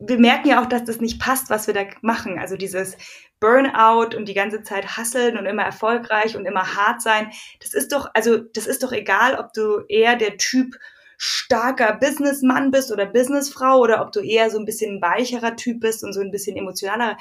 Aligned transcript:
wir 0.00 0.18
merken 0.18 0.48
ja 0.48 0.62
auch, 0.62 0.66
dass 0.66 0.84
das 0.84 1.00
nicht 1.00 1.20
passt, 1.20 1.50
was 1.50 1.66
wir 1.66 1.74
da 1.74 1.84
machen. 2.00 2.38
Also 2.38 2.56
dieses 2.56 2.96
Burnout 3.38 4.16
und 4.16 4.26
die 4.26 4.34
ganze 4.34 4.62
Zeit 4.62 4.96
hasseln 4.96 5.36
und 5.36 5.46
immer 5.46 5.62
erfolgreich 5.62 6.36
und 6.36 6.46
immer 6.46 6.74
hart 6.74 7.02
sein. 7.02 7.30
Das 7.60 7.74
ist 7.74 7.92
doch, 7.92 8.10
also 8.14 8.38
das 8.38 8.66
ist 8.66 8.82
doch 8.82 8.92
egal, 8.92 9.36
ob 9.38 9.52
du 9.52 9.84
eher 9.88 10.16
der 10.16 10.38
Typ 10.38 10.76
starker 11.18 11.96
Businessmann 11.96 12.70
bist 12.70 12.90
oder 12.90 13.04
Businessfrau 13.04 13.78
oder 13.78 14.00
ob 14.00 14.10
du 14.12 14.20
eher 14.20 14.50
so 14.50 14.58
ein 14.58 14.64
bisschen 14.64 15.02
weicherer 15.02 15.54
Typ 15.54 15.80
bist 15.80 16.02
und 16.02 16.14
so 16.14 16.20
ein 16.20 16.30
bisschen 16.30 16.56
emotionaler. 16.56 17.18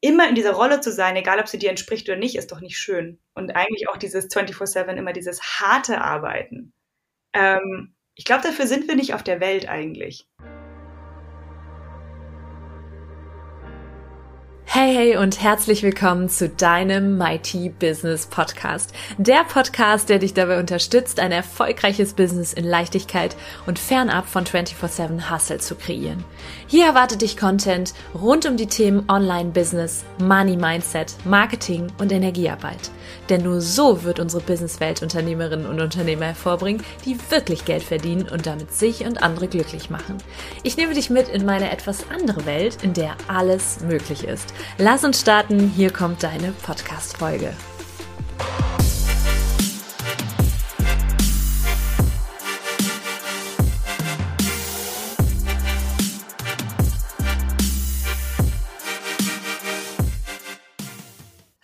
Immer 0.00 0.28
in 0.28 0.34
dieser 0.34 0.52
Rolle 0.52 0.80
zu 0.80 0.90
sein, 0.90 1.16
egal 1.16 1.38
ob 1.38 1.48
sie 1.48 1.58
dir 1.58 1.68
entspricht 1.68 2.08
oder 2.08 2.16
nicht, 2.16 2.36
ist 2.36 2.50
doch 2.50 2.60
nicht 2.60 2.78
schön. 2.78 3.18
Und 3.34 3.54
eigentlich 3.56 3.88
auch 3.90 3.98
dieses 3.98 4.30
24-7, 4.30 4.94
immer 4.94 5.12
dieses 5.12 5.42
harte 5.42 6.00
Arbeiten. 6.00 6.72
Ähm, 7.34 7.94
ich 8.14 8.24
glaube, 8.24 8.42
dafür 8.42 8.66
sind 8.66 8.88
wir 8.88 8.96
nicht 8.96 9.12
auf 9.12 9.22
der 9.22 9.40
Welt 9.40 9.68
eigentlich. 9.68 10.26
Hey, 14.70 14.94
hey 14.94 15.16
und 15.16 15.42
herzlich 15.42 15.82
willkommen 15.82 16.28
zu 16.28 16.50
deinem 16.50 17.16
Mighty 17.16 17.70
Business 17.70 18.26
Podcast. 18.26 18.92
Der 19.16 19.42
Podcast, 19.44 20.10
der 20.10 20.18
dich 20.18 20.34
dabei 20.34 20.60
unterstützt, 20.60 21.20
ein 21.20 21.32
erfolgreiches 21.32 22.12
Business 22.12 22.52
in 22.52 22.64
Leichtigkeit 22.64 23.34
und 23.64 23.78
fernab 23.78 24.28
von 24.28 24.44
24-7 24.44 25.30
Hustle 25.30 25.56
zu 25.56 25.74
kreieren. 25.74 26.22
Hier 26.66 26.84
erwartet 26.84 27.22
dich 27.22 27.38
Content 27.38 27.94
rund 28.14 28.44
um 28.44 28.58
die 28.58 28.66
Themen 28.66 29.08
Online-Business, 29.08 30.04
Money-Mindset, 30.18 31.16
Marketing 31.24 31.86
und 31.96 32.12
Energiearbeit. 32.12 32.90
Denn 33.30 33.44
nur 33.44 33.62
so 33.62 34.04
wird 34.04 34.20
unsere 34.20 34.42
Businesswelt 34.42 35.02
Unternehmerinnen 35.02 35.64
und 35.64 35.80
Unternehmer 35.80 36.26
hervorbringen, 36.26 36.82
die 37.06 37.16
wirklich 37.30 37.64
Geld 37.64 37.82
verdienen 37.82 38.28
und 38.28 38.44
damit 38.44 38.74
sich 38.74 39.06
und 39.06 39.22
andere 39.22 39.48
glücklich 39.48 39.88
machen. 39.88 40.18
Ich 40.62 40.76
nehme 40.76 40.92
dich 40.92 41.08
mit 41.08 41.28
in 41.28 41.46
meine 41.46 41.70
etwas 41.70 42.10
andere 42.10 42.44
Welt, 42.44 42.78
in 42.82 42.92
der 42.92 43.16
alles 43.28 43.80
möglich 43.80 44.24
ist. 44.24 44.52
Lass 44.76 45.04
uns 45.04 45.20
starten, 45.20 45.72
hier 45.74 45.90
kommt 45.90 46.22
deine 46.22 46.52
Podcast-Folge. 46.52 47.54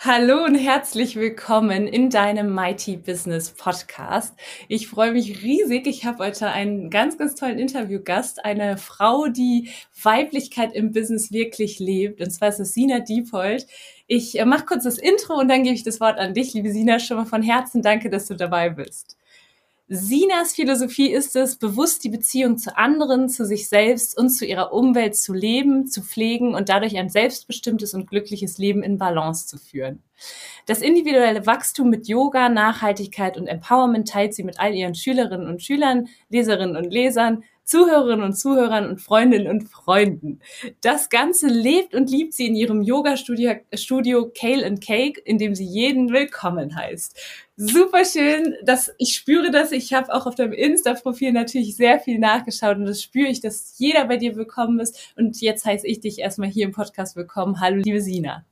Hallo 0.06 0.44
und 0.44 0.54
herzlich 0.56 1.16
willkommen 1.16 1.86
in 1.86 2.10
deinem 2.10 2.54
Mighty 2.54 2.98
Business 2.98 3.52
Podcast. 3.52 4.34
Ich 4.68 4.86
freue 4.86 5.12
mich 5.12 5.42
riesig. 5.42 5.86
Ich 5.86 6.04
habe 6.04 6.26
heute 6.26 6.48
einen 6.48 6.90
ganz, 6.90 7.16
ganz 7.16 7.36
tollen 7.36 7.58
Interviewgast, 7.58 8.44
eine 8.44 8.76
Frau, 8.76 9.28
die 9.28 9.70
Weiblichkeit 10.02 10.74
im 10.74 10.92
Business 10.92 11.32
wirklich 11.32 11.78
lebt. 11.78 12.20
Und 12.20 12.30
zwar 12.32 12.50
ist 12.50 12.60
es 12.60 12.74
Sina 12.74 12.98
Diepold. 12.98 13.66
Ich 14.06 14.38
äh, 14.38 14.44
mache 14.44 14.66
kurz 14.66 14.84
das 14.84 14.98
Intro 14.98 15.40
und 15.40 15.48
dann 15.48 15.62
gebe 15.62 15.74
ich 15.74 15.84
das 15.84 16.00
Wort 16.00 16.18
an 16.18 16.34
dich, 16.34 16.52
liebe 16.52 16.70
Sina. 16.70 16.98
Schon 16.98 17.16
mal 17.16 17.24
von 17.24 17.42
Herzen 17.42 17.80
danke, 17.80 18.10
dass 18.10 18.26
du 18.26 18.34
dabei 18.34 18.68
bist. 18.68 19.16
Sinas 19.86 20.54
Philosophie 20.54 21.12
ist 21.12 21.36
es, 21.36 21.56
bewusst 21.56 22.04
die 22.04 22.08
Beziehung 22.08 22.56
zu 22.56 22.74
anderen, 22.74 23.28
zu 23.28 23.44
sich 23.44 23.68
selbst 23.68 24.16
und 24.16 24.30
zu 24.30 24.46
ihrer 24.46 24.72
Umwelt 24.72 25.14
zu 25.14 25.34
leben, 25.34 25.86
zu 25.86 26.00
pflegen 26.00 26.54
und 26.54 26.70
dadurch 26.70 26.96
ein 26.96 27.10
selbstbestimmtes 27.10 27.92
und 27.92 28.08
glückliches 28.08 28.56
Leben 28.56 28.82
in 28.82 28.96
Balance 28.96 29.46
zu 29.46 29.58
führen. 29.58 30.02
Das 30.64 30.80
individuelle 30.80 31.44
Wachstum 31.44 31.90
mit 31.90 32.08
Yoga, 32.08 32.48
Nachhaltigkeit 32.48 33.36
und 33.36 33.46
Empowerment 33.46 34.08
teilt 34.08 34.32
sie 34.32 34.42
mit 34.42 34.58
all 34.58 34.72
ihren 34.72 34.94
Schülerinnen 34.94 35.48
und 35.48 35.62
Schülern, 35.62 36.08
Leserinnen 36.30 36.76
und 36.76 36.90
Lesern, 36.90 37.44
Zuhörerinnen 37.64 38.24
und 38.24 38.34
Zuhörern 38.34 38.88
und 38.88 39.00
Freundinnen 39.00 39.48
und 39.48 39.68
Freunden. 39.68 40.40
Das 40.80 41.08
Ganze 41.08 41.46
lebt 41.46 41.94
und 41.94 42.10
liebt 42.10 42.34
sie 42.34 42.46
in 42.46 42.54
ihrem 42.54 42.82
Yoga-Studio 42.82 43.54
Studio 43.74 44.30
Kale 44.38 44.66
and 44.66 44.84
Cake, 44.84 45.20
in 45.24 45.38
dem 45.38 45.54
sie 45.54 45.64
jeden 45.64 46.10
willkommen 46.12 46.76
heißt. 46.76 47.18
Super 47.56 48.04
schön, 48.04 48.56
dass 48.64 48.92
ich 48.98 49.14
spüre 49.14 49.50
das. 49.50 49.72
Ich 49.72 49.92
habe 49.92 50.12
auch 50.12 50.26
auf 50.26 50.34
deinem 50.34 50.52
Insta-Profil 50.52 51.32
natürlich 51.32 51.76
sehr 51.76 52.00
viel 52.00 52.18
nachgeschaut 52.18 52.76
und 52.76 52.86
das 52.86 53.02
spüre 53.02 53.28
ich, 53.28 53.40
dass 53.40 53.78
jeder 53.78 54.06
bei 54.06 54.16
dir 54.16 54.36
willkommen 54.36 54.80
ist. 54.80 55.12
Und 55.16 55.40
jetzt 55.40 55.64
heiße 55.64 55.86
ich 55.86 56.00
dich 56.00 56.18
erstmal 56.18 56.48
hier 56.48 56.66
im 56.66 56.72
Podcast 56.72 57.16
willkommen. 57.16 57.60
Hallo, 57.60 57.76
liebe 57.76 58.00
Sina. 58.00 58.44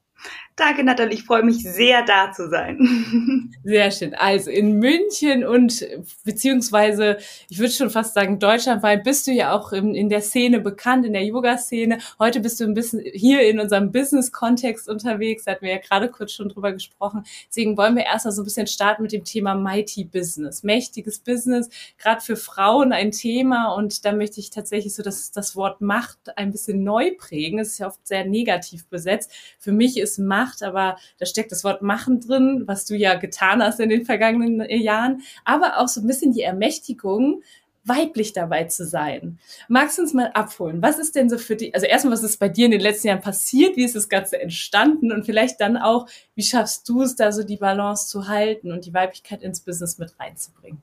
Danke, 0.56 0.84
Nathalie. 0.84 1.14
Ich 1.14 1.24
freue 1.24 1.42
mich 1.42 1.62
sehr, 1.62 2.04
da 2.04 2.30
zu 2.30 2.50
sein. 2.50 3.48
Sehr 3.64 3.90
schön. 3.90 4.14
Also 4.14 4.50
in 4.50 4.78
München 4.78 5.44
und 5.44 5.86
beziehungsweise, 6.24 7.16
ich 7.48 7.58
würde 7.58 7.72
schon 7.72 7.90
fast 7.90 8.12
sagen, 8.14 8.38
deutschlandweit 8.38 9.02
bist 9.02 9.26
du 9.26 9.32
ja 9.32 9.52
auch 9.52 9.72
in, 9.72 9.94
in 9.94 10.08
der 10.08 10.20
Szene 10.20 10.60
bekannt, 10.60 11.06
in 11.06 11.14
der 11.14 11.24
Yoga-Szene. 11.24 11.98
Heute 12.18 12.40
bist 12.40 12.60
du 12.60 12.64
ein 12.64 12.74
bisschen 12.74 13.00
hier 13.14 13.48
in 13.48 13.60
unserem 13.60 13.92
Business-Kontext 13.92 14.88
unterwegs. 14.88 15.44
Da 15.44 15.52
hatten 15.52 15.64
wir 15.64 15.72
ja 15.72 15.78
gerade 15.78 16.10
kurz 16.10 16.32
schon 16.32 16.48
drüber 16.48 16.72
gesprochen. 16.72 17.24
Deswegen 17.48 17.76
wollen 17.78 17.96
wir 17.96 18.04
erstmal 18.04 18.32
so 18.32 18.42
ein 18.42 18.44
bisschen 18.44 18.66
starten 18.66 19.02
mit 19.02 19.12
dem 19.12 19.24
Thema 19.24 19.54
Mighty 19.54 20.04
Business. 20.04 20.62
Mächtiges 20.64 21.20
Business, 21.20 21.70
gerade 21.98 22.20
für 22.20 22.36
Frauen 22.36 22.92
ein 22.92 23.12
Thema. 23.12 23.74
Und 23.74 24.04
da 24.04 24.12
möchte 24.12 24.40
ich 24.40 24.50
tatsächlich 24.50 24.94
so 24.94 25.02
das, 25.02 25.30
das 25.30 25.56
Wort 25.56 25.80
Macht 25.80 26.36
ein 26.36 26.50
bisschen 26.50 26.84
neu 26.84 27.12
prägen. 27.16 27.58
Es 27.58 27.68
ist 27.68 27.78
ja 27.78 27.86
oft 27.86 28.06
sehr 28.06 28.26
negativ 28.26 28.86
besetzt. 28.86 29.30
Für 29.58 29.72
mich 29.72 29.96
ist 29.96 30.11
Macht 30.18 30.42
macht, 30.42 30.62
aber 30.62 30.96
da 31.18 31.26
steckt 31.26 31.52
das 31.52 31.64
Wort 31.64 31.82
machen 31.82 32.20
drin, 32.20 32.64
was 32.66 32.84
du 32.84 32.96
ja 32.96 33.14
getan 33.14 33.62
hast 33.62 33.80
in 33.80 33.88
den 33.88 34.04
vergangenen 34.04 34.68
Jahren, 34.68 35.22
aber 35.44 35.78
auch 35.78 35.88
so 35.88 36.00
ein 36.00 36.06
bisschen 36.06 36.32
die 36.32 36.42
Ermächtigung, 36.42 37.42
weiblich 37.84 38.32
dabei 38.32 38.64
zu 38.64 38.86
sein. 38.86 39.40
Magst 39.66 39.98
du 39.98 40.02
uns 40.02 40.14
mal 40.14 40.30
abholen? 40.34 40.82
Was 40.82 41.00
ist 41.00 41.16
denn 41.16 41.28
so 41.28 41.36
für 41.36 41.56
dich, 41.56 41.74
also 41.74 41.84
erstmal, 41.84 42.12
was 42.12 42.22
ist 42.22 42.38
bei 42.38 42.48
dir 42.48 42.66
in 42.66 42.70
den 42.70 42.80
letzten 42.80 43.08
Jahren 43.08 43.20
passiert? 43.20 43.76
Wie 43.76 43.84
ist 43.84 43.96
das 43.96 44.08
Ganze 44.08 44.40
entstanden? 44.40 45.10
Und 45.10 45.26
vielleicht 45.26 45.60
dann 45.60 45.76
auch, 45.76 46.06
wie 46.36 46.44
schaffst 46.44 46.88
du 46.88 47.02
es 47.02 47.16
da 47.16 47.32
so 47.32 47.42
die 47.42 47.56
Balance 47.56 48.08
zu 48.08 48.28
halten 48.28 48.70
und 48.70 48.86
die 48.86 48.94
Weiblichkeit 48.94 49.42
ins 49.42 49.60
Business 49.60 49.98
mit 49.98 50.14
reinzubringen? 50.20 50.80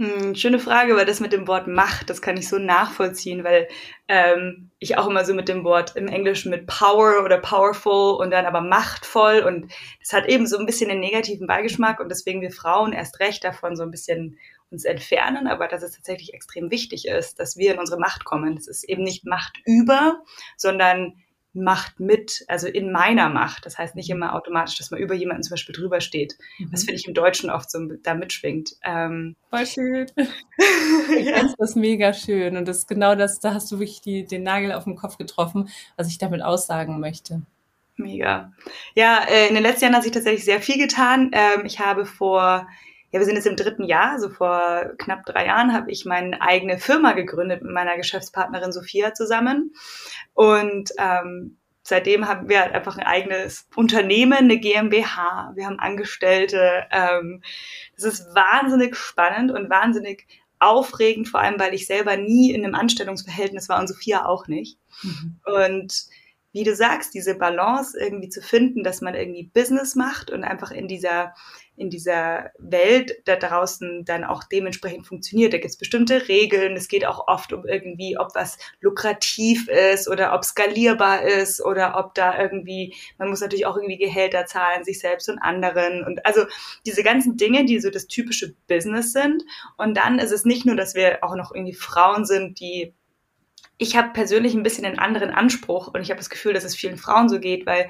Hm, 0.00 0.34
schöne 0.34 0.58
Frage, 0.58 0.96
weil 0.96 1.04
das 1.04 1.20
mit 1.20 1.34
dem 1.34 1.46
Wort 1.46 1.66
Macht, 1.66 2.08
das 2.08 2.22
kann 2.22 2.38
ich 2.38 2.48
so 2.48 2.58
nachvollziehen, 2.58 3.44
weil 3.44 3.68
ähm, 4.08 4.70
ich 4.78 4.96
auch 4.96 5.06
immer 5.06 5.26
so 5.26 5.34
mit 5.34 5.46
dem 5.46 5.62
Wort 5.62 5.94
im 5.94 6.08
Englischen 6.08 6.48
mit 6.48 6.66
Power 6.66 7.22
oder 7.22 7.36
Powerful 7.36 8.14
und 8.14 8.30
dann 8.30 8.46
aber 8.46 8.62
machtvoll 8.62 9.40
und 9.40 9.70
das 10.00 10.14
hat 10.14 10.26
eben 10.26 10.46
so 10.46 10.56
ein 10.56 10.64
bisschen 10.64 10.88
den 10.88 11.00
negativen 11.00 11.46
Beigeschmack 11.46 12.00
und 12.00 12.08
deswegen 12.08 12.40
wir 12.40 12.50
Frauen 12.50 12.94
erst 12.94 13.20
recht 13.20 13.44
davon 13.44 13.76
so 13.76 13.82
ein 13.82 13.90
bisschen 13.90 14.38
uns 14.70 14.86
entfernen, 14.86 15.46
aber 15.46 15.68
dass 15.68 15.82
es 15.82 15.92
tatsächlich 15.92 16.32
extrem 16.32 16.70
wichtig 16.70 17.06
ist, 17.06 17.38
dass 17.38 17.58
wir 17.58 17.74
in 17.74 17.78
unsere 17.78 18.00
Macht 18.00 18.24
kommen. 18.24 18.56
Es 18.56 18.68
ist 18.68 18.84
eben 18.84 19.02
nicht 19.02 19.26
Macht 19.26 19.58
über, 19.66 20.22
sondern 20.56 21.12
Macht 21.52 21.98
mit, 21.98 22.44
also 22.46 22.68
in 22.68 22.92
meiner 22.92 23.28
Macht. 23.28 23.66
Das 23.66 23.76
heißt 23.76 23.96
nicht 23.96 24.08
immer 24.10 24.34
automatisch, 24.34 24.78
dass 24.78 24.90
man 24.90 25.00
über 25.00 25.14
jemanden 25.14 25.42
zum 25.42 25.50
Beispiel 25.50 25.74
drüber 25.74 26.00
steht. 26.00 26.36
Mhm. 26.58 26.70
Das 26.70 26.84
finde 26.84 26.94
ich 26.94 27.08
im 27.08 27.14
Deutschen 27.14 27.50
oft 27.50 27.70
so 27.70 27.80
da 28.02 28.14
mitschwingt. 28.14 28.76
Ähm, 28.84 29.36
Voll 29.50 29.66
schön. 29.66 30.06
ich 30.16 31.26
ja. 31.26 31.38
finde 31.38 31.54
das 31.58 31.74
mega 31.74 32.12
schön. 32.12 32.56
Und 32.56 32.68
das 32.68 32.78
ist 32.78 32.88
genau 32.88 33.14
das, 33.14 33.40
da 33.40 33.54
hast 33.54 33.70
du 33.72 33.78
wirklich 33.78 34.00
die, 34.00 34.24
den 34.24 34.44
Nagel 34.44 34.72
auf 34.72 34.84
den 34.84 34.96
Kopf 34.96 35.18
getroffen, 35.18 35.68
was 35.96 36.08
ich 36.08 36.18
damit 36.18 36.42
aussagen 36.42 37.00
möchte. 37.00 37.42
Mega. 37.96 38.52
Ja, 38.94 39.24
äh, 39.28 39.48
in 39.48 39.54
den 39.54 39.62
letzten 39.62 39.84
Jahren 39.84 39.96
hat 39.96 40.04
sich 40.04 40.12
tatsächlich 40.12 40.44
sehr 40.44 40.60
viel 40.60 40.78
getan. 40.78 41.30
Ähm, 41.32 41.64
ich 41.64 41.80
habe 41.80 42.06
vor 42.06 42.66
ja, 43.10 43.18
wir 43.18 43.26
sind 43.26 43.34
jetzt 43.34 43.46
im 43.46 43.56
dritten 43.56 43.84
Jahr, 43.84 44.12
also 44.12 44.28
vor 44.28 44.92
knapp 44.98 45.24
drei 45.26 45.46
Jahren 45.46 45.72
habe 45.72 45.90
ich 45.90 46.04
meine 46.04 46.40
eigene 46.40 46.78
Firma 46.78 47.12
gegründet 47.12 47.62
mit 47.62 47.72
meiner 47.72 47.96
Geschäftspartnerin 47.96 48.72
Sophia 48.72 49.14
zusammen. 49.14 49.72
Und 50.32 50.90
ähm, 50.96 51.58
seitdem 51.82 52.28
haben 52.28 52.48
wir 52.48 52.60
halt 52.60 52.72
einfach 52.72 52.96
ein 52.96 53.06
eigenes 53.06 53.66
Unternehmen, 53.74 54.38
eine 54.38 54.58
GmbH, 54.58 55.52
wir 55.56 55.66
haben 55.66 55.80
Angestellte. 55.80 56.86
Ähm, 56.92 57.42
das 57.96 58.04
ist 58.04 58.34
wahnsinnig 58.34 58.94
spannend 58.94 59.50
und 59.50 59.70
wahnsinnig 59.70 60.28
aufregend, 60.60 61.28
vor 61.28 61.40
allem 61.40 61.58
weil 61.58 61.74
ich 61.74 61.86
selber 61.86 62.16
nie 62.16 62.52
in 62.52 62.64
einem 62.64 62.74
Anstellungsverhältnis 62.74 63.68
war 63.68 63.80
und 63.80 63.88
Sophia 63.88 64.26
auch 64.26 64.46
nicht. 64.46 64.78
Mhm. 65.02 65.40
Und 65.44 66.06
wie 66.52 66.64
du 66.64 66.74
sagst, 66.74 67.14
diese 67.14 67.36
Balance 67.36 67.98
irgendwie 67.98 68.28
zu 68.28 68.42
finden, 68.42 68.82
dass 68.82 69.00
man 69.00 69.14
irgendwie 69.14 69.50
Business 69.52 69.94
macht 69.94 70.30
und 70.30 70.44
einfach 70.44 70.70
in 70.70 70.88
dieser 70.88 71.34
in 71.80 71.88
dieser 71.88 72.50
Welt 72.58 73.22
da 73.24 73.36
draußen 73.36 74.04
dann 74.04 74.22
auch 74.22 74.44
dementsprechend 74.44 75.06
funktioniert. 75.06 75.54
Da 75.54 75.56
gibt 75.56 75.70
es 75.70 75.78
bestimmte 75.78 76.28
Regeln. 76.28 76.76
Es 76.76 76.88
geht 76.88 77.06
auch 77.06 77.26
oft 77.26 77.54
um 77.54 77.66
irgendwie, 77.66 78.18
ob 78.18 78.34
was 78.34 78.58
lukrativ 78.80 79.66
ist 79.68 80.06
oder 80.06 80.34
ob 80.34 80.44
skalierbar 80.44 81.22
ist 81.22 81.64
oder 81.64 81.96
ob 81.96 82.14
da 82.14 82.38
irgendwie, 82.38 82.94
man 83.16 83.30
muss 83.30 83.40
natürlich 83.40 83.64
auch 83.64 83.76
irgendwie 83.76 83.96
Gehälter 83.96 84.44
zahlen, 84.44 84.84
sich 84.84 85.00
selbst 85.00 85.30
und 85.30 85.38
anderen. 85.38 86.04
Und 86.04 86.26
also 86.26 86.44
diese 86.84 87.02
ganzen 87.02 87.38
Dinge, 87.38 87.64
die 87.64 87.80
so 87.80 87.88
das 87.88 88.06
typische 88.06 88.54
Business 88.68 89.14
sind. 89.14 89.42
Und 89.78 89.96
dann 89.96 90.18
ist 90.18 90.32
es 90.32 90.44
nicht 90.44 90.66
nur, 90.66 90.76
dass 90.76 90.94
wir 90.94 91.24
auch 91.24 91.34
noch 91.34 91.50
irgendwie 91.54 91.74
Frauen 91.74 92.26
sind, 92.26 92.60
die 92.60 92.92
ich 93.80 93.96
habe 93.96 94.12
persönlich 94.12 94.52
ein 94.54 94.62
bisschen 94.62 94.84
einen 94.84 94.98
anderen 94.98 95.30
Anspruch 95.30 95.88
und 95.88 96.02
ich 96.02 96.10
habe 96.10 96.18
das 96.18 96.28
Gefühl, 96.28 96.52
dass 96.52 96.64
es 96.64 96.76
vielen 96.76 96.98
Frauen 96.98 97.30
so 97.30 97.40
geht, 97.40 97.64
weil 97.64 97.88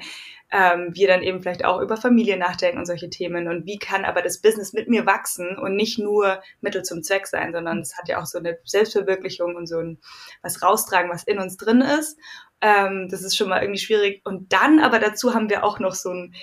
ähm, 0.49 0.91
wir 0.93 1.05
dann 1.09 1.21
eben 1.21 1.41
vielleicht 1.41 1.65
auch 1.65 1.81
über 1.81 1.97
Familie 1.97 2.37
nachdenken 2.37 2.77
und 2.77 2.85
solche 2.85 3.09
Themen 3.09 3.49
und 3.49 3.65
wie 3.65 3.77
kann 3.77 4.05
aber 4.05 4.21
das 4.21 4.39
Business 4.39 4.71
mit 4.71 4.87
mir 4.87 5.05
wachsen 5.05 5.57
und 5.57 5.75
nicht 5.75 5.99
nur 5.99 6.41
Mittel 6.61 6.83
zum 6.83 7.03
Zweck 7.03 7.27
sein, 7.27 7.51
sondern 7.51 7.79
es 7.79 7.97
hat 7.97 8.07
ja 8.07 8.21
auch 8.21 8.25
so 8.25 8.37
eine 8.37 8.57
Selbstverwirklichung 8.63 9.57
und 9.57 9.67
so 9.67 9.79
ein 9.79 9.99
was 10.41 10.61
raustragen, 10.61 11.11
was 11.11 11.23
in 11.23 11.39
uns 11.39 11.57
drin 11.57 11.81
ist. 11.81 12.17
Ähm, 12.61 13.09
das 13.11 13.21
ist 13.21 13.35
schon 13.35 13.49
mal 13.49 13.61
irgendwie 13.61 13.81
schwierig. 13.81 14.21
Und 14.23 14.53
dann 14.53 14.79
aber 14.79 14.99
dazu 14.99 15.33
haben 15.33 15.49
wir 15.49 15.65
auch 15.65 15.79
noch 15.79 15.93
so 15.93 16.11
ein 16.13 16.33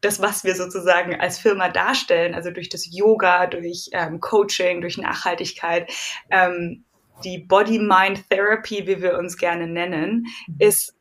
das, 0.00 0.20
was 0.20 0.44
wir 0.44 0.54
sozusagen 0.56 1.18
als 1.20 1.38
Firma 1.38 1.68
darstellen, 1.68 2.34
also 2.34 2.50
durch 2.50 2.68
das 2.68 2.88
Yoga, 2.90 3.46
durch 3.46 3.88
ähm, 3.92 4.20
Coaching, 4.20 4.80
durch 4.80 4.98
Nachhaltigkeit, 4.98 5.90
ähm, 6.30 6.84
die 7.24 7.38
Body-Mind-Therapy, 7.38 8.86
wie 8.86 9.02
wir 9.02 9.18
uns 9.18 9.36
gerne 9.36 9.66
nennen, 9.66 10.26
ist 10.58 10.96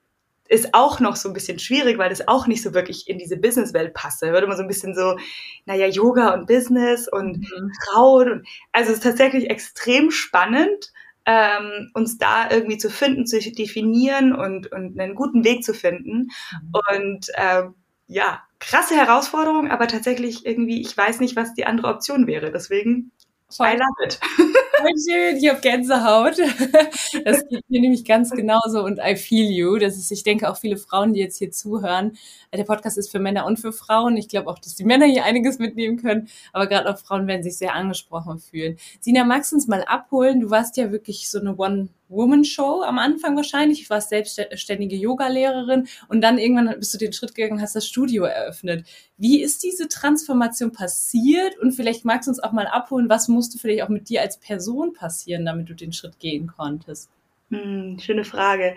ist 0.48 0.74
auch 0.74 1.00
noch 1.00 1.16
so 1.16 1.30
ein 1.30 1.34
bisschen 1.34 1.60
schwierig, 1.60 1.98
weil 1.98 2.10
das 2.10 2.28
auch 2.28 2.48
nicht 2.48 2.62
so 2.62 2.74
wirklich 2.74 3.10
in 3.10 3.18
diese 3.18 3.38
Businesswelt 3.38 3.94
passt. 3.94 4.22
Da 4.22 4.32
wird 4.32 4.44
immer 4.44 4.56
so 4.56 4.62
ein 4.62 4.68
bisschen 4.68 4.94
so, 4.94 5.18
naja, 5.66 5.88
Yoga 5.88 6.34
und 6.34 6.46
Business 6.48 7.08
und 7.08 7.40
mhm. 7.40 7.72
Frauen. 7.84 8.32
Und, 8.32 8.48
also 8.72 8.92
es 8.92 8.98
ist 8.98 9.04
tatsächlich 9.04 9.50
extrem 9.50 10.12
spannend, 10.12 10.92
ähm, 11.26 11.90
uns 11.96 12.18
da 12.20 12.50
irgendwie 12.52 12.78
zu 12.78 12.92
finden, 12.92 13.26
zu 13.26 13.40
definieren 13.40 14.34
und, 14.34 14.72
und 14.72 15.00
einen 15.00 15.16
guten 15.16 15.44
Weg 15.44 15.64
zu 15.64 15.74
finden. 15.74 16.28
Mhm. 16.52 16.74
Und 16.92 17.28
ähm, 17.36 17.74
ja, 18.08 18.44
krasse 18.60 18.96
Herausforderung, 18.96 19.72
aber 19.72 19.88
tatsächlich 19.88 20.46
irgendwie, 20.46 20.82
ich 20.82 20.96
weiß 20.96 21.20
nicht, 21.22 21.36
was 21.36 21.56
die 21.56 21.66
andere 21.66 21.88
Option 21.88 22.28
wäre. 22.28 22.52
Deswegen 22.52 23.12
Voll. 23.50 23.68
I 23.68 23.74
love 23.76 23.96
it. 24.04 24.20
Voll 24.78 24.92
schön, 25.08 25.38
ich 25.38 25.50
habe 25.50 25.62
Gänsehaut. 25.62 26.38
Das 27.26 27.48
geht 27.48 27.64
mir 27.70 27.80
nämlich 27.80 28.04
ganz 28.04 28.32
genauso 28.32 28.84
und 28.84 29.00
I 29.00 29.16
feel 29.16 29.50
you. 29.50 29.78
Das 29.78 29.96
ist, 29.96 30.12
ich 30.12 30.24
denke 30.24 30.50
auch 30.50 30.58
viele 30.58 30.78
Frauen, 30.78 31.14
die 31.14 31.20
jetzt 31.22 31.38
hier 31.38 31.52
zuhören. 31.52 32.18
Der 32.54 32.64
Podcast 32.64 32.98
ist 32.98 33.10
für 33.10 33.20
Männer 33.20 33.46
und 33.46 33.58
für 33.58 33.72
Frauen. 33.72 34.18
Ich 34.18 34.28
glaube 34.28 34.50
auch, 34.50 34.60
dass 34.60 34.76
die 34.76 34.84
Männer 34.84 35.06
hier 35.06 35.24
einiges 35.24 35.60
mitnehmen 35.60 35.98
können, 35.98 36.28
aber 36.54 36.68
gerade 36.68 36.90
auch 36.90 36.98
Frauen 36.98 37.28
werden 37.28 37.44
sich 37.44 37.58
sehr 37.58 37.74
angesprochen 37.74 38.40
fühlen. 38.40 38.78
Sina, 39.00 39.24
magst 39.24 39.52
du 39.52 39.56
uns 39.56 39.68
mal 39.68 39.84
abholen? 39.84 40.42
Du 40.42 40.50
warst 40.50 40.76
ja 40.78 40.92
wirklich 40.92 41.30
so 41.30 41.40
eine 41.40 41.56
One 41.56 41.90
Woman-Show 42.16 42.82
am 42.84 42.98
Anfang 42.98 43.36
wahrscheinlich. 43.36 43.82
Ich 43.82 43.90
war 43.90 44.02
selbstständige 44.02 44.96
Yoga-Lehrerin 44.96 45.88
und 46.08 46.22
dann 46.22 46.38
irgendwann 46.38 46.80
bist 46.80 46.94
du 46.94 46.98
den 46.98 47.14
Schritt 47.14 47.36
gegangen, 47.36 47.62
hast 47.62 47.76
das 47.76 47.86
Studio 47.86 48.24
eröffnet. 48.24 48.86
Wie 49.18 49.42
ist 49.42 49.64
diese 49.64 49.88
Transformation 49.88 50.72
passiert? 50.72 51.58
Und 51.60 51.74
vielleicht 51.74 52.06
magst 52.06 52.28
du 52.28 52.32
uns 52.32 52.40
auch 52.40 52.52
mal 52.52 52.68
abholen, 52.68 53.10
was 53.10 53.28
musste 53.28 53.58
vielleicht 53.60 53.84
auch 53.84 53.90
mit 53.90 54.10
dir 54.10 54.22
als 54.22 54.38
Person 54.38 54.94
passieren, 54.94 55.46
damit 55.46 55.70
du 55.70 55.74
den 55.74 55.94
Schritt 55.94 56.20
gehen 56.20 56.48
konntest? 56.48 57.10
Hm, 57.52 58.00
schöne 58.00 58.26
Frage. 58.26 58.74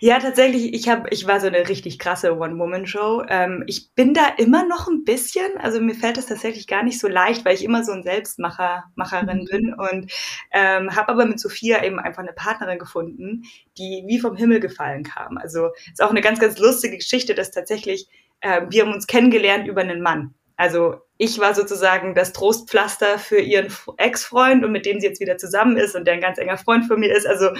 Ja, 0.00 0.18
tatsächlich, 0.18 0.72
ich 0.72 0.88
habe, 0.88 1.06
ich 1.10 1.26
war 1.26 1.38
so 1.38 1.48
eine 1.48 1.68
richtig 1.68 1.98
krasse 1.98 2.34
One-Woman-Show. 2.38 3.24
Ähm, 3.28 3.62
ich 3.66 3.92
bin 3.94 4.14
da 4.14 4.28
immer 4.38 4.66
noch 4.66 4.88
ein 4.88 5.04
bisschen, 5.04 5.58
also 5.58 5.82
mir 5.82 5.94
fällt 5.94 6.16
das 6.16 6.24
tatsächlich 6.24 6.66
gar 6.66 6.82
nicht 6.82 6.98
so 6.98 7.08
leicht, 7.08 7.44
weil 7.44 7.54
ich 7.54 7.62
immer 7.62 7.84
so 7.84 7.92
ein 7.92 8.02
Selbstmacher, 8.02 8.84
Macherin 8.94 9.40
mhm. 9.40 9.44
bin 9.44 9.74
und 9.74 10.10
ähm, 10.50 10.96
habe 10.96 11.10
aber 11.10 11.26
mit 11.26 11.38
Sophia 11.38 11.84
eben 11.84 11.98
einfach 11.98 12.22
eine 12.22 12.32
Partnerin 12.32 12.78
gefunden, 12.78 13.42
die 13.76 14.04
wie 14.06 14.18
vom 14.18 14.34
Himmel 14.34 14.60
gefallen 14.60 15.02
kam. 15.02 15.36
Also 15.36 15.68
ist 15.92 16.02
auch 16.02 16.10
eine 16.10 16.22
ganz, 16.22 16.40
ganz 16.40 16.58
lustige 16.58 16.96
Geschichte, 16.96 17.34
dass 17.34 17.50
tatsächlich 17.50 18.08
äh, 18.40 18.62
wir 18.70 18.82
haben 18.82 18.94
uns 18.94 19.06
kennengelernt 19.06 19.68
über 19.68 19.82
einen 19.82 20.00
Mann. 20.00 20.34
Also 20.56 21.02
ich 21.18 21.38
war 21.38 21.54
sozusagen 21.54 22.14
das 22.14 22.32
Trostpflaster 22.32 23.18
für 23.18 23.40
ihren 23.40 23.70
Ex-Freund 23.98 24.64
und 24.64 24.72
mit 24.72 24.86
dem 24.86 25.00
sie 25.00 25.06
jetzt 25.06 25.20
wieder 25.20 25.36
zusammen 25.36 25.76
ist 25.76 25.94
und 25.94 26.06
der 26.06 26.14
ein 26.14 26.20
ganz 26.22 26.38
enger 26.38 26.56
Freund 26.56 26.86
von 26.86 26.98
mir 26.98 27.14
ist. 27.14 27.26
Also 27.26 27.50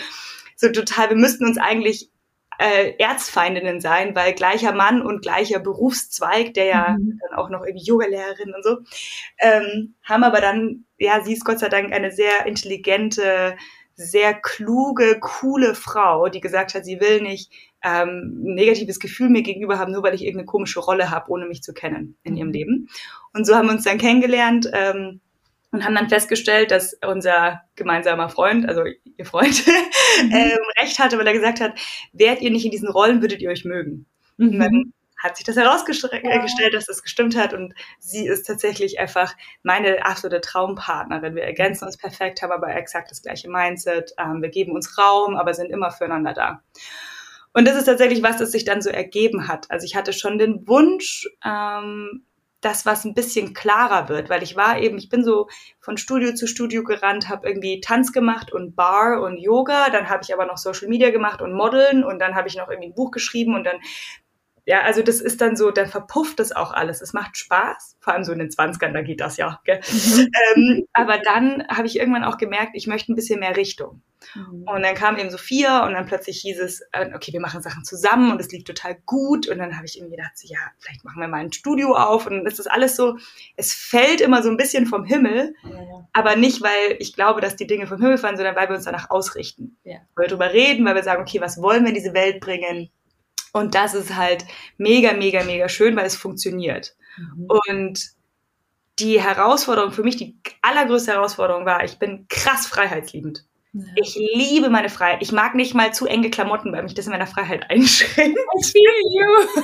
so 0.57 0.71
total, 0.71 1.11
wir 1.11 1.17
müssten 1.17 1.45
uns 1.45 1.59
eigentlich 1.59 2.11
äh, 2.59 2.95
Erzfeindinnen 2.99 3.81
sein, 3.81 4.15
weil 4.15 4.35
gleicher 4.35 4.73
Mann 4.73 5.03
und 5.03 5.23
gleicher 5.23 5.59
Berufszweig, 5.59 6.55
der 6.55 6.65
ja 6.65 6.97
mhm. 6.99 7.21
dann 7.21 7.39
auch 7.39 7.51
noch 7.51 7.65
irgendwie 7.65 7.87
Yogalehrerin 7.87 8.55
und 8.55 8.65
so, 8.65 8.79
ähm, 9.39 9.95
haben 10.03 10.25
aber 10.25 10.41
dann, 10.41 10.87
ja, 10.99 11.23
sie 11.23 11.35
ist 11.35 11.45
Gott 11.45 11.59
sei 11.59 11.69
Dank 11.69 11.93
eine 11.93 12.11
sehr 12.11 12.47
intelligente, 12.47 13.57
sehr 13.95 14.35
kluge, 14.35 15.19
coole 15.21 15.75
Frau, 15.75 16.29
die 16.29 16.41
gesagt 16.41 16.75
hat, 16.75 16.85
sie 16.85 17.01
will 17.01 17.21
nicht 17.23 17.53
ähm, 17.83 18.43
ein 18.45 18.55
negatives 18.55 19.01
Gefühl 19.01 19.29
mir 19.29 19.43
gegenüber 19.43 19.79
haben, 19.79 19.93
nur 19.93 20.03
weil 20.03 20.15
ich 20.15 20.23
irgendeine 20.23 20.47
komische 20.47 20.81
Rolle 20.81 21.11
habe, 21.11 21.31
ohne 21.31 21.47
mich 21.47 21.63
zu 21.63 21.73
kennen 21.73 22.17
in 22.23 22.37
ihrem 22.37 22.49
mhm. 22.49 22.55
Leben. 22.55 22.89
Und 23.33 23.47
so 23.47 23.55
haben 23.55 23.67
wir 23.67 23.73
uns 23.73 23.85
dann 23.85 23.99
kennengelernt. 23.99 24.69
Ähm, 24.73 25.21
und 25.73 25.85
haben 25.85 25.95
dann 25.95 26.09
festgestellt, 26.09 26.71
dass 26.71 26.97
unser 27.07 27.63
gemeinsamer 27.75 28.29
Freund, 28.29 28.69
also 28.69 28.85
ihr 28.85 29.27
Freund, 29.27 29.67
mhm. 30.23 30.33
ähm, 30.33 30.59
recht 30.81 30.99
hatte, 30.99 31.19
weil 31.19 31.27
er 31.27 31.33
gesagt 31.33 31.61
hat, 31.61 31.79
wärt 32.13 32.41
ihr 32.41 32.51
nicht 32.51 32.65
in 32.65 32.71
diesen 32.71 32.89
Rollen, 32.89 33.21
würdet 33.21 33.41
ihr 33.41 33.51
euch 33.51 33.65
mögen. 33.65 34.07
Mhm. 34.37 34.49
Und 34.49 34.59
dann 34.59 34.93
hat 35.19 35.37
sich 35.37 35.47
das 35.47 35.57
herausgestellt, 35.57 36.23
ja. 36.25 36.71
dass 36.71 36.87
das 36.87 37.03
gestimmt 37.03 37.37
hat 37.37 37.55
und 37.55 37.75
sie 37.99 38.27
ist 38.27 38.47
tatsächlich 38.47 39.01
einfach 39.01 39.35
meine 39.63 40.05
absolute 40.05 40.41
Traumpartnerin. 40.41 41.35
Wir 41.35 41.45
ergänzen 41.45 41.87
uns 41.87 41.97
perfekt, 41.97 42.43
haben 42.43 42.53
aber 42.53 42.75
exakt 42.75 43.11
das 43.11 43.23
gleiche 43.23 43.49
Mindset. 43.49 44.13
Ähm, 44.19 44.43
wir 44.43 44.51
geben 44.51 44.73
uns 44.73 44.99
Raum, 44.99 45.37
aber 45.37 45.55
sind 45.55 45.71
immer 45.71 45.91
füreinander 45.91 46.35
da. 46.35 46.63
Und 47.55 47.67
das 47.67 47.77
ist 47.77 47.87
tatsächlich 47.87 48.23
was, 48.23 48.37
das 48.37 48.53
sich 48.53 48.65
dann 48.65 48.83
so 48.83 48.91
ergeben 48.91 49.49
hat. 49.49 49.71
Also 49.71 49.87
ich 49.87 49.97
hatte 49.97 50.13
schon 50.13 50.39
den 50.39 50.69
Wunsch, 50.69 51.27
ähm, 51.43 52.25
das, 52.67 52.85
was 52.85 53.05
ein 53.05 53.15
bisschen 53.15 53.55
klarer 53.55 54.09
wird, 54.09 54.29
weil 54.29 54.43
ich 54.43 54.57
war 54.57 54.79
eben, 54.81 54.99
ich 54.99 55.09
bin 55.09 55.23
so 55.23 55.49
von 55.81 55.97
Studio 55.97 56.35
zu 56.35 56.49
Studio 56.49 56.83
gerannt, 56.83 57.29
habe 57.29 57.47
irgendwie 57.49 57.81
Tanz 57.81 58.13
gemacht 58.13 58.53
und 58.53 58.75
Bar 58.75 59.23
und 59.23 59.39
Yoga, 59.39 59.89
dann 59.91 60.09
habe 60.09 60.23
ich 60.25 60.35
aber 60.35 60.47
noch 60.47 60.57
Social 60.57 60.89
Media 60.89 61.11
gemacht 61.11 61.41
und 61.41 61.53
Modeln 61.53 62.03
und 62.03 62.19
dann 62.19 62.35
habe 62.35 62.49
ich 62.49 62.57
noch 62.57 62.69
irgendwie 62.69 62.89
ein 62.89 62.95
Buch 62.95 63.13
geschrieben 63.13 63.55
und 63.55 63.65
dann 63.65 63.77
ja, 64.67 64.83
also 64.83 65.01
das 65.01 65.21
ist 65.21 65.41
dann 65.41 65.57
so, 65.57 65.71
dann 65.71 65.87
verpufft 65.87 66.41
das 66.41 66.51
auch 66.51 66.73
alles. 66.73 67.01
Es 67.01 67.13
macht 67.13 67.37
Spaß, 67.37 67.97
vor 68.01 68.13
allem 68.13 68.25
so 68.25 68.33
in 68.33 68.41
den 68.41 68.51
20ern, 68.51 68.93
da 68.93 69.01
geht 69.01 69.21
das 69.21 69.37
ja. 69.37 69.61
Gell? 69.65 69.81
Mhm. 69.91 70.29
Ähm, 70.57 70.89
aber 70.93 71.19
dann 71.19 71.65
habe 71.69 71.87
ich 71.87 71.99
irgendwann 71.99 72.25
auch 72.25 72.37
gemerkt, 72.37 72.73
ich 72.75 72.89
möchte 72.89 73.13
ein 73.13 73.15
bisschen 73.15 73.39
mehr 73.39 73.57
Richtung. 73.57 74.03
Mhm. 74.35 74.65
Und 74.67 74.83
dann 74.83 74.97
kam 74.97 75.19
eben 75.19 75.31
Sophia 75.31 75.87
und 75.87 75.93
dann 75.93 76.07
plötzlich 76.07 76.41
hieß 76.41 76.59
es, 76.59 76.81
äh, 76.91 77.15
okay, 77.15 77.33
wir 77.33 77.41
machen 77.41 77.63
Sachen 77.63 77.85
zusammen 77.85 78.33
und 78.33 78.41
es 78.41 78.51
lief 78.51 78.65
total 78.65 78.97
gut. 79.07 79.49
Und 79.49 79.59
dann 79.59 79.77
habe 79.77 79.87
ich 79.87 79.99
irgendwie 79.99 80.17
gedacht, 80.17 80.37
so, 80.37 80.49
ja, 80.49 80.59
vielleicht 80.79 81.05
machen 81.05 81.21
wir 81.21 81.29
mal 81.29 81.45
ein 81.45 81.53
Studio 81.53 81.95
auf. 81.95 82.27
Und 82.27 82.39
dann 82.39 82.47
ist 82.47 82.59
das 82.59 82.67
alles 82.67 82.97
so, 82.97 83.19
es 83.57 83.73
fällt 83.73 84.21
immer 84.21 84.43
so 84.43 84.51
ein 84.51 84.57
bisschen 84.57 84.87
vom 84.87 85.05
Himmel, 85.05 85.55
ja. 85.63 86.09
aber 86.13 86.35
nicht, 86.35 86.61
weil 86.61 86.97
ich 86.99 87.15
glaube, 87.15 87.41
dass 87.41 87.55
die 87.55 87.69
Dinge 87.69 87.87
vom 87.87 88.01
Himmel 88.01 88.19
fallen, 88.19 88.37
sondern 88.37 88.57
weil 88.57 88.69
wir 88.69 88.75
uns 88.75 88.85
danach 88.85 89.11
ausrichten. 89.11 89.77
Ja. 89.85 89.99
Weil 90.17 90.25
wir 90.25 90.29
darüber 90.31 90.53
reden, 90.53 90.85
weil 90.85 90.97
wir 90.97 91.05
sagen, 91.05 91.23
okay, 91.23 91.41
was 91.41 91.63
wollen 91.63 91.85
wir 91.85 91.91
in 91.91 91.95
diese 91.95 92.15
Welt 92.15 92.41
bringen? 92.41 92.91
Und 93.57 93.75
das 93.75 93.95
ist 93.95 94.15
halt 94.15 94.45
mega, 94.77 95.15
mega, 95.15 95.43
mega 95.43 95.71
schön, 95.71 95.97
weil 95.97 96.05
es 96.05 96.15
funktioniert. 96.15 96.95
Mhm. 97.17 97.49
Und 97.49 98.11
die 98.99 99.19
Herausforderung 99.19 99.93
für 99.93 100.03
mich, 100.03 100.17
die 100.17 100.37
allergrößte 100.61 101.13
Herausforderung 101.13 101.65
war, 101.65 101.83
ich 101.83 101.99
bin 101.99 102.27
krass 102.29 102.67
freiheitsliebend. 102.67 103.47
Ja. 103.73 103.85
Ich 103.97 104.15
liebe 104.15 104.69
meine 104.69 104.91
Freiheit. 104.91 105.23
Ich 105.23 105.33
mag 105.33 105.55
nicht 105.55 105.75
mal 105.75 105.95
zu 105.95 106.05
enge 106.07 106.29
Klamotten, 106.29 106.71
weil 106.73 106.83
mich 106.83 106.93
das 106.93 107.07
in 107.07 107.13
meiner 107.13 107.27
Freiheit 107.27 107.65
einschränkt. 107.71 108.39
I 108.39 108.63
feel 108.63 108.83
you. 109.11 109.63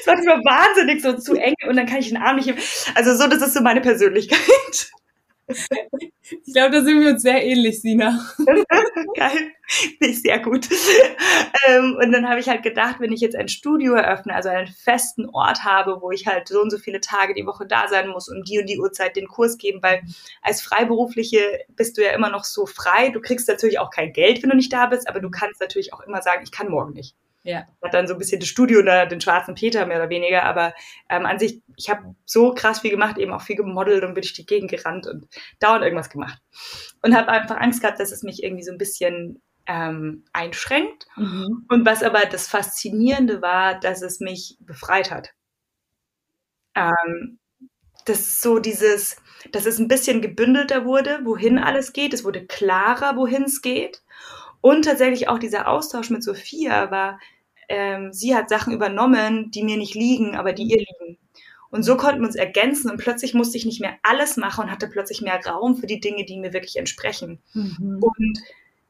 Es 0.00 0.06
macht 0.06 0.22
immer 0.22 0.44
wahnsinnig 0.44 1.02
so 1.02 1.16
zu 1.16 1.34
eng 1.34 1.54
und 1.68 1.76
dann 1.76 1.86
kann 1.86 1.98
ich 1.98 2.08
den 2.08 2.16
Arm 2.16 2.36
nicht. 2.36 2.52
Also 2.94 3.16
so, 3.16 3.28
das 3.28 3.42
ist 3.42 3.54
so 3.54 3.60
meine 3.60 3.80
Persönlichkeit. 3.80 4.90
Ich 5.48 6.52
glaube, 6.52 6.72
da 6.72 6.82
sind 6.82 7.00
wir 7.00 7.10
uns 7.10 7.22
sehr 7.22 7.42
ähnlich, 7.44 7.80
Sina. 7.80 8.18
Geil. 9.16 9.52
Nicht 10.00 10.22
sehr 10.22 10.38
gut. 10.40 10.68
Ähm, 11.66 11.96
und 12.02 12.12
dann 12.12 12.28
habe 12.28 12.40
ich 12.40 12.48
halt 12.48 12.62
gedacht, 12.62 12.96
wenn 13.00 13.12
ich 13.12 13.20
jetzt 13.20 13.36
ein 13.36 13.48
Studio 13.48 13.94
eröffne, 13.94 14.34
also 14.34 14.48
einen 14.48 14.66
festen 14.66 15.28
Ort 15.30 15.64
habe, 15.64 16.00
wo 16.00 16.10
ich 16.10 16.26
halt 16.26 16.48
so 16.48 16.60
und 16.60 16.70
so 16.70 16.78
viele 16.78 17.00
Tage 17.00 17.34
die 17.34 17.46
Woche 17.46 17.66
da 17.66 17.88
sein 17.88 18.08
muss 18.08 18.28
und 18.28 18.48
die 18.48 18.58
und 18.58 18.66
die 18.66 18.78
Uhrzeit 18.78 19.16
den 19.16 19.28
Kurs 19.28 19.58
geben, 19.58 19.82
weil 19.82 20.02
als 20.42 20.62
Freiberufliche 20.62 21.60
bist 21.76 21.96
du 21.96 22.04
ja 22.04 22.12
immer 22.12 22.30
noch 22.30 22.44
so 22.44 22.66
frei. 22.66 23.10
Du 23.10 23.20
kriegst 23.20 23.48
natürlich 23.48 23.78
auch 23.78 23.90
kein 23.90 24.12
Geld, 24.12 24.42
wenn 24.42 24.50
du 24.50 24.56
nicht 24.56 24.72
da 24.72 24.86
bist, 24.86 25.08
aber 25.08 25.20
du 25.20 25.30
kannst 25.30 25.60
natürlich 25.60 25.92
auch 25.92 26.00
immer 26.00 26.22
sagen, 26.22 26.42
ich 26.44 26.52
kann 26.52 26.70
morgen 26.70 26.92
nicht. 26.92 27.14
Ja. 27.48 27.66
Hat 27.82 27.94
dann 27.94 28.06
so 28.06 28.12
ein 28.12 28.18
bisschen 28.18 28.40
das 28.40 28.48
Studio 28.50 28.80
oder 28.80 29.06
den 29.06 29.22
schwarzen 29.22 29.54
Peter 29.54 29.86
mehr 29.86 29.96
oder 29.96 30.10
weniger, 30.10 30.42
aber 30.44 30.74
ähm, 31.08 31.24
an 31.24 31.38
sich, 31.38 31.62
ich 31.76 31.88
habe 31.88 32.14
so 32.26 32.52
krass 32.52 32.80
viel 32.80 32.90
gemacht, 32.90 33.16
eben 33.16 33.32
auch 33.32 33.40
viel 33.40 33.56
gemodelt 33.56 34.04
und 34.04 34.12
bin 34.12 34.20
durch 34.20 34.34
die 34.34 34.44
Gegend 34.44 34.70
gerannt 34.70 35.06
und 35.06 35.26
dauernd 35.58 35.82
irgendwas 35.82 36.10
gemacht. 36.10 36.42
Und 37.00 37.16
habe 37.16 37.28
einfach 37.28 37.56
Angst 37.56 37.80
gehabt, 37.80 38.00
dass 38.00 38.12
es 38.12 38.22
mich 38.22 38.42
irgendwie 38.42 38.64
so 38.64 38.70
ein 38.70 38.76
bisschen 38.76 39.40
ähm, 39.66 40.26
einschränkt. 40.34 41.06
Mhm. 41.16 41.64
Und 41.70 41.86
was 41.86 42.02
aber 42.02 42.20
das 42.20 42.48
Faszinierende 42.48 43.40
war, 43.40 43.80
dass 43.80 44.02
es 44.02 44.20
mich 44.20 44.58
befreit 44.60 45.10
hat. 45.10 45.30
Ähm, 46.74 47.38
das 48.04 48.20
ist 48.20 48.42
so 48.42 48.58
dieses, 48.58 49.16
dass 49.52 49.64
es 49.64 49.78
ein 49.78 49.88
bisschen 49.88 50.20
gebündelter 50.20 50.84
wurde, 50.84 51.20
wohin 51.24 51.58
alles 51.58 51.94
geht. 51.94 52.12
Es 52.12 52.24
wurde 52.24 52.44
klarer, 52.44 53.16
wohin 53.16 53.44
es 53.44 53.62
geht. 53.62 54.02
Und 54.60 54.84
tatsächlich 54.84 55.28
auch 55.28 55.38
dieser 55.38 55.66
Austausch 55.66 56.10
mit 56.10 56.22
Sophia 56.22 56.90
war, 56.90 57.18
ähm, 57.68 58.12
sie 58.12 58.34
hat 58.34 58.48
Sachen 58.48 58.72
übernommen, 58.72 59.50
die 59.50 59.62
mir 59.62 59.76
nicht 59.76 59.94
liegen, 59.94 60.36
aber 60.36 60.52
die 60.52 60.64
ihr 60.64 60.78
liegen. 60.78 61.18
Und 61.70 61.82
so 61.82 61.96
konnten 61.96 62.20
wir 62.20 62.26
uns 62.26 62.36
ergänzen 62.36 62.90
und 62.90 62.98
plötzlich 62.98 63.34
musste 63.34 63.58
ich 63.58 63.66
nicht 63.66 63.80
mehr 63.80 63.98
alles 64.02 64.36
machen 64.36 64.64
und 64.64 64.70
hatte 64.70 64.88
plötzlich 64.88 65.20
mehr 65.20 65.38
Raum 65.44 65.76
für 65.76 65.86
die 65.86 66.00
Dinge, 66.00 66.24
die 66.24 66.38
mir 66.38 66.52
wirklich 66.52 66.76
entsprechen. 66.76 67.40
Mhm. 67.52 67.98
Und 68.00 68.38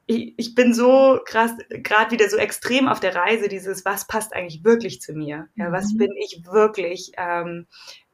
ich, 0.06 0.34
ich 0.36 0.54
bin 0.54 0.72
so 0.72 1.18
krass, 1.24 1.52
gerade 1.68 2.12
wieder 2.12 2.28
so 2.28 2.36
extrem 2.36 2.88
auf 2.88 3.00
der 3.00 3.16
Reise, 3.16 3.48
dieses, 3.48 3.84
was 3.84 4.06
passt 4.06 4.32
eigentlich 4.32 4.64
wirklich 4.64 5.00
zu 5.00 5.12
mir? 5.12 5.48
Ja, 5.56 5.72
was 5.72 5.92
mhm. 5.92 5.98
bin 5.98 6.10
ich 6.16 6.44
wirklich? 6.50 7.12
Ähm, 7.16 7.66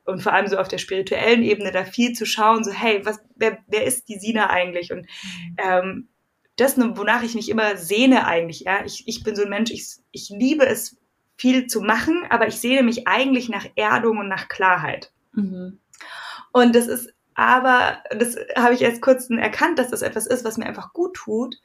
und 0.04 0.22
vor 0.22 0.32
allem 0.32 0.48
so 0.48 0.56
auf 0.58 0.68
der 0.68 0.78
spirituellen 0.78 1.42
Ebene 1.42 1.70
da 1.70 1.84
viel 1.84 2.12
zu 2.12 2.26
schauen, 2.26 2.64
so, 2.64 2.72
hey, 2.72 3.04
was, 3.04 3.20
wer, 3.36 3.58
wer 3.68 3.84
ist 3.84 4.08
die 4.08 4.18
Sina 4.18 4.50
eigentlich? 4.50 4.92
Und 4.92 5.00
mhm. 5.02 5.56
ähm, 5.58 6.08
das, 6.56 6.78
wonach 6.78 7.22
ich 7.22 7.34
mich 7.34 7.48
immer 7.48 7.76
sehne 7.76 8.26
eigentlich, 8.26 8.60
ja, 8.60 8.84
ich, 8.84 9.04
ich 9.06 9.22
bin 9.22 9.34
so 9.34 9.42
ein 9.42 9.50
Mensch, 9.50 9.70
ich, 9.70 9.96
ich 10.12 10.30
liebe 10.30 10.66
es, 10.66 10.96
viel 11.36 11.66
zu 11.66 11.80
machen, 11.80 12.24
aber 12.30 12.46
ich 12.46 12.60
sehne 12.60 12.82
mich 12.82 13.08
eigentlich 13.08 13.48
nach 13.48 13.66
Erdung 13.74 14.18
und 14.18 14.28
nach 14.28 14.48
Klarheit. 14.48 15.12
Mhm. 15.32 15.80
Und 16.52 16.76
das 16.76 16.86
ist 16.86 17.12
aber, 17.34 17.98
das 18.10 18.36
habe 18.56 18.74
ich 18.74 18.82
erst 18.82 19.02
kurz 19.02 19.28
erkannt, 19.28 19.78
dass 19.78 19.90
das 19.90 20.02
etwas 20.02 20.26
ist, 20.26 20.44
was 20.44 20.56
mir 20.56 20.66
einfach 20.66 20.92
gut 20.92 21.14
tut 21.14 21.56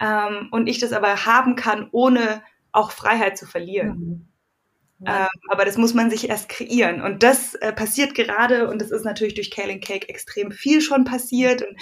ähm, 0.00 0.48
und 0.50 0.66
ich 0.66 0.78
das 0.78 0.92
aber 0.92 1.26
haben 1.26 1.56
kann, 1.56 1.88
ohne 1.92 2.42
auch 2.72 2.92
Freiheit 2.92 3.36
zu 3.36 3.46
verlieren. 3.46 3.98
Mhm. 3.98 4.28
Ähm, 5.06 5.28
aber 5.48 5.64
das 5.64 5.76
muss 5.76 5.94
man 5.94 6.10
sich 6.10 6.28
erst 6.28 6.48
kreieren. 6.48 7.00
Und 7.02 7.22
das 7.22 7.54
äh, 7.54 7.72
passiert 7.72 8.14
gerade, 8.14 8.68
und 8.68 8.82
das 8.82 8.90
ist 8.90 9.04
natürlich 9.04 9.34
durch 9.34 9.50
Kaling 9.50 9.80
Cake 9.80 10.08
extrem 10.08 10.50
viel 10.50 10.80
schon 10.80 11.04
passiert. 11.04 11.62
Und 11.62 11.76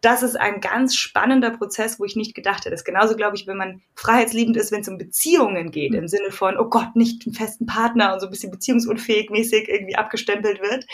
das 0.00 0.22
ist 0.22 0.36
ein 0.36 0.60
ganz 0.60 0.94
spannender 0.94 1.50
Prozess, 1.50 1.98
wo 1.98 2.04
ich 2.04 2.14
nicht 2.14 2.34
gedacht 2.34 2.60
hätte. 2.60 2.70
Das 2.70 2.84
genauso, 2.84 3.16
glaube 3.16 3.36
ich, 3.36 3.48
wenn 3.48 3.56
man 3.56 3.82
freiheitsliebend 3.96 4.56
ist, 4.56 4.70
wenn 4.70 4.82
es 4.82 4.88
um 4.88 4.98
Beziehungen 4.98 5.72
geht, 5.72 5.92
mhm. 5.92 5.98
im 5.98 6.08
Sinne 6.08 6.30
von, 6.30 6.56
oh 6.56 6.68
Gott, 6.68 6.94
nicht 6.94 7.26
einen 7.26 7.34
festen 7.34 7.66
Partner 7.66 8.12
und 8.12 8.20
so 8.20 8.26
ein 8.26 8.30
bisschen 8.30 8.52
beziehungsunfähig 8.52 9.30
mäßig 9.30 9.68
irgendwie 9.68 9.96
abgestempelt 9.96 10.60
wird. 10.60 10.86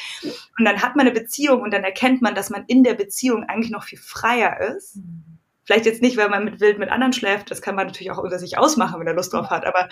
Und 0.59 0.65
dann 0.65 0.81
hat 0.81 0.97
man 0.97 1.07
eine 1.07 1.19
Beziehung 1.19 1.61
und 1.61 1.75
dann 1.75 1.85
erkennt 1.85 2.23
man, 2.23 2.35
dass 2.35 2.49
man 2.49 2.65
in 2.69 2.85
der 2.85 2.95
Beziehung 2.95 3.45
eigentlich 3.45 3.71
noch 3.71 3.85
viel 3.85 3.99
freier 3.99 4.61
ist. 4.77 4.97
Mhm. 4.97 5.31
Vielleicht 5.65 5.87
jetzt 5.87 6.03
nicht, 6.03 6.17
weil 6.17 6.31
man 6.31 6.45
mit 6.45 6.61
wild 6.61 6.79
mit 6.79 6.91
anderen 6.91 7.13
schläft, 7.13 7.51
das 7.51 7.63
kann 7.63 7.77
man 7.77 7.87
natürlich 7.87 8.11
auch 8.11 8.19
unter 8.19 8.39
sich 8.39 8.59
ausmachen, 8.59 8.99
wenn 8.99 9.07
er 9.07 9.15
Lust 9.15 9.33
drauf 9.33 9.51
hat, 9.51 9.67
aber 9.67 9.89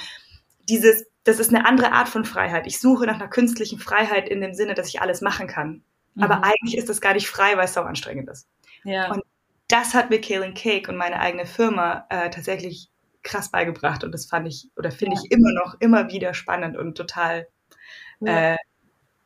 dieses, 0.68 1.06
das 1.24 1.38
ist 1.38 1.54
eine 1.54 1.66
andere 1.66 1.92
Art 1.92 2.08
von 2.08 2.24
Freiheit. 2.24 2.66
Ich 2.66 2.80
suche 2.80 3.06
nach 3.06 3.16
einer 3.16 3.28
künstlichen 3.28 3.78
Freiheit 3.78 4.28
in 4.28 4.40
dem 4.40 4.54
Sinne, 4.54 4.74
dass 4.74 4.88
ich 4.88 5.00
alles 5.00 5.20
machen 5.20 5.46
kann. 5.46 5.82
Mhm. 6.14 6.22
Aber 6.22 6.44
eigentlich 6.44 6.76
ist 6.76 6.88
das 6.88 7.00
gar 7.00 7.14
nicht 7.14 7.28
frei, 7.28 7.56
weil 7.56 7.64
es 7.64 7.74
so 7.74 7.80
anstrengend 7.80 8.28
ist. 8.28 8.48
Ja. 8.84 9.10
Und 9.10 9.22
das 9.68 9.94
hat 9.94 10.10
mir 10.10 10.20
Kaling 10.20 10.54
Cake 10.54 10.90
und 10.90 10.96
meine 10.96 11.20
eigene 11.20 11.46
Firma 11.46 12.06
äh, 12.08 12.30
tatsächlich 12.30 12.88
krass 13.22 13.50
beigebracht. 13.50 14.04
Und 14.04 14.12
das 14.12 14.26
fand 14.26 14.48
ich 14.48 14.68
oder 14.76 14.90
finde 14.90 15.16
ja. 15.16 15.22
ich 15.22 15.30
immer 15.30 15.52
noch 15.52 15.76
immer 15.80 16.10
wieder 16.10 16.34
spannend 16.34 16.76
und 16.76 16.96
total, 16.96 17.46
ja, 18.20 18.54
äh, 18.54 18.56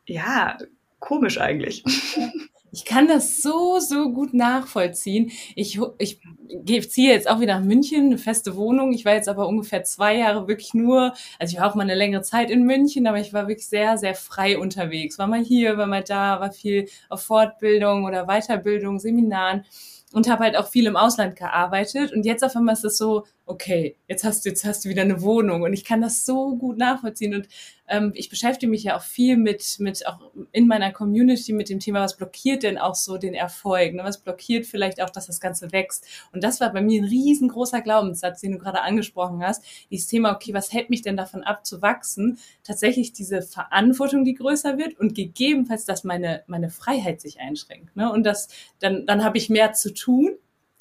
ja 0.07 0.59
komisch 0.99 1.41
eigentlich. 1.41 1.85
Ich 2.75 2.87
kann 2.87 3.07
das 3.07 3.43
so, 3.43 3.79
so 3.81 4.11
gut 4.13 4.33
nachvollziehen. 4.33 5.31
Ich, 5.55 5.79
ich 5.99 6.21
ziehe 6.91 7.13
jetzt 7.13 7.29
auch 7.29 7.39
wieder 7.39 7.59
nach 7.59 7.67
München, 7.67 8.07
eine 8.07 8.17
feste 8.17 8.57
Wohnung. 8.57 8.95
Ich 8.95 9.05
war 9.05 9.13
jetzt 9.13 9.29
aber 9.29 9.47
ungefähr 9.47 9.85
zwei 9.85 10.17
Jahre 10.17 10.49
wirklich 10.49 10.73
nur, 10.73 11.13
also 11.39 11.53
ich 11.53 11.61
war 11.61 11.71
auch 11.71 11.75
mal 11.75 11.83
eine 11.83 11.95
längere 11.95 12.23
Zeit 12.23 12.51
in 12.51 12.65
München, 12.65 13.07
aber 13.07 13.21
ich 13.21 13.35
war 13.35 13.47
wirklich 13.47 13.69
sehr, 13.69 13.99
sehr 13.99 14.15
frei 14.15 14.59
unterwegs. 14.59 15.19
War 15.19 15.27
mal 15.27 15.45
hier, 15.45 15.77
war 15.77 15.87
mal 15.87 16.03
da, 16.03 16.41
war 16.41 16.51
viel 16.51 16.89
auf 17.11 17.23
Fortbildung 17.23 18.07
oder 18.07 18.25
Weiterbildung, 18.25 18.99
Seminaren 18.99 19.67
und 20.15 20.31
habe 20.31 20.45
halt 20.45 20.57
auch 20.57 20.69
viel 20.69 20.87
im 20.87 20.97
Ausland 20.97 21.37
gearbeitet 21.37 22.13
und 22.13 22.25
jetzt 22.25 22.43
auf 22.43 22.57
einmal 22.57 22.75
ist 22.75 22.85
es 22.85 22.97
so, 22.97 23.25
okay, 23.47 23.97
jetzt 24.09 24.25
hast 24.25 24.45
du 24.45 24.51
jetzt 24.51 24.65
hast 24.65 24.85
du 24.85 24.89
wieder 24.89 25.03
eine 25.03 25.23
Wohnung 25.23 25.63
und 25.63 25.73
ich 25.73 25.85
kann 25.85 26.01
das 26.01 26.25
so 26.25 26.57
gut 26.57 26.79
nachvollziehen 26.79 27.35
und 27.35 27.49
ähm, 27.89 28.13
ich 28.15 28.31
beschäftige 28.31 28.71
mich 28.71 28.85
ja 28.85 28.97
auch 28.97 29.03
viel 29.03 29.37
mit 29.37 29.77
mit 29.79 30.07
auch 30.07 30.19
in 30.53 30.67
meiner 30.67 30.93
Community 30.93 31.53
mit 31.53 31.69
dem 31.69 31.81
Thema, 31.81 32.01
was 32.01 32.17
blockiert 32.17 32.63
denn 32.63 32.79
auch 32.79 32.95
so 32.95 33.19
den 33.19 33.35
Erfolg, 33.35 33.95
ne? 33.95 34.05
was 34.05 34.19
blockiert 34.19 34.67
vielleicht 34.67 35.03
auch, 35.03 35.11
dass 35.11 35.27
das 35.27 35.41
Ganze 35.41 35.73
wächst 35.73 36.07
und 36.33 36.45
das 36.45 36.61
war 36.61 36.73
bei 36.73 36.81
mir 36.81 37.03
ein 37.03 37.09
riesengroßer 37.09 37.81
Glaubenssatz, 37.83 38.41
den 38.41 38.53
du 38.53 38.59
gerade 38.59 38.83
angesprochen 38.83 39.43
hast, 39.43 39.65
dieses 39.91 40.07
Thema, 40.07 40.35
okay, 40.35 40.55
was 40.55 40.73
hält 40.73 40.91
mich 40.91 41.03
denn 41.03 41.17
davon 41.17 41.43
ab 41.43 41.67
zu 41.67 41.83
wachsen? 41.83 42.39
Tatsächlich 42.63 43.13
diese 43.13 43.43
Verantwortung, 43.43 44.25
die 44.25 44.35
größer 44.35 44.79
wird 44.79 44.99
und 44.99 45.15
gegebenenfalls, 45.15 45.85
dass 45.85 46.05
meine 46.05 46.45
meine 46.47 46.71
Freiheit 46.71 47.21
sich 47.21 47.41
einschränkt, 47.41 47.97
ne? 47.97 48.11
Und 48.13 48.25
das 48.25 48.49
dann 48.79 49.05
dann 49.07 49.25
habe 49.25 49.39
ich 49.39 49.51
mehr 49.51 49.73
zu 49.73 49.93
tun 49.93 50.39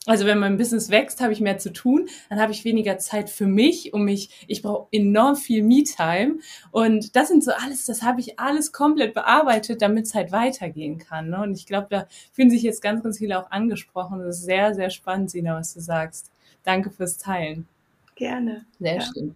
also 0.08 0.25
wenn 0.25 0.39
mein 0.39 0.58
Business 0.58 0.89
wächst, 0.89 1.22
habe 1.22 1.31
ich 1.31 1.41
mehr 1.41 1.60
zu 1.60 1.72
tun, 1.72 2.10
dann 2.29 2.39
habe 2.39 2.51
ich 2.51 2.65
weniger 2.65 2.98
Zeit 2.98 3.29
für 3.29 3.46
mich, 3.46 3.93
um 3.93 4.03
mich, 4.03 4.46
ich 4.48 4.63
brauche 4.63 4.88
enorm 4.91 5.36
viel 5.36 5.62
Me-Time 5.62 6.39
und 6.72 7.15
das 7.15 7.27
sind 7.27 7.43
so 7.43 7.51
alles, 7.51 7.86
das 7.86 8.01
habe 8.01 8.20
ich 8.20 8.39
alles 8.39 8.72
komplett 8.72 9.13
bearbeitet, 9.13 9.81
damit 9.81 10.08
es 10.08 10.15
halt 10.15 10.31
weitergehen 10.31 10.98
kann. 10.98 11.29
Ne? 11.29 11.41
Und 11.41 11.53
ich 11.55 11.67
glaube, 11.67 11.88
da 11.91 12.08
fühlen 12.34 12.50
sich 12.50 12.63
jetzt 12.63 12.81
ganz, 12.81 13.03
ganz 13.03 13.20
viele 13.20 13.39
auch 13.39 13.51
angesprochen. 13.51 14.20
Das 14.20 14.39
ist 14.39 14.46
sehr, 14.46 14.74
sehr 14.74 14.89
spannend, 14.89 15.29
Sina, 15.29 15.55
was 15.55 15.75
du 15.75 15.81
sagst. 15.81 16.31
Danke 16.63 16.89
fürs 16.89 17.20
Teilen. 17.20 17.67
Gerne. 18.15 18.65
Sehr 18.79 18.96
ja. 18.96 19.01
schön. 19.01 19.36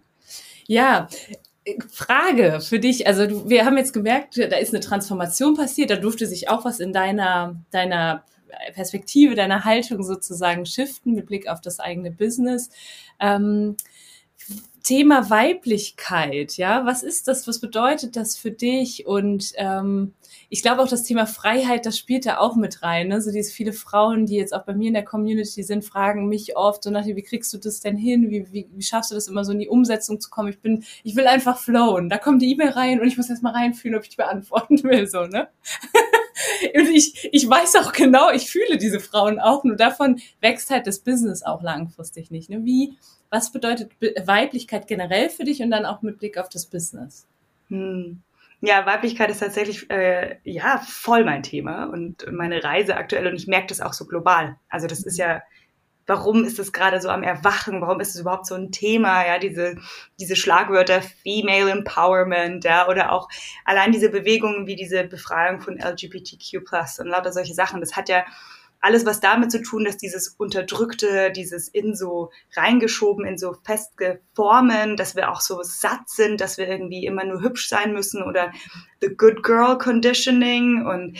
Ja, 0.66 1.08
Frage 1.90 2.60
für 2.60 2.80
dich. 2.80 3.06
Also 3.06 3.26
du, 3.26 3.48
wir 3.48 3.64
haben 3.64 3.76
jetzt 3.76 3.92
gemerkt, 3.92 4.36
da 4.36 4.56
ist 4.56 4.74
eine 4.74 4.80
Transformation 4.80 5.56
passiert, 5.56 5.90
da 5.90 5.96
durfte 5.96 6.26
sich 6.26 6.48
auch 6.48 6.64
was 6.64 6.80
in 6.80 6.92
deiner, 6.92 7.56
deiner 7.70 8.24
Perspektive, 8.72 9.34
deiner 9.34 9.64
Haltung 9.64 10.02
sozusagen 10.02 10.66
shiften 10.66 11.14
mit 11.14 11.26
Blick 11.26 11.48
auf 11.48 11.60
das 11.60 11.80
eigene 11.80 12.10
Business. 12.10 12.70
Ähm, 13.20 13.76
Thema 14.86 15.30
Weiblichkeit, 15.30 16.56
ja, 16.56 16.86
was 16.86 17.02
ist 17.02 17.26
das? 17.26 17.48
Was 17.48 17.58
bedeutet 17.58 18.14
das 18.14 18.36
für 18.36 18.52
dich? 18.52 19.04
Und 19.04 19.52
ähm, 19.56 20.14
ich 20.48 20.62
glaube 20.62 20.80
auch 20.80 20.86
das 20.86 21.02
Thema 21.02 21.26
Freiheit, 21.26 21.86
das 21.86 21.98
spielt 21.98 22.24
da 22.24 22.38
auch 22.38 22.54
mit 22.54 22.84
rein. 22.84 23.08
Ne? 23.08 23.20
So 23.20 23.32
diese 23.32 23.52
viele 23.52 23.72
Frauen, 23.72 24.26
die 24.26 24.36
jetzt 24.36 24.54
auch 24.54 24.64
bei 24.64 24.74
mir 24.74 24.86
in 24.86 24.94
der 24.94 25.04
Community 25.04 25.64
sind, 25.64 25.84
fragen 25.84 26.28
mich 26.28 26.56
oft 26.56 26.84
so 26.84 26.90
nach 26.90 27.04
wie 27.04 27.20
kriegst 27.22 27.52
du 27.52 27.58
das 27.58 27.80
denn 27.80 27.96
hin? 27.96 28.30
Wie, 28.30 28.46
wie, 28.52 28.68
wie 28.70 28.82
schaffst 28.82 29.10
du 29.10 29.16
das 29.16 29.26
immer 29.26 29.44
so 29.44 29.50
in 29.50 29.58
die 29.58 29.68
Umsetzung 29.68 30.20
zu 30.20 30.30
kommen? 30.30 30.50
Ich 30.50 30.60
bin, 30.60 30.84
ich 31.02 31.16
will 31.16 31.26
einfach 31.26 31.58
flowen. 31.58 32.08
Da 32.08 32.18
kommt 32.18 32.40
die 32.40 32.52
E-Mail 32.52 32.68
rein 32.68 33.00
und 33.00 33.08
ich 33.08 33.16
muss 33.16 33.28
erst 33.28 33.42
mal 33.42 33.54
reinfühlen, 33.54 33.98
ob 33.98 34.04
ich 34.04 34.10
die 34.10 34.16
beantworten 34.16 34.80
will, 34.84 35.08
so, 35.08 35.26
ne? 35.26 35.48
und 36.74 36.88
ich, 36.94 37.28
ich 37.32 37.48
weiß 37.48 37.76
auch 37.76 37.92
genau, 37.92 38.30
ich 38.30 38.50
fühle 38.50 38.78
diese 38.78 39.00
Frauen 39.00 39.38
auch, 39.38 39.64
nur 39.64 39.76
davon 39.76 40.20
wächst 40.40 40.70
halt 40.70 40.86
das 40.86 41.00
Business 41.00 41.42
auch 41.42 41.62
langfristig 41.62 42.30
nicht. 42.30 42.50
Ne? 42.50 42.64
Wie, 42.64 42.96
was 43.30 43.52
bedeutet 43.52 43.92
Weiblichkeit 44.24 44.86
generell 44.86 45.30
für 45.30 45.44
dich 45.44 45.62
und 45.62 45.70
dann 45.70 45.86
auch 45.86 46.02
mit 46.02 46.18
Blick 46.18 46.38
auf 46.38 46.48
das 46.48 46.66
Business? 46.66 47.26
Hm. 47.68 48.22
Ja, 48.62 48.86
Weiblichkeit 48.86 49.30
ist 49.30 49.40
tatsächlich 49.40 49.90
äh, 49.90 50.38
ja 50.44 50.78
voll 50.78 51.24
mein 51.24 51.42
Thema 51.42 51.84
und 51.84 52.30
meine 52.32 52.64
Reise 52.64 52.96
aktuell 52.96 53.26
und 53.26 53.36
ich 53.36 53.46
merke 53.46 53.66
das 53.66 53.82
auch 53.82 53.92
so 53.92 54.06
global. 54.06 54.56
Also 54.70 54.86
das 54.86 55.02
ist 55.02 55.18
ja 55.18 55.42
warum 56.06 56.44
ist 56.44 56.58
es 56.58 56.72
gerade 56.72 57.00
so 57.00 57.08
am 57.08 57.22
Erwachen? 57.22 57.80
Warum 57.80 58.00
ist 58.00 58.14
es 58.14 58.20
überhaupt 58.20 58.46
so 58.46 58.54
ein 58.54 58.70
Thema? 58.70 59.26
Ja, 59.26 59.38
diese, 59.38 59.76
diese 60.20 60.36
Schlagwörter 60.36 61.02
Female 61.02 61.70
Empowerment, 61.70 62.64
ja, 62.64 62.88
oder 62.88 63.12
auch 63.12 63.28
allein 63.64 63.92
diese 63.92 64.08
Bewegungen 64.08 64.66
wie 64.66 64.76
diese 64.76 65.04
Befreiung 65.04 65.60
von 65.60 65.78
LGBTQ+, 65.78 66.56
und 67.00 67.06
lauter 67.06 67.32
solche 67.32 67.54
Sachen. 67.54 67.80
Das 67.80 67.96
hat 67.96 68.08
ja 68.08 68.24
alles 68.80 69.04
was 69.04 69.20
damit 69.20 69.50
zu 69.50 69.62
tun, 69.62 69.84
dass 69.84 69.96
dieses 69.96 70.28
Unterdrückte, 70.28 71.32
dieses 71.32 71.66
in 71.66 71.96
so 71.96 72.30
reingeschoben, 72.54 73.24
in 73.24 73.38
so 73.38 73.54
feste 73.64 74.20
Formen, 74.34 74.96
dass 74.96 75.16
wir 75.16 75.32
auch 75.32 75.40
so 75.40 75.62
satt 75.62 76.08
sind, 76.08 76.40
dass 76.40 76.56
wir 76.56 76.68
irgendwie 76.68 77.04
immer 77.04 77.24
nur 77.24 77.42
hübsch 77.42 77.68
sein 77.68 77.92
müssen 77.92 78.22
oder 78.22 78.52
the 79.00 79.08
good 79.08 79.42
girl 79.42 79.78
conditioning 79.78 80.86
und 80.86 81.18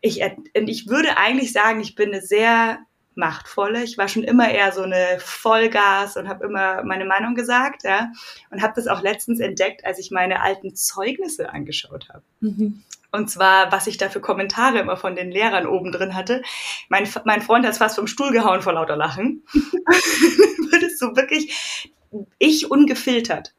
ich, 0.00 0.22
und 0.22 0.68
ich 0.68 0.88
würde 0.88 1.16
eigentlich 1.16 1.52
sagen, 1.52 1.80
ich 1.80 1.96
bin 1.96 2.12
eine 2.12 2.22
sehr 2.22 2.78
machtvolle. 3.16 3.82
Ich 3.82 3.98
war 3.98 4.08
schon 4.08 4.24
immer 4.24 4.50
eher 4.50 4.72
so 4.72 4.82
eine 4.82 5.18
Vollgas 5.18 6.16
und 6.16 6.28
habe 6.28 6.44
immer 6.44 6.82
meine 6.84 7.04
Meinung 7.04 7.34
gesagt, 7.34 7.82
ja. 7.84 8.12
Und 8.50 8.62
habe 8.62 8.74
das 8.76 8.86
auch 8.86 9.02
letztens 9.02 9.40
entdeckt, 9.40 9.84
als 9.84 9.98
ich 9.98 10.10
meine 10.10 10.42
alten 10.42 10.74
Zeugnisse 10.74 11.50
angeschaut 11.50 12.08
habe. 12.08 12.22
Mhm. 12.40 12.82
Und 13.12 13.30
zwar, 13.30 13.72
was 13.72 13.86
ich 13.86 13.96
da 13.96 14.08
für 14.10 14.20
Kommentare 14.20 14.78
immer 14.78 14.96
von 14.96 15.16
den 15.16 15.30
Lehrern 15.30 15.66
oben 15.66 15.90
drin 15.90 16.14
hatte. 16.14 16.42
Mein, 16.88 17.08
mein 17.24 17.40
Freund 17.40 17.64
hat 17.64 17.76
fast 17.76 17.96
vom 17.96 18.06
Stuhl 18.06 18.30
gehauen 18.30 18.60
vor 18.62 18.74
lauter 18.74 18.96
Lachen. 18.96 19.42
Wird 19.52 20.82
es 20.82 20.98
so 20.98 21.16
wirklich 21.16 21.90
ich 22.38 22.70
ungefiltert. 22.70 23.54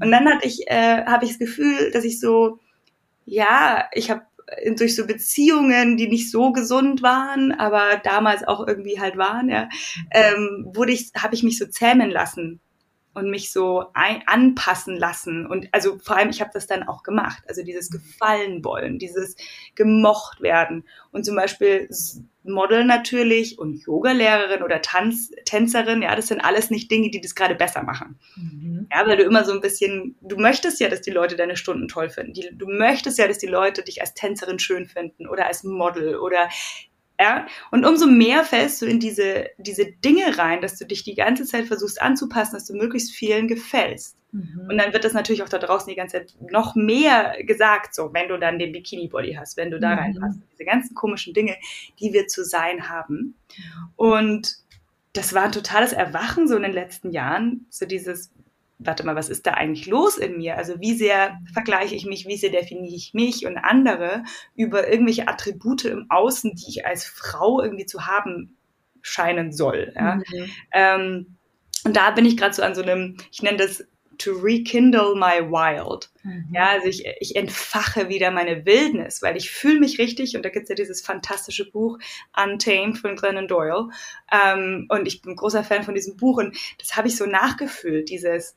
Und 0.00 0.10
dann 0.10 0.28
hatte 0.28 0.46
ich, 0.46 0.68
äh, 0.68 1.04
habe 1.06 1.24
ich 1.24 1.32
das 1.32 1.38
Gefühl, 1.38 1.90
dass 1.90 2.04
ich 2.04 2.20
so, 2.20 2.60
ja, 3.24 3.88
ich 3.92 4.10
habe 4.10 4.22
durch 4.76 4.96
so 4.96 5.06
Beziehungen, 5.06 5.96
die 5.96 6.08
nicht 6.08 6.30
so 6.30 6.52
gesund 6.52 7.02
waren, 7.02 7.52
aber 7.52 8.00
damals 8.02 8.46
auch 8.46 8.66
irgendwie 8.66 9.00
halt 9.00 9.16
waren, 9.16 9.48
ja, 9.48 9.68
ähm, 10.10 10.66
wurde 10.72 10.92
ich, 10.92 11.10
habe 11.16 11.34
ich 11.34 11.42
mich 11.42 11.58
so 11.58 11.66
zähmen 11.66 12.10
lassen 12.10 12.60
und 13.18 13.30
mich 13.30 13.52
so 13.52 13.86
ein, 13.94 14.22
anpassen 14.26 14.96
lassen 14.96 15.46
und 15.46 15.68
also 15.72 15.98
vor 15.98 16.16
allem 16.16 16.30
ich 16.30 16.40
habe 16.40 16.50
das 16.54 16.66
dann 16.66 16.82
auch 16.84 17.02
gemacht, 17.02 17.42
also 17.48 17.62
dieses 17.62 17.90
gefallen 17.90 18.64
wollen, 18.64 18.98
dieses 18.98 19.36
gemocht 19.74 20.40
werden 20.40 20.84
und 21.12 21.24
zum 21.24 21.36
Beispiel 21.36 21.88
Model 22.48 22.84
natürlich 22.84 23.58
und 23.58 23.84
Yogalehrerin 23.84 24.62
oder 24.62 24.80
Tanz, 24.82 25.30
Tänzerin, 25.44 26.02
ja, 26.02 26.14
das 26.16 26.28
sind 26.28 26.40
alles 26.40 26.70
nicht 26.70 26.90
Dinge, 26.90 27.10
die 27.10 27.20
das 27.20 27.34
gerade 27.34 27.54
besser 27.54 27.82
machen. 27.82 28.18
Mhm. 28.36 28.88
Ja, 28.90 29.06
weil 29.06 29.16
du 29.16 29.24
immer 29.24 29.44
so 29.44 29.52
ein 29.52 29.60
bisschen, 29.60 30.16
du 30.20 30.36
möchtest 30.36 30.80
ja, 30.80 30.88
dass 30.88 31.02
die 31.02 31.10
Leute 31.10 31.36
deine 31.36 31.56
Stunden 31.56 31.88
toll 31.88 32.08
finden. 32.10 32.32
Die, 32.32 32.48
du 32.52 32.66
möchtest 32.66 33.18
ja, 33.18 33.28
dass 33.28 33.38
die 33.38 33.46
Leute 33.46 33.82
dich 33.82 34.00
als 34.00 34.14
Tänzerin 34.14 34.58
schön 34.58 34.86
finden 34.86 35.28
oder 35.28 35.46
als 35.46 35.64
Model 35.64 36.16
oder 36.16 36.48
Ja? 37.20 37.46
Und 37.70 37.84
umso 37.84 38.06
mehr 38.06 38.44
fällst 38.44 38.80
du 38.80 38.86
in 38.86 39.00
diese, 39.00 39.48
diese 39.58 39.86
Dinge 39.86 40.38
rein, 40.38 40.60
dass 40.60 40.78
du 40.78 40.86
dich 40.86 41.02
die 41.04 41.14
ganze 41.14 41.44
Zeit 41.44 41.66
versuchst 41.66 42.00
anzupassen, 42.00 42.54
dass 42.54 42.66
du 42.66 42.74
möglichst 42.74 43.12
vielen 43.12 43.48
gefällst. 43.48 44.16
Mhm. 44.32 44.66
Und 44.68 44.78
dann 44.78 44.92
wird 44.92 45.04
das 45.04 45.14
natürlich 45.14 45.42
auch 45.42 45.48
da 45.48 45.58
draußen 45.58 45.88
die 45.88 45.96
ganze 45.96 46.18
Zeit 46.18 46.34
noch 46.50 46.74
mehr 46.74 47.42
gesagt, 47.44 47.94
so, 47.94 48.12
wenn 48.12 48.28
du 48.28 48.38
dann 48.38 48.58
den 48.58 48.72
Bikini-Body 48.72 49.34
hast, 49.34 49.56
wenn 49.56 49.70
du 49.70 49.80
da 49.80 49.92
mhm. 49.92 49.98
reinpasst. 49.98 50.38
Diese 50.52 50.64
ganzen 50.64 50.94
komischen 50.94 51.34
Dinge, 51.34 51.56
die 51.98 52.12
wir 52.12 52.26
zu 52.28 52.44
sein 52.44 52.88
haben. 52.88 53.34
Und 53.96 54.58
das 55.14 55.34
war 55.34 55.44
ein 55.44 55.52
totales 55.52 55.92
Erwachen 55.92 56.46
so 56.46 56.56
in 56.56 56.62
den 56.62 56.72
letzten 56.72 57.10
Jahren, 57.10 57.66
so 57.70 57.86
dieses, 57.86 58.30
warte 58.78 59.04
mal, 59.04 59.16
was 59.16 59.28
ist 59.28 59.46
da 59.46 59.52
eigentlich 59.52 59.86
los 59.86 60.18
in 60.18 60.38
mir? 60.38 60.56
Also 60.56 60.80
wie 60.80 60.94
sehr 60.94 61.38
vergleiche 61.52 61.94
ich 61.94 62.06
mich, 62.06 62.26
wie 62.26 62.36
sehr 62.36 62.50
definiere 62.50 62.94
ich 62.94 63.12
mich 63.12 63.44
und 63.46 63.58
andere 63.58 64.22
über 64.54 64.88
irgendwelche 64.88 65.26
Attribute 65.28 65.84
im 65.86 66.06
Außen, 66.08 66.54
die 66.54 66.66
ich 66.68 66.86
als 66.86 67.04
Frau 67.04 67.60
irgendwie 67.60 67.86
zu 67.86 68.06
haben 68.06 68.56
scheinen 69.02 69.52
soll. 69.52 69.92
Ja? 69.96 70.16
Mhm. 70.16 70.50
Ähm, 70.72 71.36
und 71.84 71.96
da 71.96 72.10
bin 72.12 72.24
ich 72.24 72.36
gerade 72.36 72.54
so 72.54 72.62
an 72.62 72.74
so 72.74 72.82
einem, 72.82 73.16
ich 73.32 73.42
nenne 73.42 73.58
das 73.58 73.84
to 74.18 74.32
rekindle 74.32 75.14
my 75.14 75.40
wild. 75.40 76.10
Mhm. 76.24 76.48
Ja, 76.52 76.70
also 76.70 76.88
ich, 76.88 77.04
ich 77.20 77.36
entfache 77.36 78.08
wieder 78.08 78.30
meine 78.30 78.66
Wildnis, 78.66 79.22
weil 79.22 79.36
ich 79.36 79.50
fühle 79.50 79.80
mich 79.80 79.98
richtig 79.98 80.36
und 80.36 80.44
da 80.44 80.50
gibt's 80.50 80.68
ja 80.68 80.74
dieses 80.74 81.00
fantastische 81.00 81.70
Buch 81.70 81.98
Untamed 82.36 82.98
von 82.98 83.16
Glennon 83.16 83.48
Doyle 83.48 83.88
ähm, 84.32 84.86
und 84.88 85.06
ich 85.06 85.22
bin 85.22 85.36
großer 85.36 85.64
Fan 85.64 85.84
von 85.84 85.94
diesem 85.94 86.16
Buch 86.16 86.38
und 86.38 86.56
das 86.78 86.96
habe 86.96 87.08
ich 87.08 87.16
so 87.16 87.26
nachgefühlt, 87.26 88.10
dieses 88.10 88.56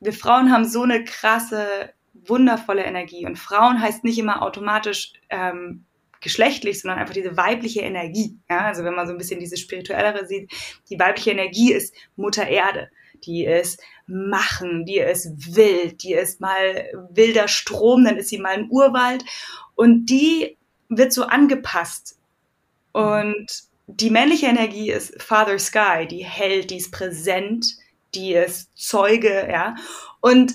wir 0.00 0.12
Frauen 0.12 0.52
haben 0.52 0.64
so 0.64 0.82
eine 0.82 1.04
krasse, 1.04 1.92
wundervolle 2.14 2.84
Energie. 2.84 3.26
Und 3.26 3.38
Frauen 3.38 3.80
heißt 3.80 4.04
nicht 4.04 4.18
immer 4.18 4.42
automatisch 4.42 5.12
ähm, 5.30 5.84
geschlechtlich, 6.20 6.80
sondern 6.80 6.98
einfach 6.98 7.14
diese 7.14 7.36
weibliche 7.36 7.80
Energie. 7.80 8.38
Ja? 8.48 8.66
Also 8.66 8.84
wenn 8.84 8.94
man 8.94 9.06
so 9.06 9.12
ein 9.12 9.18
bisschen 9.18 9.40
diese 9.40 9.56
spirituellere 9.56 10.26
sieht, 10.26 10.52
die 10.90 10.98
weibliche 10.98 11.30
Energie 11.30 11.72
ist 11.72 11.94
Mutter 12.16 12.46
Erde. 12.46 12.90
Die 13.24 13.44
ist 13.44 13.80
machen, 14.06 14.84
die 14.86 14.98
ist 14.98 15.56
wild, 15.56 16.02
die 16.02 16.14
ist 16.14 16.40
mal 16.40 16.88
wilder 17.10 17.48
Strom, 17.48 18.04
dann 18.04 18.16
ist 18.16 18.28
sie 18.28 18.38
mal 18.38 18.54
ein 18.54 18.68
Urwald. 18.70 19.24
Und 19.74 20.06
die 20.06 20.56
wird 20.88 21.12
so 21.12 21.24
angepasst. 21.24 22.18
Und 22.92 23.46
die 23.86 24.10
männliche 24.10 24.46
Energie 24.46 24.90
ist 24.90 25.20
Father 25.20 25.58
Sky, 25.58 26.06
die 26.08 26.24
hält, 26.24 26.70
die 26.70 26.76
ist 26.76 26.92
präsent, 26.92 27.76
die 28.18 28.34
ist 28.34 28.76
Zeuge, 28.76 29.48
ja. 29.50 29.76
Und 30.20 30.54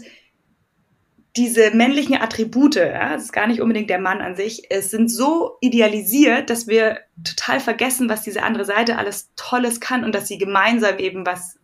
diese 1.36 1.72
männlichen 1.72 2.15
Attribute, 2.15 2.75
ja, 2.75 3.13
das 3.13 3.24
ist 3.24 3.34
gar 3.34 3.48
nicht 3.48 3.62
unbedingt 3.62 3.89
der 3.89 4.00
Mann 4.00 4.22
an 4.22 4.36
sich, 4.36 4.70
es 4.70 4.91
sind 4.91 5.10
so 5.10 5.58
idealisiert, 5.62 6.50
dass 6.50 6.67
wir 6.67 7.00
total 7.24 7.60
vergessen, 7.60 8.08
was 8.08 8.22
diese 8.22 8.43
andere 8.43 8.65
Seite 8.65 8.98
alles 8.98 9.32
Tolles 9.36 9.79
kann 9.79 10.03
und 10.03 10.13
dass 10.13 10.27
sie 10.27 10.38
gemeinsam 10.38 11.00
eben 11.00 11.25
was 11.25 11.58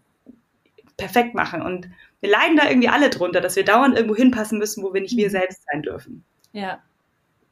perfekt 0.98 1.36
machen. 1.36 1.62
Und 1.62 1.88
wir 2.20 2.32
leiden 2.32 2.58
da 2.58 2.68
irgendwie 2.68 2.90
alle 2.90 3.10
drunter, 3.10 3.42
dass 3.42 3.56
wir 3.56 3.64
dauernd 3.64 3.96
irgendwo 3.96 4.16
hinpassen 4.16 4.58
müssen, 4.58 4.84
wo 4.84 4.94
wir 4.94 5.02
nicht 5.02 5.18
wir 5.18 5.28
mhm. 5.28 5.32
selbst 5.32 5.62
sein 5.72 5.84
dürfen. 5.84 6.24
Ja. 6.52 6.82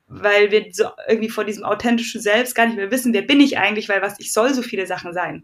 Weil 0.07 0.51
wir 0.51 0.67
so 0.71 0.85
irgendwie 1.07 1.29
vor 1.29 1.43
diesem 1.43 1.65
authentischen 1.65 2.21
Selbst 2.21 2.55
gar 2.55 2.65
nicht 2.65 2.77
mehr 2.77 2.91
wissen, 2.91 3.13
wer 3.13 3.21
bin 3.21 3.39
ich 3.39 3.59
eigentlich, 3.59 3.89
weil 3.89 4.01
was 4.01 4.19
ich 4.19 4.33
soll 4.33 4.53
so 4.53 4.63
viele 4.63 4.87
Sachen 4.87 5.13
sein. 5.13 5.43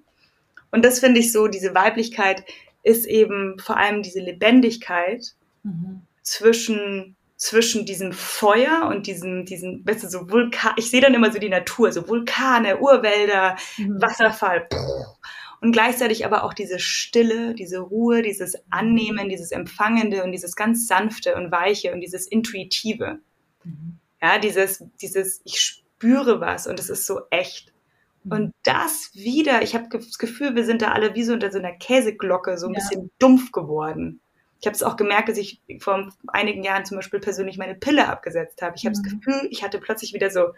Und 0.71 0.83
das 0.83 0.99
finde 0.99 1.19
ich 1.19 1.31
so, 1.31 1.47
diese 1.47 1.75
Weiblichkeit 1.75 2.43
ist 2.83 3.05
eben 3.05 3.57
vor 3.59 3.77
allem 3.77 4.03
diese 4.03 4.19
Lebendigkeit 4.19 5.35
mhm. 5.63 6.01
zwischen 6.21 7.15
zwischen 7.35 7.85
diesem 7.85 8.13
Feuer 8.13 8.87
und 8.89 9.05
diesem, 9.05 9.43
diesen, 9.43 9.85
weißt 9.85 10.05
du, 10.05 10.07
so 10.07 10.29
Vulkan, 10.29 10.71
ich 10.77 10.89
sehe 10.89 11.01
dann 11.01 11.13
immer 11.13 11.29
so 11.29 11.39
die 11.39 11.49
Natur, 11.49 11.91
so 11.91 12.07
Vulkane, 12.07 12.79
Urwälder, 12.79 13.57
mhm. 13.77 14.01
Wasserfall, 14.01 14.69
und 15.63 15.71
gleichzeitig 15.71 16.25
aber 16.25 16.43
auch 16.43 16.53
diese 16.53 16.77
Stille, 16.77 17.53
diese 17.53 17.79
Ruhe, 17.79 18.21
dieses 18.21 18.55
Annehmen, 18.69 19.29
dieses 19.29 19.51
Empfangende 19.51 20.23
und 20.23 20.33
dieses 20.33 20.57
ganz 20.57 20.87
sanfte 20.87 21.35
und 21.35 21.51
weiche 21.51 21.93
und 21.93 22.01
dieses 22.01 22.27
Intuitive. 22.27 23.19
Mhm. 23.63 23.97
Ja, 24.21 24.39
dieses, 24.39 24.83
dieses, 25.01 25.39
ich 25.45 25.61
spüre 25.61 26.41
was 26.41 26.67
und 26.67 26.79
es 26.79 26.89
ist 26.89 27.05
so 27.05 27.21
echt. 27.29 27.72
Und 28.29 28.53
das 28.63 29.11
wieder, 29.13 29.61
ich 29.61 29.75
habe 29.75 29.89
das 29.89 30.17
Gefühl, 30.17 30.55
wir 30.55 30.65
sind 30.65 30.81
da 30.81 30.91
alle 30.91 31.13
wie 31.15 31.23
so 31.23 31.33
unter 31.33 31.51
so 31.51 31.59
einer 31.59 31.73
Käseglocke 31.73 32.57
so 32.57 32.67
ein 32.67 32.73
ja. 32.73 32.79
bisschen 32.79 33.11
dumpf 33.19 33.51
geworden. 33.51 34.21
Ich 34.61 34.67
habe 34.67 34.75
es 34.75 34.83
auch 34.83 34.95
gemerkt, 34.95 35.27
dass 35.27 35.37
ich 35.37 35.59
vor 35.79 36.09
einigen 36.27 36.63
Jahren 36.63 36.85
zum 36.85 36.97
Beispiel 36.97 37.19
persönlich 37.19 37.57
meine 37.57 37.75
Pille 37.75 38.07
abgesetzt 38.07 38.61
habe. 38.61 38.75
Ich 38.77 38.85
habe 38.85 38.97
mhm. 38.97 39.03
das 39.03 39.11
Gefühl, 39.11 39.47
ich 39.51 39.61
hatte 39.61 39.79
plötzlich 39.79 40.13
wieder 40.13 40.29
so, 40.29 40.53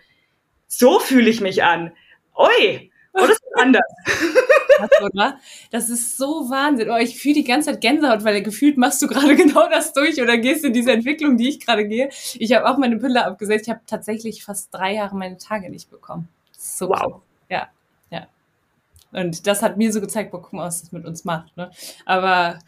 so 0.68 1.00
fühle 1.00 1.30
ich 1.30 1.42
mich 1.42 1.64
an. 1.64 1.92
Oi, 2.36 2.92
das 3.14 3.30
ist 3.30 3.44
anders. 3.56 3.94
Das, 4.78 4.90
oder? 5.02 5.40
das 5.72 5.90
ist 5.90 6.18
so 6.18 6.50
Wahnsinn. 6.50 6.90
Oh, 6.90 6.98
ich 6.98 7.18
fühle 7.18 7.36
die 7.36 7.46
ganze 7.46 7.72
Zeit 7.72 7.80
Gänsehaut, 7.80 8.26
weil 8.26 8.44
gefühlt 8.44 8.78
machst 8.78 9.02
du 9.02 9.08
gerade 9.08 9.34
genau 9.38 9.70
das 9.70 9.94
durch 9.94 10.22
oder 10.22 10.38
gehst 10.38 10.66
in 10.66 10.74
diese 10.74 10.92
Entwicklung, 10.92 11.38
die 11.38 11.48
ich 11.48 11.66
gerade 11.66 11.88
gehe. 11.88 12.10
Ich 12.34 12.52
habe 12.52 12.70
auch 12.70 12.78
meine 12.78 12.98
Pille 12.98 13.26
abgesetzt. 13.26 13.68
Ich 13.68 13.70
habe 13.70 13.80
tatsächlich 13.88 14.44
fast 14.44 14.74
drei 14.74 14.96
Jahre 14.96 15.16
meine 15.16 15.38
Tage 15.38 15.70
nicht 15.70 15.90
bekommen. 15.90 16.28
So 16.58 16.90
wow. 16.90 17.22
Ja, 17.50 17.68
ja. 18.10 18.28
Und 19.12 19.48
das 19.48 19.62
hat 19.62 19.78
mir 19.78 19.92
so 19.92 20.02
gezeigt, 20.02 20.32
boah, 20.32 20.42
guck 20.42 20.54
mal, 20.54 20.66
was 20.66 20.82
das 20.82 20.92
mit 20.92 21.06
uns 21.06 21.26
macht. 21.26 21.56
Ne? 21.58 21.72
Aber 22.06 22.60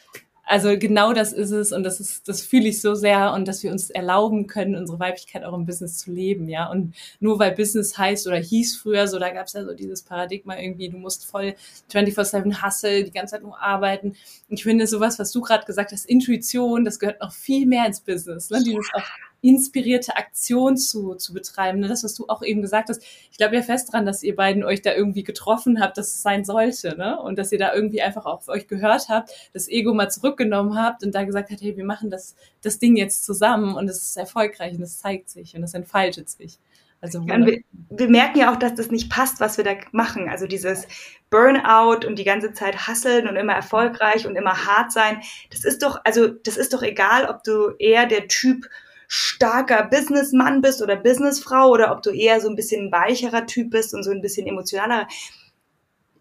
also 0.47 0.77
genau 0.79 1.11
das 1.11 1.33
ist 1.33 1.51
es 1.51 1.73
und 1.73 1.83
das 1.83 1.99
ist, 1.99 2.27
das 2.29 2.41
fühle 2.41 2.69
ich 2.69 2.81
so 2.81 2.95
sehr 2.95 3.33
und 3.33 3.47
dass 3.47 3.63
wir 3.63 3.71
uns 3.71 3.89
erlauben 3.89 4.47
können, 4.47 4.75
unsere 4.75 4.97
Weiblichkeit 4.97 5.43
auch 5.43 5.53
im 5.53 5.65
Business 5.65 5.97
zu 5.97 6.11
leben, 6.11 6.47
ja. 6.47 6.71
Und 6.71 6.95
nur 7.19 7.37
weil 7.37 7.51
Business 7.51 7.97
heißt 7.97 8.27
oder 8.27 8.37
hieß 8.37 8.77
früher 8.77 9.07
so, 9.09 9.19
da 9.19 9.29
gab 9.31 9.47
es 9.47 9.53
ja 9.53 9.65
so 9.65 9.73
dieses 9.73 10.03
Paradigma 10.03 10.57
irgendwie, 10.57 10.89
du 10.89 10.97
musst 10.97 11.25
voll 11.25 11.55
24-7 11.91 12.65
hustle, 12.65 13.03
die 13.03 13.11
ganze 13.11 13.31
Zeit 13.31 13.43
nur 13.43 13.61
arbeiten. 13.61 14.15
Ich 14.47 14.63
finde 14.63 14.87
sowas, 14.87 15.19
was 15.19 15.31
du 15.33 15.41
gerade 15.41 15.65
gesagt 15.65 15.91
hast, 15.91 16.05
Intuition, 16.05 16.85
das 16.85 16.97
gehört 16.99 17.19
noch 17.21 17.33
viel 17.33 17.65
mehr 17.65 17.85
ins 17.85 17.99
Business, 17.99 18.49
ne? 18.49 18.63
Dieses 18.63 18.87
auch 18.93 19.03
inspirierte 19.47 20.17
Aktion 20.17 20.75
zu, 20.75 21.15
zu 21.15 21.33
betreiben. 21.33 21.79
Ne? 21.79 21.87
Das, 21.87 22.03
was 22.03 22.13
du 22.13 22.25
auch 22.27 22.43
eben 22.43 22.61
gesagt 22.61 22.89
hast. 22.89 23.01
Ich 23.31 23.37
glaube 23.37 23.55
ja 23.55 23.61
fest 23.61 23.93
dran, 23.93 24.05
dass 24.05 24.21
ihr 24.21 24.35
beiden 24.35 24.65
euch 24.65 24.81
da 24.81 24.93
irgendwie 24.93 25.23
getroffen 25.23 25.79
habt, 25.79 25.97
dass 25.97 26.07
es 26.07 26.21
sein 26.21 26.43
sollte. 26.43 26.97
Ne? 26.97 27.17
Und 27.21 27.39
dass 27.39 27.53
ihr 27.53 27.57
da 27.57 27.73
irgendwie 27.73 28.01
einfach 28.01 28.25
auch 28.25 28.39
auf 28.39 28.49
euch 28.49 28.67
gehört 28.67 29.07
habt, 29.07 29.31
das 29.53 29.69
Ego 29.69 29.93
mal 29.93 30.09
zurückgenommen 30.09 30.77
habt 30.77 31.03
und 31.03 31.15
da 31.15 31.23
gesagt 31.23 31.49
habt, 31.49 31.61
hey, 31.61 31.77
wir 31.77 31.85
machen 31.85 32.09
das, 32.09 32.35
das 32.61 32.77
Ding 32.77 32.97
jetzt 32.97 33.23
zusammen 33.23 33.75
und 33.75 33.89
es 33.89 34.03
ist 34.03 34.17
erfolgreich 34.17 34.75
und 34.75 34.81
es 34.81 34.99
zeigt 34.99 35.29
sich 35.29 35.55
und 35.55 35.63
es 35.63 35.73
entfaltet 35.73 36.29
sich. 36.29 36.59
Also 36.99 37.21
ja, 37.27 37.37
wir, 37.45 37.61
wir, 37.89 38.09
merken 38.09 38.39
ja 38.39 38.51
auch, 38.51 38.57
dass 38.57 38.73
das 38.73 38.89
nicht 38.89 39.09
passt, 39.09 39.39
was 39.39 39.57
wir 39.57 39.63
da 39.63 39.75
machen. 39.91 40.29
Also 40.29 40.47
dieses 40.47 40.87
Burnout 41.29 42.05
und 42.07 42.17
die 42.17 42.23
ganze 42.23 42.53
Zeit 42.53 42.87
hasseln 42.87 43.27
und 43.27 43.35
immer 43.35 43.53
erfolgreich 43.53 44.25
und 44.25 44.35
immer 44.35 44.65
hart 44.65 44.91
sein. 44.91 45.21
Das 45.51 45.63
ist 45.63 45.83
doch, 45.83 46.01
also 46.03 46.27
das 46.27 46.57
ist 46.57 46.73
doch 46.73 46.81
egal, 46.81 47.25
ob 47.25 47.43
du 47.43 47.69
eher 47.77 48.07
der 48.07 48.27
Typ 48.27 48.65
starker 49.07 49.85
Businessmann 49.85 50.61
bist 50.61 50.81
oder 50.81 50.95
Businessfrau 50.95 51.69
oder 51.69 51.91
ob 51.91 52.01
du 52.01 52.11
eher 52.11 52.41
so 52.41 52.49
ein 52.49 52.55
bisschen 52.55 52.91
weicherer 52.91 53.45
Typ 53.45 53.71
bist 53.71 53.93
und 53.93 54.03
so 54.03 54.11
ein 54.11 54.21
bisschen 54.21 54.47
emotionaler. 54.47 55.07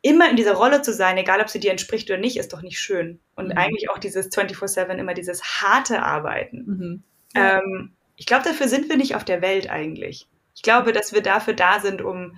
Immer 0.03 0.31
in 0.31 0.37
dieser 0.37 0.55
Rolle 0.55 0.83
zu 0.83 0.93
sein, 0.93 1.17
egal 1.19 1.41
ob 1.41 1.51
sie 1.51 1.59
dir 1.59 1.73
entspricht 1.73 2.09
oder 2.09 2.21
nicht, 2.21 2.37
ist 2.37 2.53
doch 2.53 2.63
nicht 2.63 2.79
schön. 2.79 3.19
Und 3.35 3.49
mhm. 3.49 3.59
eigentlich 3.59 3.91
auch 3.91 3.99
dieses 3.99 4.31
24-7, 4.31 4.95
immer 4.97 5.15
dieses 5.15 5.43
harte 5.43 6.03
Arbeiten. 6.03 6.65
Mhm. 6.67 7.03
Ja. 7.35 7.59
Ähm, 7.59 7.93
ich 8.15 8.27
glaube, 8.27 8.45
dafür 8.45 8.69
sind 8.69 8.89
wir 8.89 8.97
nicht 8.97 9.17
auf 9.17 9.25
der 9.25 9.43
Welt 9.43 9.69
eigentlich. 9.69 10.29
Ich 10.55 10.63
glaube, 10.63 10.93
dass 10.93 11.13
wir 11.13 11.23
dafür 11.23 11.55
da 11.55 11.81
sind, 11.81 12.03
um 12.03 12.37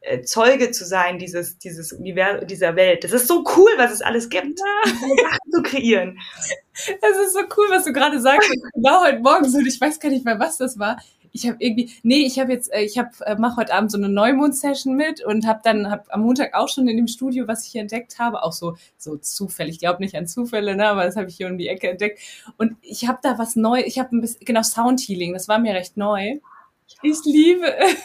äh, 0.00 0.22
Zeuge 0.22 0.70
zu 0.70 0.84
sein 0.84 1.18
dieses, 1.18 1.58
dieses 1.58 1.92
Univers 1.92 2.46
dieser 2.46 2.76
Welt. 2.76 3.04
Das 3.04 3.12
ist 3.12 3.26
so 3.26 3.44
cool, 3.56 3.70
was 3.76 3.92
es 3.92 4.02
alles 4.02 4.28
gibt, 4.28 4.58
Sachen 4.58 5.52
zu 5.52 5.62
kreieren. 5.62 6.18
Es 6.74 7.18
ist 7.26 7.32
so 7.32 7.40
cool, 7.56 7.66
was 7.70 7.84
du 7.84 7.92
gerade 7.92 8.20
sagst. 8.20 8.48
genau 8.74 9.04
heute 9.04 9.20
Morgen 9.20 9.48
so, 9.48 9.58
ich 9.58 9.80
weiß 9.80 9.98
gar 9.98 10.10
nicht 10.10 10.24
mehr, 10.24 10.38
was 10.38 10.58
das 10.58 10.78
war. 10.78 10.98
Ich 11.32 11.46
habe 11.46 11.56
irgendwie, 11.60 11.90
nee, 12.02 12.24
ich 12.24 12.38
habe 12.38 12.52
jetzt, 12.52 12.72
äh, 12.72 12.82
ich 12.82 12.98
habe, 12.98 13.10
äh, 13.26 13.36
mache 13.36 13.56
heute 13.56 13.74
Abend 13.74 13.90
so 13.90 13.98
eine 13.98 14.08
Neumond-Session 14.08 14.94
mit 14.94 15.24
und 15.24 15.46
habe 15.46 15.60
dann, 15.62 15.90
hab 15.90 16.06
am 16.10 16.22
Montag 16.22 16.54
auch 16.54 16.68
schon 16.68 16.88
in 16.88 16.96
dem 16.96 17.06
Studio, 17.06 17.46
was 17.46 17.66
ich 17.66 17.72
hier 17.72 17.82
entdeckt 17.82 18.18
habe, 18.18 18.42
auch 18.42 18.52
so, 18.52 18.76
so 18.96 19.16
zufällig. 19.16 19.74
Ich 19.74 19.80
glaube 19.80 20.02
nicht 20.02 20.16
an 20.16 20.26
Zufälle, 20.26 20.74
ne, 20.74 20.86
aber 20.86 21.04
das 21.04 21.16
habe 21.16 21.28
ich 21.28 21.36
hier 21.36 21.48
um 21.48 21.58
die 21.58 21.68
Ecke 21.68 21.90
entdeckt. 21.90 22.20
Und 22.56 22.76
ich 22.82 23.06
habe 23.08 23.18
da 23.22 23.38
was 23.38 23.56
neu, 23.56 23.82
ich 23.84 23.98
habe 23.98 24.16
ein 24.16 24.20
bisschen, 24.20 24.44
genau 24.44 24.62
Sound 24.62 25.00
Healing, 25.00 25.34
das 25.34 25.48
war 25.48 25.58
mir 25.58 25.74
recht 25.74 25.96
neu. 25.96 26.38
Ich 27.02 27.18
liebe 27.24 27.76
es. 27.78 27.96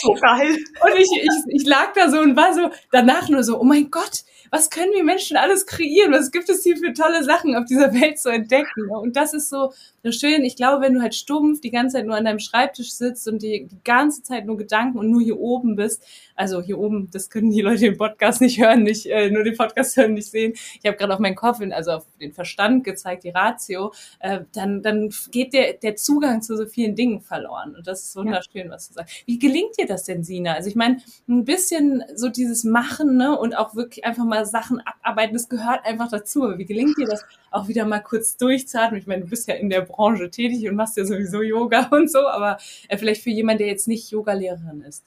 So 0.00 0.14
geil. 0.14 0.56
Und 0.84 0.96
ich, 0.96 1.10
ich, 1.10 1.54
ich 1.60 1.66
lag 1.66 1.92
da 1.94 2.08
so 2.10 2.20
und 2.20 2.36
war 2.36 2.54
so 2.54 2.70
danach 2.90 3.28
nur 3.28 3.42
so, 3.42 3.60
oh 3.60 3.64
mein 3.64 3.90
Gott, 3.90 4.24
was 4.52 4.68
können 4.68 4.92
wir 4.92 5.02
Menschen 5.02 5.38
alles 5.38 5.64
kreieren? 5.64 6.12
Was 6.12 6.30
gibt 6.30 6.50
es 6.50 6.62
hier 6.62 6.76
für 6.76 6.92
tolle 6.92 7.24
Sachen 7.24 7.56
auf 7.56 7.64
dieser 7.64 7.94
Welt 7.98 8.18
zu 8.18 8.28
entdecken? 8.28 8.90
Und 8.90 9.16
das 9.16 9.32
ist 9.32 9.48
so, 9.48 9.72
so 10.02 10.12
schön. 10.12 10.44
Ich 10.44 10.56
glaube, 10.56 10.82
wenn 10.82 10.92
du 10.92 11.00
halt 11.00 11.14
stumpf 11.14 11.62
die 11.62 11.70
ganze 11.70 11.96
Zeit 11.96 12.06
nur 12.06 12.16
an 12.16 12.26
deinem 12.26 12.38
Schreibtisch 12.38 12.92
sitzt 12.92 13.26
und 13.26 13.40
die, 13.40 13.66
die 13.66 13.78
ganze 13.82 14.22
Zeit 14.22 14.44
nur 14.44 14.58
Gedanken 14.58 14.98
und 14.98 15.10
nur 15.10 15.22
hier 15.22 15.40
oben 15.40 15.74
bist, 15.74 16.04
also 16.36 16.60
hier 16.60 16.78
oben, 16.78 17.08
das 17.10 17.30
können 17.30 17.50
die 17.50 17.62
Leute 17.62 17.86
im 17.86 17.96
Podcast 17.96 18.42
nicht 18.42 18.60
hören, 18.60 18.82
nicht 18.82 19.06
äh, 19.06 19.30
nur 19.30 19.42
den 19.42 19.56
Podcast 19.56 19.96
hören, 19.96 20.12
nicht 20.12 20.30
sehen. 20.30 20.52
Ich 20.52 20.84
habe 20.84 20.98
gerade 20.98 21.14
auf 21.14 21.20
meinen 21.20 21.34
Kopf, 21.34 21.60
also 21.70 21.92
auf 21.92 22.06
den 22.20 22.34
Verstand 22.34 22.84
gezeigt, 22.84 23.24
die 23.24 23.30
Ratio, 23.30 23.94
äh, 24.20 24.40
dann, 24.52 24.82
dann 24.82 25.08
geht 25.30 25.54
der, 25.54 25.74
der 25.74 25.96
Zugang 25.96 26.42
zu 26.42 26.58
so 26.58 26.66
vielen 26.66 26.94
Dingen 26.94 27.22
verloren. 27.22 27.74
Und 27.74 27.86
das 27.86 28.02
ist 28.02 28.16
wunderschön, 28.16 28.66
ja. 28.66 28.70
was 28.70 28.88
du 28.88 28.94
sagst. 28.94 29.22
Wie 29.24 29.38
gelingt 29.38 29.78
dir 29.78 29.86
das 29.86 30.04
denn, 30.04 30.24
Sina? 30.24 30.52
Also 30.52 30.68
ich 30.68 30.76
meine, 30.76 30.98
ein 31.26 31.46
bisschen 31.46 32.02
so 32.14 32.28
dieses 32.28 32.64
Machen 32.64 33.16
ne, 33.16 33.38
und 33.38 33.56
auch 33.56 33.74
wirklich 33.74 34.04
einfach 34.04 34.24
mal 34.24 34.41
Sachen 34.44 34.80
abarbeiten, 34.80 35.34
das 35.34 35.48
gehört 35.48 35.84
einfach 35.84 36.10
dazu. 36.10 36.44
Aber 36.44 36.58
wie 36.58 36.64
gelingt 36.64 36.98
dir 36.98 37.06
das, 37.06 37.24
auch 37.50 37.68
wieder 37.68 37.84
mal 37.84 38.00
kurz 38.00 38.36
durchzuatmen? 38.36 39.00
Ich 39.00 39.06
meine, 39.06 39.22
du 39.22 39.28
bist 39.28 39.48
ja 39.48 39.54
in 39.54 39.70
der 39.70 39.82
Branche 39.82 40.30
tätig 40.30 40.68
und 40.68 40.76
machst 40.76 40.96
ja 40.96 41.04
sowieso 41.04 41.42
Yoga 41.42 41.88
und 41.90 42.10
so, 42.10 42.26
aber 42.28 42.58
äh, 42.88 42.98
vielleicht 42.98 43.22
für 43.22 43.30
jemanden, 43.30 43.58
der 43.58 43.68
jetzt 43.68 43.88
nicht 43.88 44.10
Yogalehrerin 44.10 44.82
ist. 44.82 45.04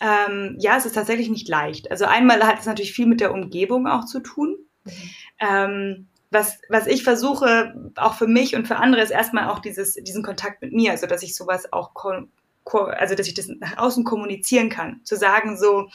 Ähm, 0.00 0.56
ja, 0.58 0.76
es 0.76 0.86
ist 0.86 0.94
tatsächlich 0.94 1.30
nicht 1.30 1.48
leicht. 1.48 1.90
Also 1.90 2.04
einmal 2.04 2.42
hat 2.46 2.60
es 2.60 2.66
natürlich 2.66 2.92
viel 2.92 3.06
mit 3.06 3.20
der 3.20 3.32
Umgebung 3.32 3.86
auch 3.86 4.04
zu 4.04 4.20
tun. 4.20 4.56
Mhm. 4.84 4.92
Ähm, 5.40 6.06
was, 6.34 6.58
was 6.68 6.86
ich 6.86 7.04
versuche, 7.04 7.74
auch 7.96 8.14
für 8.14 8.26
mich 8.26 8.54
und 8.56 8.66
für 8.66 8.76
andere, 8.76 9.02
ist 9.02 9.10
erstmal 9.10 9.48
auch 9.48 9.60
dieses, 9.60 9.94
diesen 9.94 10.22
Kontakt 10.22 10.60
mit 10.60 10.72
mir, 10.72 10.90
also 10.90 11.06
dass 11.06 11.22
ich 11.22 11.34
sowas 11.34 11.72
auch, 11.72 11.92
also 12.64 13.14
dass 13.14 13.28
ich 13.28 13.34
das 13.34 13.48
nach 13.48 13.78
außen 13.78 14.04
kommunizieren 14.04 14.68
kann. 14.68 15.00
Zu 15.04 15.16
sagen 15.16 15.56
so, 15.56 15.88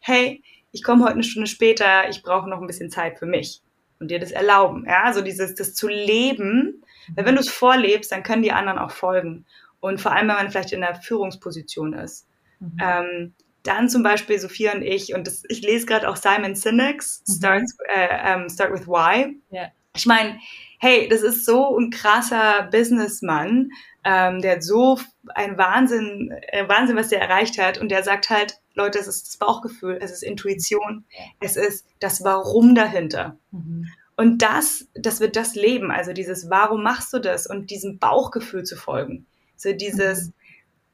hey, 0.00 0.42
ich 0.72 0.82
komme 0.82 1.04
heute 1.04 1.14
eine 1.14 1.22
Stunde 1.22 1.46
später, 1.46 2.08
ich 2.08 2.22
brauche 2.22 2.48
noch 2.48 2.60
ein 2.60 2.66
bisschen 2.66 2.90
Zeit 2.90 3.18
für 3.18 3.26
mich 3.26 3.62
und 3.98 4.10
dir 4.10 4.18
das 4.18 4.30
erlauben. 4.30 4.84
Ja, 4.86 5.04
also 5.04 5.22
dieses, 5.22 5.54
das 5.54 5.74
zu 5.74 5.88
leben, 5.88 6.82
weil 7.14 7.24
wenn 7.24 7.34
du 7.34 7.40
es 7.40 7.48
vorlebst, 7.48 8.12
dann 8.12 8.22
können 8.22 8.42
die 8.42 8.52
anderen 8.52 8.78
auch 8.78 8.90
folgen. 8.90 9.46
Und 9.80 10.00
vor 10.00 10.12
allem, 10.12 10.28
wenn 10.28 10.36
man 10.36 10.50
vielleicht 10.50 10.72
in 10.72 10.80
der 10.80 10.96
Führungsposition 10.96 11.92
ist. 11.92 12.26
Mhm. 12.60 12.76
Ähm, 12.80 13.34
dann 13.62 13.88
zum 13.88 14.02
Beispiel 14.02 14.38
Sophia 14.38 14.72
und 14.72 14.82
ich, 14.82 15.14
und 15.14 15.26
das, 15.26 15.42
ich 15.48 15.62
lese 15.62 15.86
gerade 15.86 16.08
auch 16.08 16.16
Simon 16.16 16.54
Sinek's 16.54 17.22
mhm. 17.26 17.32
Start, 17.32 17.62
äh, 17.94 18.36
um, 18.36 18.48
Start 18.48 18.72
with 18.72 18.86
Why. 18.86 19.36
Yeah. 19.52 19.72
Ich 19.96 20.06
meine, 20.06 20.38
hey, 20.78 21.08
das 21.08 21.22
ist 21.22 21.44
so 21.44 21.76
ein 21.76 21.90
krasser 21.90 22.68
Businessmann, 22.70 23.70
ähm, 24.08 24.40
der 24.40 24.52
hat 24.52 24.62
so 24.62 25.00
ein 25.34 25.58
Wahnsinn, 25.58 26.32
äh, 26.48 26.68
Wahnsinn, 26.68 26.96
was 26.96 27.08
der 27.08 27.20
erreicht 27.20 27.58
hat. 27.58 27.76
Und 27.78 27.88
der 27.90 28.04
sagt 28.04 28.30
halt, 28.30 28.60
Leute, 28.74 29.00
es 29.00 29.08
ist 29.08 29.26
das 29.26 29.36
Bauchgefühl, 29.36 29.98
es 30.00 30.12
ist 30.12 30.22
Intuition, 30.22 31.04
es 31.40 31.56
ist 31.56 31.84
das 31.98 32.22
Warum 32.22 32.76
dahinter. 32.76 33.36
Mhm. 33.50 33.88
Und 34.16 34.42
das, 34.42 34.86
das 34.94 35.18
wird 35.18 35.34
das 35.34 35.56
Leben, 35.56 35.90
also 35.90 36.12
dieses 36.12 36.48
Warum 36.48 36.84
machst 36.84 37.12
du 37.12 37.18
das 37.18 37.48
und 37.48 37.70
diesem 37.70 37.98
Bauchgefühl 37.98 38.62
zu 38.62 38.76
folgen. 38.76 39.26
So 39.56 39.72
dieses, 39.72 40.28
mhm 40.28 40.32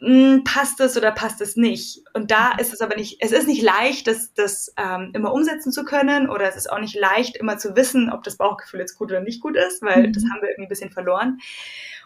hm, 0.04 0.42
passt 0.42 0.80
es 0.80 0.96
oder 0.96 1.12
passt 1.12 1.40
es 1.40 1.54
nicht? 1.54 2.02
Und 2.12 2.32
da 2.32 2.56
ist 2.58 2.72
es 2.72 2.80
aber 2.80 2.96
nicht, 2.96 3.18
es 3.20 3.30
ist 3.30 3.46
nicht 3.46 3.62
leicht, 3.62 4.08
das, 4.08 4.34
das 4.34 4.74
ähm, 4.76 5.12
immer 5.14 5.32
umsetzen 5.32 5.70
zu 5.70 5.84
können 5.84 6.28
oder 6.28 6.48
es 6.48 6.56
ist 6.56 6.70
auch 6.70 6.80
nicht 6.80 6.96
leicht, 6.96 7.36
immer 7.36 7.56
zu 7.56 7.76
wissen, 7.76 8.10
ob 8.10 8.24
das 8.24 8.36
Bauchgefühl 8.36 8.80
jetzt 8.80 8.98
gut 8.98 9.12
oder 9.12 9.20
nicht 9.20 9.40
gut 9.40 9.56
ist, 9.56 9.80
weil 9.80 10.08
mhm. 10.08 10.12
das 10.12 10.24
haben 10.24 10.42
wir 10.42 10.48
irgendwie 10.48 10.66
ein 10.66 10.68
bisschen 10.68 10.90
verloren. 10.90 11.38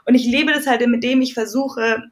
Und 0.04 0.14
ich 0.14 0.26
lebe 0.26 0.52
das 0.52 0.66
halt, 0.66 0.87
mit 0.87 1.02
dem 1.02 1.22
ich 1.22 1.32
versuche, 1.32 2.02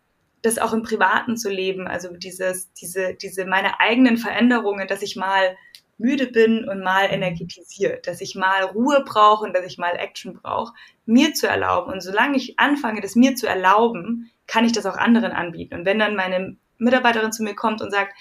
das 0.41 0.59
auch 0.59 0.73
im 0.73 0.83
Privaten 0.83 1.37
zu 1.37 1.51
leben, 1.51 1.87
also 1.87 2.17
dieses, 2.17 2.73
diese, 2.73 3.15
diese 3.15 3.45
meine 3.45 3.79
eigenen 3.81 4.17
Veränderungen, 4.17 4.89
dass 4.89 5.03
ich 5.03 5.17
mal 5.17 5.55
müde 5.99 6.27
bin 6.27 6.69
und 6.69 6.81
mal 6.81 7.09
mhm. 7.09 7.15
energetisiert, 7.15 8.07
dass 8.07 8.21
ich 8.21 8.35
mal 8.35 8.65
Ruhe 8.65 9.03
brauche 9.05 9.45
und 9.45 9.55
dass 9.55 9.65
ich 9.65 9.79
mal 9.79 9.97
Action 9.97 10.35
brauche, 10.35 10.75
mir 11.07 11.35
zu 11.35 11.47
erlauben. 11.47 11.93
Und 11.93 12.01
solange 12.01 12.37
ich 12.37 12.59
anfange, 12.59 13.01
das 13.01 13.17
mir 13.17 13.37
zu 13.37 13.47
erlauben, 13.47 14.31
kann 14.47 14.65
ich 14.65 14.73
das 14.73 14.87
auch 14.87 14.97
anderen 14.97 15.33
anbieten. 15.33 15.75
Und 15.75 15.85
wenn 15.85 15.99
dann 15.99 16.17
meine 16.17 16.57
Mitarbeiterin 16.79 17.33
zu 17.33 17.43
mir 17.43 17.55
kommt 17.55 17.81
und 17.81 17.91
sagt, 17.91 18.15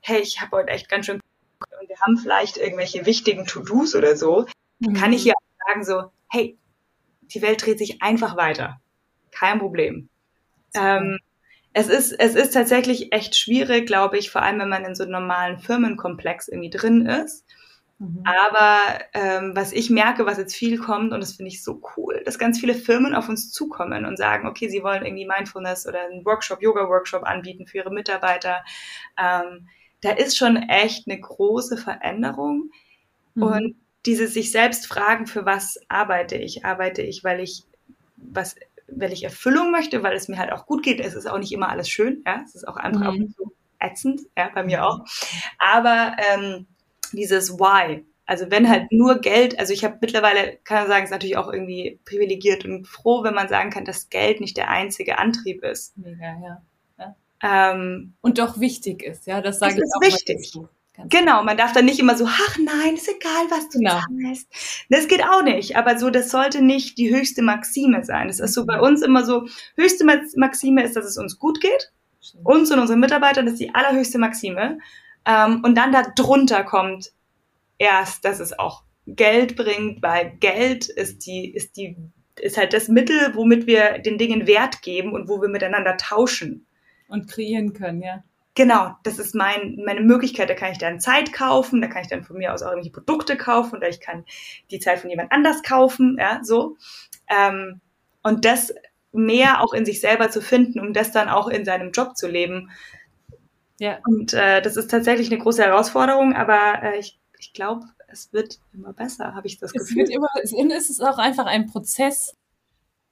hey, 0.00 0.20
ich 0.20 0.40
habe 0.40 0.56
heute 0.56 0.70
echt 0.70 0.88
ganz 0.88 1.06
schön 1.06 1.20
und 1.80 1.88
wir 1.88 1.98
haben 2.00 2.16
vielleicht 2.16 2.56
irgendwelche 2.56 3.06
wichtigen 3.06 3.46
To-Dos 3.46 3.94
oder 3.94 4.16
so, 4.16 4.46
mhm. 4.78 4.94
kann 4.94 5.12
ich 5.12 5.26
ihr 5.26 5.34
auch 5.34 5.66
sagen 5.66 5.84
so, 5.84 6.10
hey, 6.28 6.58
die 7.22 7.42
Welt 7.42 7.64
dreht 7.64 7.78
sich 7.78 8.02
einfach 8.02 8.36
weiter. 8.36 8.80
Kein 9.30 9.58
Problem. 9.58 10.08
Ähm, 10.74 11.18
es 11.74 11.88
ist, 11.88 12.12
es 12.12 12.36
ist 12.36 12.54
tatsächlich 12.54 13.12
echt 13.12 13.36
schwierig, 13.36 13.86
glaube 13.86 14.16
ich, 14.16 14.30
vor 14.30 14.42
allem 14.42 14.60
wenn 14.60 14.68
man 14.68 14.84
in 14.84 14.94
so 14.94 15.02
einem 15.02 15.12
normalen 15.12 15.58
Firmenkomplex 15.58 16.48
irgendwie 16.48 16.70
drin 16.70 17.04
ist. 17.04 17.44
Mhm. 17.98 18.22
Aber 18.24 18.78
ähm, 19.12 19.52
was 19.56 19.72
ich 19.72 19.90
merke, 19.90 20.24
was 20.24 20.38
jetzt 20.38 20.54
viel 20.54 20.78
kommt, 20.78 21.12
und 21.12 21.20
das 21.20 21.34
finde 21.34 21.50
ich 21.50 21.64
so 21.64 21.82
cool, 21.96 22.22
dass 22.24 22.38
ganz 22.38 22.60
viele 22.60 22.74
Firmen 22.74 23.14
auf 23.14 23.28
uns 23.28 23.50
zukommen 23.50 24.06
und 24.06 24.16
sagen, 24.16 24.46
okay, 24.46 24.68
sie 24.68 24.84
wollen 24.84 25.04
irgendwie 25.04 25.26
Mindfulness 25.26 25.86
oder 25.86 26.02
einen 26.04 26.24
Workshop, 26.24 26.62
Yoga-Workshop 26.62 27.24
anbieten 27.24 27.66
für 27.66 27.78
ihre 27.78 27.92
Mitarbeiter. 27.92 28.64
Ähm, 29.18 29.68
da 30.00 30.10
ist 30.10 30.36
schon 30.36 30.56
echt 30.56 31.08
eine 31.08 31.20
große 31.20 31.76
Veränderung. 31.76 32.70
Mhm. 33.34 33.42
Und 33.42 33.76
dieses 34.06 34.32
sich 34.32 34.52
selbst 34.52 34.86
fragen, 34.86 35.26
für 35.26 35.44
was 35.44 35.80
arbeite 35.88 36.36
ich? 36.36 36.64
Arbeite 36.64 37.02
ich, 37.02 37.24
weil 37.24 37.40
ich 37.40 37.64
was, 38.16 38.54
weil 38.88 39.12
ich 39.12 39.24
Erfüllung 39.24 39.70
möchte, 39.70 40.02
weil 40.02 40.14
es 40.14 40.28
mir 40.28 40.38
halt 40.38 40.52
auch 40.52 40.66
gut 40.66 40.82
geht. 40.82 41.00
Es 41.00 41.14
ist 41.14 41.26
auch 41.26 41.38
nicht 41.38 41.52
immer 41.52 41.68
alles 41.68 41.88
schön, 41.88 42.22
ja. 42.26 42.42
Es 42.44 42.54
ist 42.54 42.66
auch 42.66 42.76
einfach 42.76 43.12
mhm. 43.12 43.34
so 43.36 43.52
ätzend, 43.80 44.22
ja, 44.36 44.50
bei 44.54 44.64
mir 44.64 44.86
auch. 44.86 45.04
Aber 45.58 46.16
ähm, 46.32 46.66
dieses 47.12 47.58
Why. 47.58 48.04
Also 48.26 48.50
wenn 48.50 48.68
halt 48.68 48.90
nur 48.90 49.20
Geld, 49.20 49.58
also 49.58 49.72
ich 49.72 49.84
habe 49.84 49.98
mittlerweile, 50.00 50.58
kann 50.64 50.78
man 50.78 50.88
sagen, 50.88 51.04
ist 51.04 51.10
natürlich 51.10 51.36
auch 51.36 51.52
irgendwie 51.52 52.00
privilegiert 52.06 52.64
und 52.64 52.86
froh, 52.86 53.22
wenn 53.22 53.34
man 53.34 53.48
sagen 53.48 53.70
kann, 53.70 53.84
dass 53.84 54.08
Geld 54.08 54.40
nicht 54.40 54.56
der 54.56 54.70
einzige 54.70 55.18
Antrieb 55.18 55.62
ist. 55.62 55.96
Mega, 55.98 56.34
ja. 56.42 56.62
ja. 56.98 57.16
Ähm, 57.72 58.14
und 58.22 58.38
doch 58.38 58.58
wichtig 58.60 59.02
ist, 59.02 59.26
ja, 59.26 59.42
das 59.42 59.58
sage 59.58 59.74
ich 59.74 59.82
auch. 59.94 60.00
Das 60.00 60.24
ist 60.24 60.58
wichtig. 60.96 61.18
Genau, 61.18 61.42
man 61.42 61.56
darf 61.56 61.72
dann 61.72 61.84
nicht 61.84 61.98
immer 61.98 62.16
so, 62.16 62.26
ach 62.26 62.58
nein, 62.58 62.94
ist 62.94 63.08
egal, 63.08 63.46
was 63.50 63.68
du 63.68 63.78
genau. 63.78 64.00
zahlst. 64.00 64.48
Das 64.90 65.08
geht 65.08 65.24
auch 65.24 65.42
nicht, 65.42 65.76
aber 65.76 65.98
so, 65.98 66.10
das 66.10 66.30
sollte 66.30 66.62
nicht 66.62 66.98
die 66.98 67.14
höchste 67.14 67.42
Maxime 67.42 68.04
sein. 68.04 68.28
Es 68.28 68.40
ist 68.40 68.54
so 68.54 68.64
bei 68.66 68.80
uns 68.80 69.02
immer 69.02 69.24
so, 69.24 69.46
höchste 69.76 70.04
Maxime 70.04 70.82
ist, 70.82 70.96
dass 70.96 71.04
es 71.04 71.18
uns 71.18 71.38
gut 71.38 71.60
geht. 71.60 71.92
Uns 72.42 72.70
und 72.70 72.78
unseren 72.78 73.00
Mitarbeitern 73.00 73.46
ist 73.46 73.60
die 73.60 73.74
allerhöchste 73.74 74.18
Maxime. 74.18 74.78
Ähm, 75.26 75.62
und 75.64 75.76
dann 75.76 75.92
da 75.92 76.02
drunter 76.02 76.64
kommt 76.64 77.12
erst, 77.78 78.24
dass 78.24 78.40
es 78.40 78.58
auch 78.58 78.84
Geld 79.06 79.56
bringt, 79.56 80.02
weil 80.02 80.36
Geld 80.40 80.88
ist 80.88 81.26
die, 81.26 81.52
ist 81.52 81.76
die, 81.76 81.96
ist 82.40 82.56
halt 82.56 82.72
das 82.72 82.88
Mittel, 82.88 83.34
womit 83.34 83.66
wir 83.66 83.98
den 83.98 84.16
Dingen 84.18 84.46
Wert 84.46 84.82
geben 84.82 85.12
und 85.12 85.28
wo 85.28 85.40
wir 85.40 85.48
miteinander 85.48 85.96
tauschen. 85.96 86.66
Und 87.08 87.28
kreieren 87.28 87.74
können, 87.74 88.02
ja. 88.02 88.24
Genau, 88.54 88.92
das 89.02 89.18
ist 89.18 89.34
mein, 89.34 89.80
meine 89.84 90.00
Möglichkeit. 90.00 90.48
Da 90.48 90.54
kann 90.54 90.72
ich 90.72 90.78
dann 90.78 91.00
Zeit 91.00 91.32
kaufen, 91.32 91.80
da 91.80 91.88
kann 91.88 92.02
ich 92.02 92.08
dann 92.08 92.22
von 92.22 92.36
mir 92.36 92.54
aus 92.54 92.62
auch 92.62 92.68
irgendwelche 92.68 92.92
Produkte 92.92 93.36
kaufen 93.36 93.76
oder 93.76 93.88
ich 93.88 94.00
kann 94.00 94.24
die 94.70 94.78
Zeit 94.78 95.00
von 95.00 95.10
jemand 95.10 95.32
anders 95.32 95.62
kaufen, 95.62 96.16
ja, 96.20 96.40
so. 96.42 96.76
Ähm, 97.28 97.80
und 98.22 98.44
das 98.44 98.72
mehr 99.12 99.60
auch 99.60 99.72
in 99.72 99.84
sich 99.84 100.00
selber 100.00 100.30
zu 100.30 100.40
finden, 100.40 100.80
um 100.80 100.92
das 100.92 101.10
dann 101.12 101.28
auch 101.28 101.48
in 101.48 101.64
seinem 101.64 101.90
Job 101.90 102.16
zu 102.16 102.28
leben, 102.28 102.70
ja. 103.80 103.98
Und 104.06 104.32
äh, 104.34 104.62
das 104.62 104.76
ist 104.76 104.90
tatsächlich 104.90 105.30
eine 105.30 105.42
große 105.42 105.62
Herausforderung, 105.62 106.34
aber 106.34 106.82
äh, 106.82 106.98
ich, 106.98 107.18
ich 107.38 107.52
glaube, 107.52 107.86
es 108.08 108.32
wird 108.32 108.60
immer 108.72 108.92
besser, 108.92 109.34
habe 109.34 109.46
ich 109.46 109.58
das 109.58 109.72
Gefühl. 109.72 110.04
Es 110.04 110.10
wird 110.10 110.10
immer, 110.10 110.28
es 110.76 110.90
ist 110.90 111.02
auch 111.02 111.18
einfach 111.18 111.46
ein 111.46 111.66
Prozess. 111.66 112.34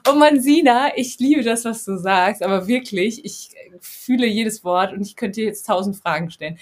Oh 0.08 0.14
Mansina, 0.14 0.96
ich 0.96 1.18
liebe 1.20 1.42
das, 1.42 1.64
was 1.64 1.84
du 1.84 1.96
sagst, 1.96 2.42
aber 2.42 2.66
wirklich, 2.66 3.24
ich 3.24 3.50
fühle 3.80 4.26
jedes 4.26 4.64
Wort 4.64 4.92
und 4.92 5.02
ich 5.02 5.14
könnte 5.14 5.40
dir 5.40 5.46
jetzt 5.46 5.66
tausend 5.66 5.96
Fragen 5.96 6.30
stellen. 6.30 6.58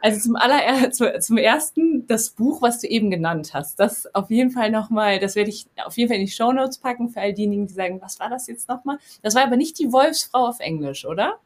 Also 0.00 0.20
zum 0.20 0.36
aller, 0.36 0.90
zum 1.20 1.36
ersten, 1.38 2.06
das 2.06 2.30
Buch, 2.30 2.62
was 2.62 2.80
du 2.80 2.86
eben 2.86 3.10
genannt 3.10 3.52
hast, 3.54 3.80
das 3.80 4.14
auf 4.14 4.30
jeden 4.30 4.50
Fall 4.50 4.70
nochmal, 4.70 5.18
das 5.18 5.34
werde 5.34 5.50
ich 5.50 5.66
auf 5.84 5.96
jeden 5.96 6.08
Fall 6.08 6.18
in 6.18 6.26
die 6.26 6.30
Show 6.30 6.52
Notes 6.52 6.78
packen 6.78 7.08
für 7.08 7.20
all 7.20 7.32
diejenigen, 7.32 7.66
die 7.66 7.74
sagen, 7.74 8.00
was 8.00 8.20
war 8.20 8.30
das 8.30 8.46
jetzt 8.46 8.68
nochmal? 8.68 8.98
Das 9.22 9.34
war 9.34 9.42
aber 9.44 9.56
nicht 9.56 9.78
die 9.78 9.92
Wolfsfrau 9.92 10.46
auf 10.46 10.60
Englisch, 10.60 11.04
oder? 11.04 11.40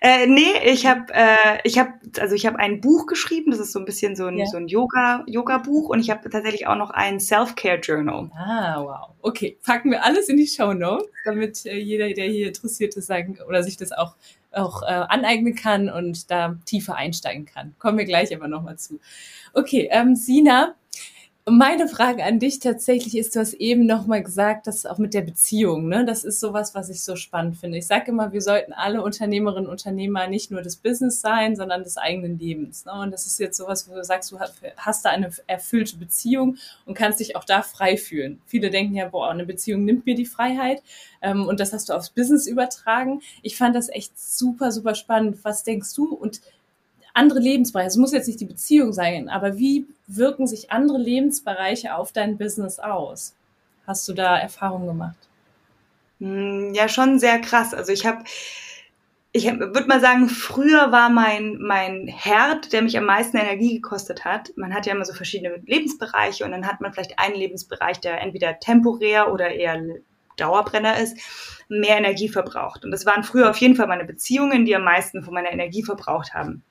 Äh, 0.00 0.26
nee, 0.26 0.52
ich 0.64 0.86
habe 0.86 1.12
äh, 1.12 1.58
ich 1.64 1.78
habe 1.78 1.92
also 2.18 2.34
ich 2.34 2.46
habe 2.46 2.58
ein 2.58 2.80
Buch 2.80 3.06
geschrieben, 3.06 3.50
das 3.50 3.60
ist 3.60 3.72
so 3.72 3.78
ein 3.78 3.84
bisschen 3.84 4.16
so 4.16 4.26
ein 4.26 4.38
ja. 4.38 4.46
so 4.46 4.56
ein 4.56 4.68
Yoga 4.68 5.24
Yoga 5.26 5.58
Buch 5.58 5.88
und 5.88 6.00
ich 6.00 6.10
habe 6.10 6.28
tatsächlich 6.28 6.66
auch 6.66 6.76
noch 6.76 6.90
ein 6.90 7.20
Self 7.20 7.54
Care 7.54 7.78
Journal. 7.78 8.30
Ah, 8.34 8.82
wow. 8.82 9.14
Okay, 9.22 9.58
packen 9.64 9.90
wir 9.90 10.04
alles 10.04 10.28
in 10.28 10.36
die 10.36 10.46
Show 10.46 10.72
Notes, 10.72 11.06
damit 11.24 11.66
äh, 11.66 11.76
jeder, 11.76 12.12
der 12.12 12.26
hier 12.26 12.48
interessiert 12.48 12.96
ist, 12.96 13.06
sagen 13.06 13.38
oder 13.46 13.62
sich 13.62 13.76
das 13.76 13.92
auch 13.92 14.14
auch 14.52 14.82
äh, 14.82 14.86
aneignen 14.86 15.54
kann 15.54 15.88
und 15.88 16.30
da 16.30 16.58
tiefer 16.64 16.96
einsteigen 16.96 17.46
kann. 17.46 17.74
Kommen 17.78 17.98
wir 17.98 18.04
gleich 18.04 18.34
aber 18.34 18.48
nochmal 18.48 18.78
zu. 18.78 19.00
Okay, 19.52 19.88
ähm, 19.92 20.16
Sina, 20.16 20.74
meine 21.46 21.88
Frage 21.88 22.22
an 22.22 22.38
dich 22.38 22.60
tatsächlich 22.60 23.16
ist, 23.16 23.34
du 23.34 23.40
hast 23.40 23.54
eben 23.54 23.86
nochmal 23.86 24.22
gesagt, 24.22 24.66
dass 24.66 24.84
auch 24.84 24.98
mit 24.98 25.14
der 25.14 25.22
Beziehung, 25.22 25.88
ne, 25.88 26.04
das 26.04 26.22
ist 26.22 26.38
sowas, 26.38 26.74
was 26.74 26.90
ich 26.90 27.02
so 27.02 27.16
spannend 27.16 27.56
finde. 27.56 27.78
Ich 27.78 27.86
sage 27.86 28.10
immer, 28.10 28.32
wir 28.32 28.42
sollten 28.42 28.72
alle 28.72 29.02
Unternehmerinnen 29.02 29.66
und 29.66 29.72
Unternehmer 29.72 30.26
nicht 30.26 30.50
nur 30.50 30.62
des 30.62 30.76
Business 30.76 31.20
sein, 31.20 31.56
sondern 31.56 31.82
des 31.82 31.96
eigenen 31.96 32.38
Lebens. 32.38 32.84
Ne? 32.84 32.92
Und 32.92 33.10
das 33.10 33.26
ist 33.26 33.40
jetzt 33.40 33.56
sowas, 33.56 33.88
wo 33.88 33.94
du 33.94 34.04
sagst, 34.04 34.30
du 34.30 34.38
hast 34.76 35.04
da 35.04 35.10
eine 35.10 35.30
erfüllte 35.46 35.96
Beziehung 35.96 36.56
und 36.84 36.94
kannst 36.94 37.20
dich 37.20 37.36
auch 37.36 37.44
da 37.44 37.62
frei 37.62 37.96
fühlen. 37.96 38.40
Viele 38.46 38.70
denken 38.70 38.94
ja, 38.94 39.08
boah, 39.08 39.30
eine 39.30 39.46
Beziehung 39.46 39.84
nimmt 39.84 40.06
mir 40.06 40.14
die 40.14 40.26
Freiheit. 40.26 40.82
Ähm, 41.22 41.46
und 41.46 41.58
das 41.58 41.72
hast 41.72 41.88
du 41.88 41.94
aufs 41.94 42.10
Business 42.10 42.46
übertragen. 42.46 43.22
Ich 43.42 43.56
fand 43.56 43.74
das 43.74 43.88
echt 43.88 44.18
super, 44.18 44.72
super 44.72 44.94
spannend. 44.94 45.38
Was 45.42 45.64
denkst 45.64 45.94
du? 45.94 46.14
Und 46.14 46.40
andere 47.14 47.40
Lebensbereiche, 47.40 47.88
es 47.88 47.96
muss 47.96 48.12
jetzt 48.12 48.26
nicht 48.26 48.40
die 48.40 48.46
Beziehung 48.46 48.92
sein, 48.92 49.28
aber 49.28 49.58
wie 49.58 49.86
wirken 50.06 50.46
sich 50.46 50.70
andere 50.70 50.98
Lebensbereiche 50.98 51.94
auf 51.94 52.12
dein 52.12 52.38
Business 52.38 52.78
aus? 52.78 53.34
Hast 53.86 54.08
du 54.08 54.12
da 54.12 54.38
Erfahrungen 54.38 54.86
gemacht? 54.86 55.16
Hm, 56.20 56.72
ja, 56.74 56.88
schon 56.88 57.18
sehr 57.18 57.40
krass. 57.40 57.74
Also 57.74 57.92
ich 57.92 58.06
habe, 58.06 58.24
ich 59.32 59.46
würde 59.46 59.86
mal 59.86 60.00
sagen, 60.00 60.28
früher 60.28 60.92
war 60.92 61.08
mein, 61.08 61.58
mein 61.60 62.06
Herd, 62.06 62.72
der 62.72 62.82
mich 62.82 62.96
am 62.98 63.04
meisten 63.04 63.36
Energie 63.36 63.80
gekostet 63.80 64.24
hat. 64.24 64.52
Man 64.56 64.74
hat 64.74 64.86
ja 64.86 64.94
immer 64.94 65.04
so 65.04 65.12
verschiedene 65.12 65.62
Lebensbereiche 65.66 66.44
und 66.44 66.52
dann 66.52 66.66
hat 66.66 66.80
man 66.80 66.92
vielleicht 66.92 67.18
einen 67.18 67.36
Lebensbereich, 67.36 68.00
der 68.00 68.20
entweder 68.20 68.58
temporär 68.58 69.32
oder 69.32 69.50
eher 69.50 69.80
Dauerbrenner 70.36 70.98
ist, 70.98 71.18
mehr 71.68 71.98
Energie 71.98 72.28
verbraucht. 72.28 72.84
Und 72.84 72.90
das 72.92 73.04
waren 73.06 73.24
früher 73.24 73.50
auf 73.50 73.58
jeden 73.58 73.76
Fall 73.76 73.86
meine 73.86 74.04
Beziehungen, 74.04 74.64
die 74.64 74.74
am 74.74 74.84
meisten 74.84 75.22
von 75.22 75.34
meiner 75.34 75.52
Energie 75.52 75.82
verbraucht 75.82 76.32
haben 76.34 76.64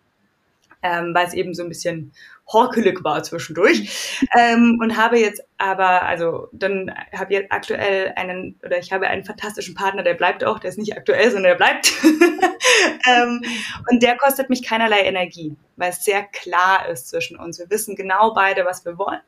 ähm, 0.82 1.14
weil 1.14 1.28
es 1.28 1.34
eben 1.34 1.54
so 1.54 1.64
ein 1.64 1.70
bisschen 1.70 2.14
horkelig 2.52 3.04
war 3.04 3.22
zwischendurch. 3.24 4.20
Ähm, 4.38 4.80
und 4.82 4.98
habe 4.98 5.20
jetzt 5.20 5.42
aber, 5.58 6.04
also 6.04 6.48
dann 6.52 6.94
habe 7.14 7.34
ich 7.34 7.40
jetzt 7.40 7.52
aktuell 7.52 8.14
einen, 8.16 8.60
oder 8.64 8.80
ich 8.80 8.92
habe 8.92 9.08
einen 9.08 9.24
fantastischen 9.24 9.76
Partner, 9.76 10.04
der 10.04 10.16
bleibt 10.16 10.44
auch, 10.44 10.60
der 10.60 10.70
ist 10.70 10.78
nicht 10.78 10.98
aktuell, 10.98 11.32
sondern 11.32 11.52
der 11.52 11.56
bleibt. 11.56 11.94
ähm, 13.08 13.42
und 13.90 14.02
der 14.02 14.18
kostet 14.18 14.50
mich 14.50 14.64
keinerlei 14.64 15.02
Energie, 15.02 15.56
weil 15.76 15.92
es 15.92 16.04
sehr 16.04 16.24
klar 16.24 16.90
ist 16.90 17.10
zwischen 17.10 17.38
uns. 17.38 17.60
Wir 17.60 17.70
wissen 17.70 17.96
genau 17.96 18.34
beide, 18.34 18.66
was 18.66 18.84
wir 18.86 18.98
wollen. 18.98 19.22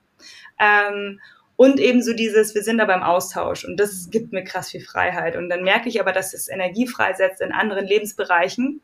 Ähm, 0.59 1.19
und 1.61 1.79
eben 1.79 2.01
so 2.01 2.13
dieses, 2.13 2.55
wir 2.55 2.63
sind 2.63 2.79
da 2.79 2.85
beim 2.85 3.03
Austausch 3.03 3.65
und 3.65 3.79
das 3.79 4.09
gibt 4.09 4.33
mir 4.33 4.43
krass 4.43 4.71
viel 4.71 4.81
Freiheit. 4.81 5.35
Und 5.35 5.47
dann 5.47 5.63
merke 5.63 5.89
ich 5.89 6.01
aber, 6.01 6.11
dass 6.11 6.33
es 6.33 6.47
Energie 6.47 6.87
freisetzt 6.87 7.39
in 7.39 7.51
anderen 7.51 7.85
Lebensbereichen, 7.85 8.81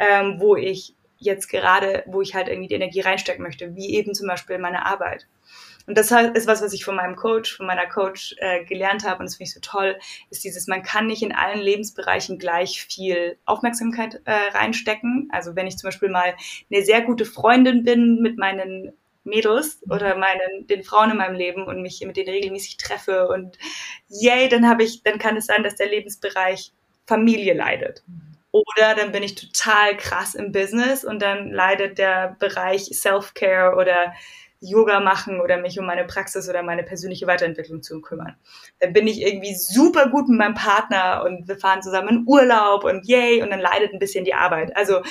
ähm, 0.00 0.40
wo 0.40 0.56
ich 0.56 0.95
jetzt 1.18 1.48
gerade, 1.48 2.02
wo 2.06 2.20
ich 2.20 2.34
halt 2.34 2.48
irgendwie 2.48 2.68
die 2.68 2.74
Energie 2.74 3.00
reinstecken 3.00 3.42
möchte, 3.42 3.74
wie 3.74 3.94
eben 3.94 4.14
zum 4.14 4.28
Beispiel 4.28 4.58
meine 4.58 4.86
Arbeit. 4.86 5.26
Und 5.86 5.96
das 5.96 6.10
ist 6.10 6.48
was, 6.48 6.62
was 6.62 6.72
ich 6.72 6.84
von 6.84 6.96
meinem 6.96 7.14
Coach, 7.14 7.56
von 7.56 7.66
meiner 7.66 7.86
Coach 7.86 8.34
äh, 8.38 8.64
gelernt 8.64 9.04
habe 9.04 9.20
und 9.20 9.26
das 9.26 9.36
finde 9.36 9.48
ich 9.48 9.54
so 9.54 9.60
toll, 9.60 9.96
ist 10.30 10.42
dieses, 10.42 10.66
man 10.66 10.82
kann 10.82 11.06
nicht 11.06 11.22
in 11.22 11.32
allen 11.32 11.60
Lebensbereichen 11.60 12.38
gleich 12.38 12.82
viel 12.82 13.38
Aufmerksamkeit 13.44 14.20
äh, 14.24 14.32
reinstecken. 14.32 15.28
Also 15.30 15.54
wenn 15.54 15.68
ich 15.68 15.76
zum 15.76 15.88
Beispiel 15.88 16.08
mal 16.08 16.34
eine 16.70 16.84
sehr 16.84 17.02
gute 17.02 17.24
Freundin 17.24 17.84
bin 17.84 18.20
mit 18.20 18.36
meinen 18.36 18.92
Mädels 19.22 19.80
oder 19.88 20.16
meinen, 20.16 20.66
den 20.66 20.82
Frauen 20.82 21.12
in 21.12 21.16
meinem 21.18 21.36
Leben 21.36 21.64
und 21.64 21.82
mich 21.82 22.04
mit 22.04 22.16
denen 22.16 22.30
regelmäßig 22.30 22.78
treffe 22.78 23.28
und 23.28 23.56
yay, 24.08 24.48
dann 24.48 24.68
habe 24.68 24.82
ich, 24.82 25.02
dann 25.02 25.18
kann 25.18 25.36
es 25.36 25.46
sein, 25.46 25.62
dass 25.62 25.76
der 25.76 25.88
Lebensbereich 25.88 26.72
Familie 27.06 27.54
leidet. 27.54 28.02
Oder 28.64 28.94
dann 28.94 29.12
bin 29.12 29.22
ich 29.22 29.34
total 29.34 29.96
krass 29.96 30.34
im 30.34 30.52
Business 30.52 31.04
und 31.04 31.20
dann 31.20 31.50
leidet 31.50 31.98
der 31.98 32.36
Bereich 32.38 32.84
Self-Care 32.84 33.76
oder 33.76 34.14
Yoga 34.60 35.00
machen 35.00 35.40
oder 35.40 35.58
mich 35.58 35.78
um 35.78 35.84
meine 35.84 36.04
Praxis 36.04 36.48
oder 36.48 36.62
meine 36.62 36.82
persönliche 36.82 37.26
Weiterentwicklung 37.26 37.82
zu 37.82 38.00
kümmern. 38.00 38.36
Dann 38.80 38.94
bin 38.94 39.06
ich 39.06 39.20
irgendwie 39.20 39.54
super 39.54 40.08
gut 40.08 40.28
mit 40.28 40.38
meinem 40.38 40.54
Partner 40.54 41.22
und 41.26 41.46
wir 41.46 41.58
fahren 41.58 41.82
zusammen 41.82 42.08
in 42.08 42.24
Urlaub 42.26 42.84
und 42.84 43.06
yay 43.06 43.42
und 43.42 43.50
dann 43.50 43.60
leidet 43.60 43.92
ein 43.92 43.98
bisschen 43.98 44.24
die 44.24 44.34
Arbeit. 44.34 44.74
Also, 44.74 45.02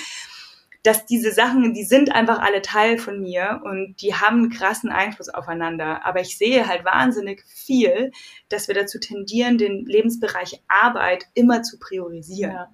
dass 0.81 1.05
diese 1.05 1.31
Sachen, 1.31 1.73
die 1.73 1.83
sind 1.83 2.11
einfach 2.11 2.39
alle 2.39 2.61
Teil 2.61 2.97
von 2.97 3.19
mir 3.21 3.61
und 3.63 4.01
die 4.01 4.15
haben 4.15 4.37
einen 4.37 4.49
krassen 4.49 4.89
Einfluss 4.89 5.29
aufeinander. 5.29 6.05
Aber 6.05 6.21
ich 6.21 6.37
sehe 6.37 6.67
halt 6.67 6.85
wahnsinnig 6.85 7.43
viel, 7.47 8.11
dass 8.49 8.67
wir 8.67 8.75
dazu 8.75 8.99
tendieren, 8.99 9.57
den 9.57 9.85
Lebensbereich 9.85 10.61
Arbeit 10.67 11.25
immer 11.35 11.63
zu 11.63 11.79
priorisieren. 11.79 12.53
Ja. 12.53 12.71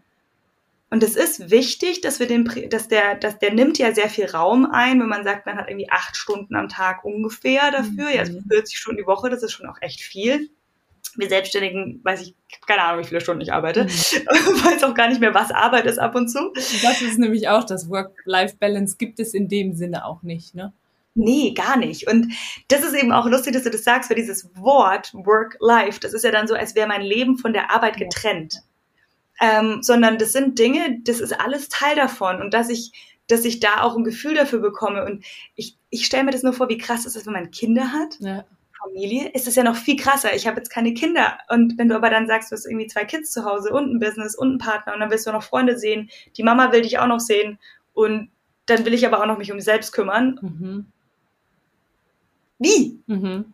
Und 0.93 1.03
es 1.03 1.15
ist 1.15 1.49
wichtig, 1.49 2.01
dass 2.01 2.19
wir 2.19 2.27
den, 2.27 2.43
dass 2.69 2.89
der, 2.89 3.15
dass 3.15 3.39
der 3.39 3.53
nimmt 3.53 3.77
ja 3.77 3.93
sehr 3.95 4.09
viel 4.09 4.25
Raum 4.25 4.67
ein, 4.69 4.99
wenn 4.99 5.07
man 5.07 5.23
sagt, 5.23 5.45
man 5.45 5.55
hat 5.55 5.69
irgendwie 5.69 5.89
acht 5.89 6.17
Stunden 6.17 6.53
am 6.53 6.67
Tag 6.67 7.05
ungefähr 7.05 7.71
dafür, 7.71 8.09
mhm. 8.09 8.13
ja, 8.13 8.19
also 8.19 8.39
40 8.49 8.77
Stunden 8.77 8.97
die 8.97 9.07
Woche, 9.07 9.29
das 9.29 9.41
ist 9.41 9.53
schon 9.53 9.67
auch 9.67 9.77
echt 9.79 10.01
viel. 10.01 10.49
Wir 11.15 11.29
Selbstständigen, 11.29 12.01
weiß 12.03 12.21
ich, 12.23 12.35
keine 12.67 12.83
Ahnung, 12.83 13.03
wie 13.03 13.07
viele 13.07 13.21
Stunden 13.21 13.41
ich 13.41 13.53
arbeite, 13.53 13.85
mhm. 13.85 13.87
weiß 14.65 14.83
auch 14.83 14.93
gar 14.93 15.07
nicht 15.07 15.21
mehr, 15.21 15.33
was 15.33 15.51
Arbeit 15.51 15.85
ist 15.85 15.97
ab 15.97 16.13
und 16.13 16.27
zu. 16.27 16.51
Das 16.53 17.01
ist 17.01 17.17
nämlich 17.17 17.47
auch 17.47 17.63
das 17.63 17.89
Work-Life-Balance 17.89 18.97
gibt 18.97 19.21
es 19.21 19.33
in 19.33 19.47
dem 19.47 19.73
Sinne 19.73 20.03
auch 20.03 20.23
nicht, 20.23 20.55
ne? 20.55 20.73
Nee, 21.13 21.53
gar 21.53 21.77
nicht. 21.77 22.09
Und 22.09 22.33
das 22.67 22.83
ist 22.83 22.95
eben 22.95 23.13
auch 23.13 23.27
lustig, 23.27 23.53
dass 23.53 23.63
du 23.63 23.69
das 23.69 23.83
sagst, 23.85 24.09
weil 24.09 24.17
dieses 24.17 24.49
Wort 24.55 25.13
Work-Life, 25.13 26.01
das 26.01 26.13
ist 26.13 26.23
ja 26.23 26.31
dann 26.31 26.47
so, 26.47 26.53
als 26.53 26.75
wäre 26.75 26.87
mein 26.87 27.01
Leben 27.01 27.37
von 27.37 27.53
der 27.53 27.71
Arbeit 27.71 27.97
getrennt 27.97 28.61
ähm, 29.41 29.81
sondern 29.81 30.19
das 30.19 30.31
sind 30.31 30.59
Dinge, 30.59 30.99
das 31.03 31.19
ist 31.19 31.37
alles 31.39 31.67
Teil 31.67 31.95
davon 31.95 32.41
und 32.41 32.53
dass 32.53 32.69
ich, 32.69 32.91
dass 33.27 33.43
ich 33.43 33.59
da 33.59 33.81
auch 33.81 33.97
ein 33.97 34.03
Gefühl 34.03 34.35
dafür 34.35 34.59
bekomme 34.59 35.03
und 35.03 35.25
ich, 35.55 35.77
ich 35.89 36.05
stelle 36.05 36.23
mir 36.23 36.31
das 36.31 36.43
nur 36.43 36.53
vor, 36.53 36.69
wie 36.69 36.77
krass 36.77 37.05
ist 37.05 37.15
das, 37.15 37.25
wenn 37.25 37.33
man 37.33 37.51
Kinder 37.51 37.91
hat. 37.91 38.17
Ja. 38.19 38.45
Familie, 38.83 39.29
ist 39.29 39.47
es 39.47 39.55
ja 39.55 39.63
noch 39.63 39.75
viel 39.75 39.95
krasser. 39.95 40.35
Ich 40.35 40.47
habe 40.47 40.57
jetzt 40.57 40.71
keine 40.71 40.95
Kinder. 40.95 41.37
Und 41.49 41.77
wenn 41.77 41.87
du 41.87 41.95
aber 41.95 42.09
dann 42.09 42.25
sagst, 42.25 42.51
du 42.51 42.55
hast 42.55 42.65
irgendwie 42.65 42.87
zwei 42.87 43.05
Kids 43.05 43.31
zu 43.31 43.45
Hause 43.45 43.71
und 43.71 43.91
ein 43.91 43.99
Business 43.99 44.35
und 44.35 44.49
einen 44.49 44.57
Partner 44.57 44.93
und 44.93 44.99
dann 44.99 45.11
willst 45.11 45.27
du 45.27 45.31
noch 45.31 45.43
Freunde 45.43 45.77
sehen, 45.77 46.09
die 46.35 46.41
Mama 46.41 46.71
will 46.71 46.81
dich 46.81 46.97
auch 46.97 47.05
noch 47.05 47.19
sehen 47.19 47.59
und 47.93 48.31
dann 48.65 48.85
will 48.85 48.93
ich 48.95 49.05
aber 49.05 49.21
auch 49.21 49.27
noch 49.27 49.37
mich 49.37 49.51
um 49.51 49.57
mich 49.57 49.65
selbst 49.65 49.91
kümmern. 49.91 50.39
Mhm. 50.41 50.85
Wie? 52.57 52.99
Mhm. 53.05 53.53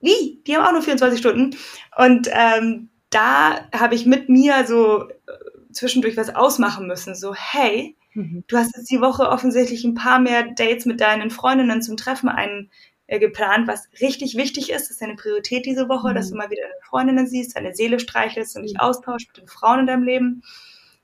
Wie? 0.00 0.40
Die 0.46 0.56
haben 0.56 0.64
auch 0.64 0.72
nur 0.72 0.82
24 0.82 1.18
Stunden. 1.18 1.56
Und 1.96 2.28
ähm, 2.32 2.88
da 3.16 3.68
habe 3.72 3.94
ich 3.94 4.06
mit 4.06 4.28
mir 4.28 4.66
so 4.66 5.08
äh, 5.08 5.12
zwischendurch 5.72 6.16
was 6.16 6.34
ausmachen 6.34 6.86
müssen. 6.86 7.14
So, 7.14 7.34
hey, 7.34 7.96
mhm. 8.14 8.44
du 8.46 8.56
hast 8.56 8.76
jetzt 8.76 8.90
die 8.90 9.00
Woche 9.00 9.28
offensichtlich 9.28 9.84
ein 9.84 9.94
paar 9.94 10.20
mehr 10.20 10.42
Dates 10.42 10.84
mit 10.84 11.00
deinen 11.00 11.30
Freundinnen 11.30 11.82
zum 11.82 11.96
Treffen 11.96 12.28
ein, 12.28 12.70
äh, 13.06 13.18
geplant, 13.18 13.68
was 13.68 13.88
richtig 14.00 14.36
wichtig 14.36 14.70
ist. 14.70 14.82
Das 14.82 14.90
ist 14.90 15.02
deine 15.02 15.14
Priorität 15.14 15.64
diese 15.64 15.88
Woche, 15.88 16.10
mhm. 16.10 16.14
dass 16.14 16.30
du 16.30 16.36
mal 16.36 16.50
wieder 16.50 16.62
deine 16.62 16.74
Freundinnen 16.82 17.26
siehst, 17.26 17.56
deine 17.56 17.74
Seele 17.74 18.00
streichelst 18.00 18.56
und 18.56 18.64
dich 18.64 18.74
mhm. 18.74 18.80
austauschst 18.80 19.28
mit 19.28 19.38
den 19.38 19.48
Frauen 19.48 19.80
in 19.80 19.86
deinem 19.86 20.02
Leben. 20.02 20.42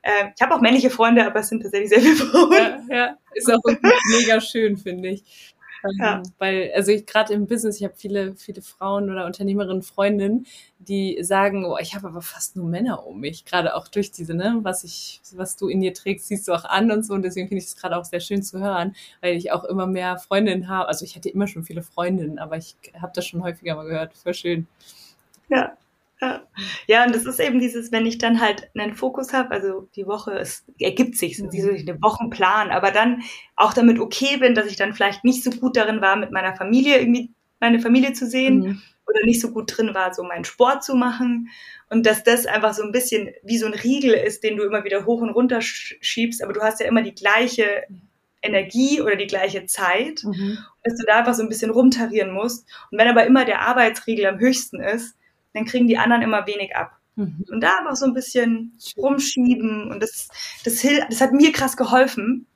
Äh, 0.03 0.31
ich 0.35 0.43
habe 0.43 0.55
auch 0.55 0.61
männliche 0.61 0.91
Freunde, 0.91 1.25
aber 1.25 1.41
es 1.41 1.49
sind 1.49 1.63
tatsächlich 1.63 1.91
sehr 1.91 2.01
viele 2.01 2.17
Frauen. 2.17 2.53
Ja, 2.53 2.81
ja. 2.91 3.17
ist 3.35 3.51
auch 3.51 3.61
mega 4.11 4.41
schön, 4.41 4.77
finde 4.77 5.11
ich. 5.11 5.52
Ja. 5.99 6.19
Ähm, 6.19 6.23
weil, 6.39 6.73
also 6.77 6.93
ich 6.93 7.07
gerade 7.07 7.33
im 7.35 7.47
Business, 7.47 7.77
ich 7.79 7.85
habe 7.85 7.95
viele, 7.97 8.37
viele 8.37 8.63
Frauen 8.63 9.11
oder 9.11 9.27
Unternehmerinnen, 9.27 9.83
Freundinnen, 9.83 10.47
die 10.79 11.19
sagen, 11.23 11.65
oh, 11.67 11.77
ich 11.81 11.95
habe 11.95 12.09
aber 12.09 12.23
fast 12.23 12.57
nur 12.57 12.67
Männer 12.67 13.07
um 13.07 13.21
mich, 13.21 13.45
gerade 13.45 13.75
auch 13.75 13.89
durch 13.89 14.11
diese, 14.13 14.35
ne, 14.35 14.59
was 14.63 14.85
ich, 14.85 15.21
was 15.35 15.57
du 15.57 15.69
in 15.69 15.81
dir 15.81 15.95
trägst, 15.95 16.29
siehst 16.29 16.47
du 16.49 16.53
auch 16.53 16.65
an 16.65 16.91
und 16.93 17.05
so. 17.05 17.15
Und 17.15 17.23
deswegen 17.23 17.49
finde 17.49 17.63
ich 17.63 17.69
es 17.69 17.77
gerade 17.77 17.97
auch 17.97 18.05
sehr 18.05 18.21
schön 18.21 18.43
zu 18.43 18.61
hören, 18.61 18.95
weil 19.21 19.37
ich 19.37 19.51
auch 19.53 19.65
immer 19.65 19.87
mehr 19.87 20.19
Freundinnen 20.19 20.69
habe. 20.69 20.89
Also 20.89 21.05
ich 21.05 21.17
hatte 21.17 21.29
immer 21.29 21.47
schon 21.49 21.65
viele 21.65 21.83
Freundinnen, 21.83 22.39
aber 22.39 22.57
ich 22.57 22.77
habe 23.01 23.13
das 23.15 23.27
schon 23.27 23.43
häufiger 23.43 23.75
mal 23.77 23.85
gehört. 23.87 24.15
Voll 24.15 24.35
schön. 24.35 24.67
Ja, 25.49 25.77
ja. 26.23 26.43
ja, 26.87 27.05
und 27.05 27.15
das 27.15 27.27
ist 27.27 27.41
eben 27.41 27.61
dieses, 27.61 27.93
wenn 27.93 28.07
ich 28.07 28.19
dann 28.19 28.41
halt 28.41 28.71
einen 28.79 28.95
Fokus 28.95 29.33
habe, 29.33 29.51
also 29.51 29.89
die 29.97 30.07
Woche 30.07 30.33
ist, 30.33 30.65
ergibt 30.79 31.17
sich, 31.17 31.39
mhm. 31.39 31.51
so 31.51 31.69
eine 31.69 32.01
Wochenplan, 32.01 32.71
aber 32.71 32.91
dann 32.91 33.23
auch 33.57 33.75
damit 33.75 33.99
okay 33.99 34.39
bin, 34.39 34.55
dass 34.55 34.67
ich 34.67 34.77
dann 34.77 34.95
vielleicht 34.95 35.25
nicht 35.25 35.45
so 35.45 35.51
gut 35.51 35.77
darin 35.77 36.01
war, 36.01 36.17
mit 36.17 36.31
meiner 36.31 36.57
Familie 36.57 36.99
irgendwie 36.99 37.35
meine 37.61 37.81
Familie 37.81 38.13
zu 38.13 38.27
sehen 38.27 38.59
mhm. 38.59 38.83
oder 39.07 39.25
nicht 39.25 39.41
so 39.41 39.53
gut 39.53 39.77
drin 39.77 39.95
war, 39.95 40.15
so 40.15 40.23
meinen 40.25 40.45
Sport 40.45 40.83
zu 40.83 40.95
machen 40.95 41.49
und 41.91 42.07
dass 42.07 42.25
das 42.25 42.47
einfach 42.47 42.75
so 42.75 42.83
ein 42.83 42.93
bisschen 42.93 43.29
wie 43.43 43.59
so 43.59 43.67
ein 43.67 43.75
Riegel 43.75 44.15
ist, 44.15 44.43
den 44.43 44.57
du 44.57 44.65
immer 44.65 44.85
wieder 44.85 45.05
hoch 45.05 45.21
und 45.21 45.31
runter 45.31 45.61
schiebst, 45.61 46.43
aber 46.43 46.53
du 46.53 46.61
hast 46.61 46.81
ja 46.81 46.87
immer 46.87 47.03
die 47.03 47.15
gleiche 47.15 47.85
Energie 48.43 49.01
oder 49.01 49.17
die 49.17 49.27
gleiche 49.27 49.67
Zeit, 49.67 50.25
mhm. 50.25 50.59
dass 50.83 50.97
du 50.97 51.05
da 51.07 51.21
einfach 51.21 51.35
so 51.35 51.43
ein 51.43 51.49
bisschen 51.49 51.71
rumtarieren 51.71 52.33
musst. 52.33 52.67
Und 52.91 52.99
wenn 52.99 53.09
aber 53.09 53.25
immer 53.25 53.45
der 53.45 53.61
Arbeitsriegel 53.61 54.27
am 54.27 54.41
höchsten 54.41 54.81
ist, 54.81 55.17
dann 55.55 55.65
kriegen 55.65 55.87
die 55.87 55.99
anderen 55.99 56.23
immer 56.23 56.47
wenig 56.47 56.77
ab. 56.77 56.93
Mhm. 57.17 57.45
Und 57.51 57.61
da 57.61 57.79
einfach 57.79 57.97
so 57.97 58.07
ein 58.07 58.15
bisschen 58.15 58.79
rumschieben 58.97 59.91
und 59.91 60.03
das, 60.03 60.29
das, 60.65 60.83
das 61.09 61.21
hat 61.21 61.33
mir 61.33 61.53
krass 61.53 61.77
geholfen 61.77 62.47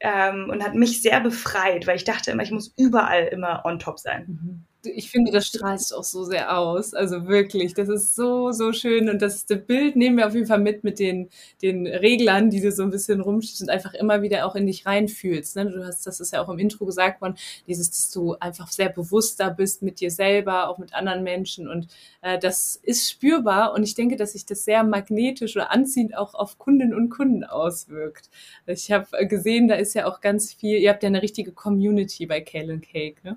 ähm, 0.00 0.48
und 0.50 0.64
hat 0.64 0.74
mich 0.74 1.02
sehr 1.02 1.20
befreit, 1.20 1.86
weil 1.86 1.96
ich 1.96 2.04
dachte 2.04 2.30
immer, 2.30 2.42
ich 2.42 2.50
muss 2.50 2.74
überall 2.76 3.26
immer 3.26 3.64
on 3.64 3.78
top 3.78 3.98
sein. 3.98 4.24
Mhm. 4.26 4.64
Ich 4.84 5.10
finde, 5.10 5.30
das 5.30 5.46
strahlst 5.46 5.94
auch 5.94 6.04
so 6.04 6.24
sehr 6.24 6.56
aus. 6.56 6.94
Also 6.94 7.26
wirklich, 7.26 7.74
das 7.74 7.88
ist 7.88 8.14
so, 8.14 8.52
so 8.52 8.72
schön. 8.72 9.08
Und 9.08 9.20
das, 9.20 9.46
das 9.46 9.60
Bild 9.64 9.96
nehmen 9.96 10.16
wir 10.16 10.26
auf 10.26 10.34
jeden 10.34 10.46
Fall 10.46 10.60
mit, 10.60 10.84
mit 10.84 10.98
den, 10.98 11.28
den 11.62 11.86
Reglern, 11.86 12.50
die 12.50 12.60
du 12.60 12.72
so 12.72 12.82
ein 12.82 12.90
bisschen 12.90 13.20
rumstehst 13.20 13.62
und 13.62 13.70
einfach 13.70 13.94
immer 13.94 14.22
wieder 14.22 14.46
auch 14.46 14.54
in 14.54 14.66
dich 14.66 14.86
reinfühlst. 14.86 15.56
Ne? 15.56 15.66
Du 15.70 15.84
hast, 15.84 16.06
das 16.06 16.20
ist 16.20 16.32
ja 16.32 16.42
auch 16.42 16.48
im 16.48 16.58
Intro 16.58 16.86
gesagt 16.86 17.20
worden, 17.20 17.34
dieses, 17.66 17.90
dass 17.90 18.10
du 18.10 18.34
einfach 18.34 18.68
sehr 18.68 18.88
bewusster 18.88 19.50
bist 19.50 19.82
mit 19.82 20.00
dir 20.00 20.10
selber, 20.10 20.68
auch 20.68 20.78
mit 20.78 20.94
anderen 20.94 21.22
Menschen. 21.22 21.68
Und 21.68 21.88
äh, 22.22 22.38
das 22.38 22.76
ist 22.82 23.10
spürbar. 23.10 23.74
Und 23.74 23.82
ich 23.82 23.94
denke, 23.94 24.16
dass 24.16 24.32
sich 24.32 24.46
das 24.46 24.64
sehr 24.64 24.82
magnetisch 24.84 25.56
oder 25.56 25.70
anziehend 25.70 26.16
auch 26.16 26.34
auf 26.34 26.58
Kundinnen 26.58 26.94
und 26.94 27.10
Kunden 27.10 27.44
auswirkt. 27.44 28.30
Ich 28.66 28.90
habe 28.90 29.26
gesehen, 29.26 29.68
da 29.68 29.74
ist 29.74 29.94
ja 29.94 30.06
auch 30.06 30.20
ganz 30.20 30.52
viel, 30.54 30.78
ihr 30.78 30.90
habt 30.90 31.02
ja 31.02 31.08
eine 31.08 31.22
richtige 31.22 31.52
Community 31.52 32.26
bei 32.26 32.40
Kale 32.40 32.78
Cake, 32.78 33.16
ne? 33.24 33.36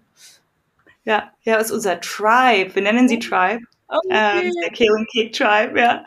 Ja, 1.05 1.31
ja, 1.41 1.57
ist 1.57 1.71
unser 1.71 1.99
Tribe. 1.99 2.73
Wir 2.75 2.81
nennen 2.81 3.09
sie 3.09 3.19
Tribe. 3.19 3.61
Okay. 3.87 4.07
Ähm, 4.09 4.51
der 4.63 4.71
Kale 4.71 4.97
and 4.97 5.07
Cake 5.13 5.31
Tribe, 5.31 5.79
ja. 5.79 6.03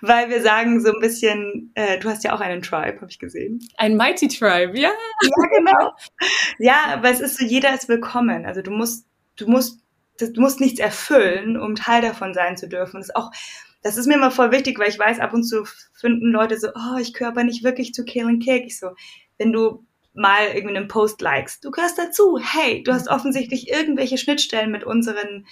Weil 0.00 0.28
wir 0.28 0.42
sagen 0.42 0.80
so 0.80 0.92
ein 0.92 1.00
bisschen, 1.00 1.70
äh, 1.74 1.98
du 1.98 2.10
hast 2.10 2.24
ja 2.24 2.34
auch 2.34 2.40
einen 2.40 2.60
Tribe, 2.60 3.00
habe 3.00 3.10
ich 3.10 3.18
gesehen. 3.18 3.60
Ein 3.78 3.96
Mighty 3.96 4.28
Tribe, 4.28 4.78
ja. 4.78 4.90
Ja, 4.90 5.46
genau. 5.56 5.92
Ja, 6.58 6.76
aber 6.92 7.10
es 7.10 7.20
ist 7.20 7.38
so, 7.38 7.44
jeder 7.44 7.72
ist 7.74 7.88
willkommen. 7.88 8.44
Also 8.44 8.60
du 8.60 8.70
musst, 8.70 9.06
du 9.36 9.48
musst, 9.48 9.80
du 10.18 10.40
musst 10.40 10.60
nichts 10.60 10.80
erfüllen, 10.80 11.56
um 11.56 11.76
Teil 11.76 12.02
davon 12.02 12.34
sein 12.34 12.56
zu 12.56 12.68
dürfen. 12.68 12.98
Das 12.98 13.08
ist 13.08 13.16
auch, 13.16 13.30
das 13.82 13.96
ist 13.96 14.06
mir 14.06 14.14
immer 14.14 14.30
voll 14.30 14.50
wichtig, 14.50 14.78
weil 14.78 14.90
ich 14.90 14.98
weiß, 14.98 15.20
ab 15.20 15.32
und 15.32 15.44
zu 15.44 15.64
finden 15.94 16.30
Leute 16.32 16.58
so, 16.58 16.68
oh, 16.74 16.98
ich 17.00 17.14
gehöre 17.14 17.30
aber 17.32 17.44
nicht 17.44 17.64
wirklich 17.64 17.94
zu 17.94 18.04
Kale 18.04 18.28
and 18.28 18.44
Cake. 18.44 18.66
Ich 18.66 18.78
so, 18.78 18.90
wenn 19.38 19.52
du 19.52 19.86
mal 20.14 20.48
irgendwie 20.54 20.76
einen 20.76 20.88
Post 20.88 21.20
likest. 21.20 21.64
Du 21.64 21.70
gehörst 21.70 21.98
dazu. 21.98 22.38
Hey, 22.40 22.82
du 22.82 22.92
hast 22.92 23.06
mhm. 23.06 23.12
offensichtlich 23.12 23.70
irgendwelche 23.70 24.18
Schnittstellen 24.18 24.70
mit 24.70 24.84
unseren 24.84 25.46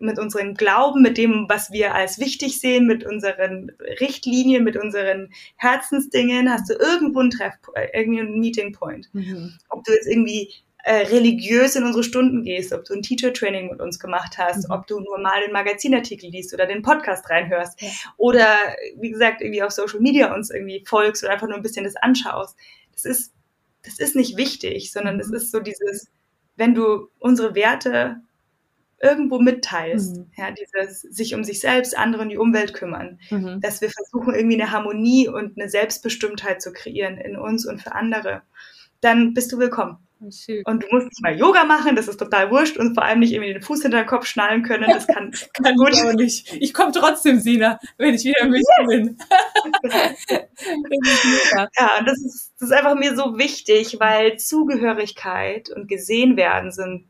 mit 0.00 0.18
unserem 0.18 0.54
Glauben, 0.54 1.02
mit 1.02 1.16
dem, 1.18 1.46
was 1.48 1.70
wir 1.70 1.94
als 1.94 2.18
wichtig 2.18 2.58
sehen, 2.60 2.86
mit 2.86 3.04
unseren 3.04 3.70
Richtlinien, 4.00 4.64
mit 4.64 4.76
unseren 4.76 5.32
Herzensdingen, 5.56 6.50
hast 6.50 6.68
du 6.68 6.74
irgendwo 6.74 7.20
einen 7.20 7.30
Treff, 7.30 7.54
irgendwie 7.92 8.20
einen 8.20 8.40
Meeting 8.40 8.72
Point. 8.72 9.08
Mhm. 9.12 9.56
Ob 9.68 9.84
du 9.84 9.92
jetzt 9.92 10.08
irgendwie 10.08 10.52
äh, 10.84 11.06
religiös 11.06 11.76
in 11.76 11.84
unsere 11.84 12.04
Stunden 12.04 12.42
gehst, 12.42 12.72
ob 12.72 12.84
du 12.84 12.94
ein 12.94 13.02
Teacher 13.02 13.32
Training 13.32 13.70
mit 13.70 13.80
uns 13.80 13.98
gemacht 13.98 14.36
hast, 14.36 14.68
mhm. 14.68 14.74
ob 14.74 14.86
du 14.86 15.00
nur 15.00 15.18
mal 15.18 15.40
den 15.40 15.52
Magazinartikel 15.52 16.28
liest 16.28 16.52
oder 16.52 16.66
den 16.66 16.82
Podcast 16.82 17.30
reinhörst 17.30 17.80
ja. 17.80 17.88
oder 18.16 18.58
wie 18.98 19.10
gesagt 19.10 19.40
irgendwie 19.40 19.62
auf 19.62 19.70
Social 19.70 20.00
Media 20.00 20.34
uns 20.34 20.50
irgendwie 20.50 20.84
folgst 20.86 21.22
oder 21.22 21.32
einfach 21.32 21.46
nur 21.46 21.56
ein 21.56 21.62
bisschen 21.62 21.84
das 21.84 21.96
anschaust. 21.96 22.56
Das 22.92 23.04
ist 23.04 23.32
das 23.84 23.98
ist 23.98 24.16
nicht 24.16 24.36
wichtig, 24.36 24.92
sondern 24.92 25.20
es 25.20 25.28
mhm. 25.28 25.34
ist 25.34 25.52
so 25.52 25.60
dieses, 25.60 26.10
wenn 26.56 26.74
du 26.74 27.08
unsere 27.18 27.54
Werte 27.54 28.20
irgendwo 29.00 29.38
mitteilst, 29.38 30.16
mhm. 30.16 30.30
ja, 30.36 30.50
dieses 30.50 31.02
sich 31.02 31.34
um 31.34 31.44
sich 31.44 31.60
selbst, 31.60 31.96
andere 31.96 32.22
und 32.22 32.30
die 32.30 32.38
Umwelt 32.38 32.74
kümmern, 32.74 33.18
mhm. 33.30 33.60
dass 33.60 33.80
wir 33.80 33.90
versuchen, 33.90 34.34
irgendwie 34.34 34.60
eine 34.60 34.72
Harmonie 34.72 35.28
und 35.28 35.58
eine 35.58 35.68
Selbstbestimmtheit 35.68 36.62
zu 36.62 36.72
kreieren 36.72 37.18
in 37.18 37.36
uns 37.36 37.66
und 37.66 37.82
für 37.82 37.94
andere, 37.94 38.42
dann 39.00 39.34
bist 39.34 39.52
du 39.52 39.58
willkommen. 39.58 39.98
Schön. 40.30 40.62
Und 40.64 40.82
du 40.82 40.86
musst 40.90 41.06
nicht 41.06 41.22
mal 41.22 41.36
Yoga 41.36 41.64
machen, 41.64 41.96
das 41.96 42.08
ist 42.08 42.18
total 42.18 42.50
wurscht 42.50 42.76
und 42.76 42.94
vor 42.94 43.04
allem 43.04 43.20
nicht 43.20 43.32
irgendwie 43.32 43.52
den 43.52 43.62
Fuß 43.62 43.82
hinter 43.82 44.02
den 44.02 44.06
Kopf 44.06 44.26
schnallen 44.26 44.62
können, 44.62 44.88
das 44.90 45.06
kann, 45.06 45.32
kann 45.62 45.76
gut. 45.76 45.90
Ich 45.92 46.02
auch 46.02 46.12
nicht. 46.12 46.52
Ich 46.60 46.74
komme 46.74 46.92
trotzdem, 46.92 47.40
Sina, 47.40 47.78
wenn 47.98 48.14
ich 48.14 48.24
wieder 48.24 48.44
müde 48.46 48.62
yes. 48.78 48.88
bin. 48.88 49.18
ja, 51.78 51.98
und 51.98 52.06
das 52.06 52.18
ist, 52.18 52.52
das 52.58 52.70
ist 52.70 52.72
einfach 52.72 52.94
mir 52.94 53.16
so 53.16 53.38
wichtig, 53.38 53.98
weil 54.00 54.38
Zugehörigkeit 54.38 55.70
und 55.70 55.88
gesehen 55.88 56.36
werden 56.36 56.72
sind 56.72 57.06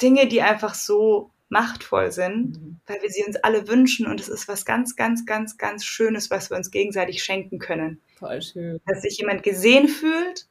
Dinge, 0.00 0.26
die 0.26 0.42
einfach 0.42 0.74
so 0.74 1.30
machtvoll 1.50 2.12
sind, 2.12 2.60
mhm. 2.60 2.80
weil 2.86 3.02
wir 3.02 3.10
sie 3.10 3.24
uns 3.24 3.36
alle 3.36 3.68
wünschen 3.68 4.06
und 4.06 4.20
es 4.20 4.28
ist 4.28 4.48
was 4.48 4.64
ganz, 4.64 4.96
ganz, 4.96 5.26
ganz, 5.26 5.58
ganz 5.58 5.84
Schönes, 5.84 6.30
was 6.30 6.48
wir 6.48 6.56
uns 6.56 6.70
gegenseitig 6.70 7.22
schenken 7.22 7.58
können. 7.58 8.00
Voll 8.18 8.40
schön. 8.40 8.80
Dass 8.86 9.02
sich 9.02 9.18
jemand 9.18 9.42
gesehen 9.42 9.88
fühlt 9.88 10.46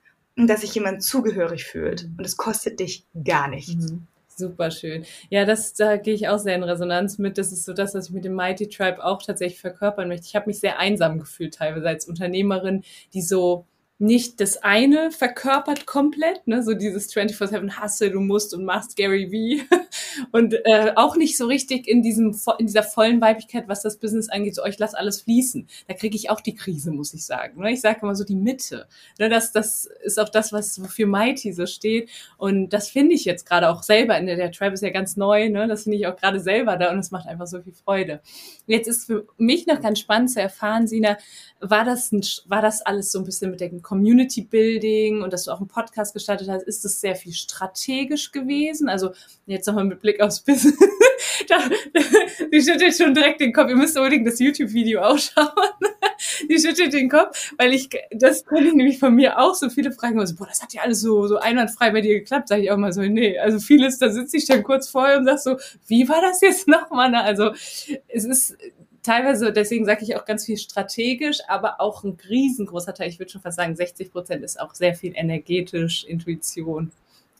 dass 0.47 0.62
sich 0.62 0.73
jemand 0.73 1.04
zugehörig 1.04 1.65
fühlt. 1.65 2.10
Und 2.17 2.25
es 2.25 2.38
kostet 2.38 2.80
dich 2.80 3.06
gar 3.23 3.47
nichts. 3.47 3.91
Mhm. 3.91 4.08
Super 4.39 4.71
schön. 4.71 5.06
Ja, 5.30 5.43
das, 5.43 5.73
da 5.73 5.97
gehe 5.97 6.13
ich 6.13 6.30
auch 6.30 6.39
sehr 6.39 6.56
in 6.56 6.63
Resonanz 6.63 7.17
mit. 7.17 7.38
Das 7.38 7.52
ist 7.52 7.65
so 7.65 7.73
das, 7.73 7.93
was 7.93 8.08
ich 8.08 8.13
mit 8.13 8.23
dem 8.23 8.36
Mighty 8.36 8.69
Tribe 8.69 9.04
auch 9.04 9.21
tatsächlich 9.21 9.60
verkörpern 9.60 10.08
möchte. 10.08 10.28
Ich 10.28 10.36
habe 10.36 10.47
mich 10.47 10.60
sehr 10.60 10.80
einsam 10.80 11.19
gefühlt 11.19 11.56
teilweise 11.56 11.89
als 11.89 12.08
Unternehmerin, 12.08 12.84
die 13.13 13.21
so 13.21 13.65
nicht 14.01 14.39
das 14.39 14.63
eine 14.63 15.12
verkörpert 15.12 15.85
komplett, 15.85 16.47
ne, 16.47 16.63
so 16.63 16.73
dieses 16.73 17.13
24-7 17.13 17.83
Hustle, 17.83 18.12
du 18.12 18.21
musst 18.21 18.53
und 18.53 18.63
machst 18.63 18.95
Gary 18.95 19.27
V. 19.29 19.75
und 20.31 20.53
äh, 20.53 20.93
auch 20.95 21.17
nicht 21.17 21.38
so 21.38 21.45
richtig 21.47 21.85
in 21.85 22.01
diesem 22.01 22.33
in 22.57 22.67
dieser 22.67 22.83
vollen 22.83 23.19
Weiblichkeit, 23.19 23.67
was 23.67 23.81
das 23.81 23.97
Business 23.97 24.29
angeht, 24.29 24.55
so 24.55 24.63
euch 24.63 24.79
lass 24.79 24.95
alles 24.95 25.21
fließen. 25.23 25.67
Da 25.88 25.93
kriege 25.93 26.15
ich 26.15 26.29
auch 26.29 26.39
die 26.39 26.55
Krise, 26.55 26.91
muss 26.91 27.13
ich 27.13 27.25
sagen. 27.25 27.62
Ne? 27.62 27.73
Ich 27.73 27.81
sage 27.81 27.99
immer 28.01 28.15
so 28.15 28.23
die 28.23 28.35
Mitte. 28.35 28.88
Ne, 29.19 29.27
das, 29.27 29.51
das 29.51 29.89
ist 30.03 30.17
auch 30.17 30.29
das, 30.29 30.53
was 30.53 30.81
wofür 30.81 31.05
Mighty 31.05 31.51
so 31.51 31.65
steht. 31.65 32.09
Und 32.38 32.69
das 32.69 32.89
finde 32.89 33.15
ich 33.15 33.25
jetzt 33.25 33.45
gerade 33.45 33.69
auch 33.69 33.83
selber 33.83 34.17
in 34.17 34.27
der, 34.27 34.38
der 34.38 34.53
Tribe 34.53 34.75
ist 34.75 34.83
ja 34.83 34.91
ganz 34.91 35.17
neu, 35.17 35.49
ne? 35.49 35.67
Das 35.67 35.83
finde 35.83 35.97
ich 35.97 36.07
auch 36.07 36.15
gerade 36.15 36.39
selber 36.39 36.77
da 36.77 36.91
und 36.91 36.99
es 36.99 37.12
macht 37.12 37.27
einfach 37.27 37.47
so 37.47 37.62
viel 37.62 37.73
Freude. 37.73 38.21
Jetzt 38.65 38.88
ist 38.88 39.07
für 39.07 39.27
mich 39.38 39.67
noch 39.67 39.81
ganz 39.81 39.99
spannend 39.99 40.31
zu 40.31 40.41
erfahren, 40.41 40.88
Sina, 40.88 41.17
war 41.59 41.83
das, 41.83 42.13
ein, 42.13 42.21
war 42.45 42.62
das 42.62 42.81
alles 42.81 43.12
so 43.12 43.19
ein 43.19 43.25
bisschen 43.25 43.51
mit 43.51 43.59
dem 43.59 43.81
Community 43.89 44.41
Building 44.41 45.23
und 45.23 45.34
dass 45.34 45.45
du 45.45 45.52
auch 45.52 45.58
einen 45.58 45.67
Podcast 45.67 46.13
gestartet 46.13 46.47
hast, 46.47 46.62
ist 46.62 46.86
das 46.86 47.02
sehr 47.02 47.15
viel 47.15 47.34
strategisch 47.34 48.32
gewesen? 48.32 48.88
Also 48.88 49.13
jetzt 49.47 49.65
nochmal 49.65 49.86
mit 49.86 49.99
Blick 49.99 50.21
aufs 50.21 50.41
Business. 50.41 50.78
da, 51.47 51.58
die 52.54 52.62
schüttelt 52.62 52.95
schon 52.95 53.15
direkt 53.15 53.41
den 53.41 53.52
Kopf. 53.52 53.67
Ihr 53.67 53.75
müsst 53.75 53.97
unbedingt 53.97 54.28
das 54.28 54.38
YouTube-Video 54.38 55.02
auch 55.02 55.17
schauen. 55.17 55.49
die 56.49 56.60
schüttelt 56.60 56.93
den 56.93 57.10
Kopf, 57.10 57.52
weil 57.58 57.73
ich, 57.73 57.89
das 58.12 58.45
kenne 58.45 58.67
ich 58.67 58.75
nämlich 58.75 58.99
von 58.99 59.15
mir 59.15 59.39
auch 59.39 59.56
so 59.56 59.71
viele 59.71 59.91
Fragen. 59.91 60.19
Also, 60.19 60.36
boah, 60.36 60.45
das 60.45 60.62
hat 60.62 60.71
ja 60.73 60.84
alles 60.84 61.02
so, 61.02 61.25
so 61.25 61.38
einwandfrei 61.38 61.89
bei 61.89 62.02
dir 62.02 62.13
geklappt. 62.13 62.49
Sag 62.49 62.60
ich 62.60 62.69
auch 62.69 62.78
mal 62.78 62.93
so, 62.93 63.02
nee, 63.02 63.39
also 63.39 63.58
vieles, 63.58 63.97
da 63.97 64.12
sitze 64.12 64.38
ich 64.38 64.45
dann 64.45 64.62
kurz 64.62 64.88
vorher 64.88 65.17
und 65.17 65.25
sag 65.25 65.39
so, 65.39 65.58
wie 65.88 66.08
war 66.08 66.21
das 66.21 66.41
jetzt 66.41 66.67
nochmal? 66.67 67.15
Also, 67.15 67.54
es 68.08 68.25
ist, 68.25 68.56
teilweise, 69.09 69.51
deswegen 69.51 69.85
sage 69.85 70.03
ich 70.03 70.15
auch 70.15 70.25
ganz 70.25 70.45
viel 70.45 70.57
strategisch, 70.57 71.39
aber 71.47 71.81
auch 71.81 72.03
ein 72.03 72.17
riesengroßer 72.29 72.93
Teil, 72.93 73.09
ich 73.09 73.17
würde 73.17 73.31
schon 73.31 73.41
fast 73.41 73.57
sagen, 73.57 73.75
60 73.75 74.11
Prozent 74.11 74.43
ist 74.43 74.59
auch 74.59 74.75
sehr 74.75 74.93
viel 74.93 75.13
energetisch, 75.15 76.05
Intuition. 76.05 76.91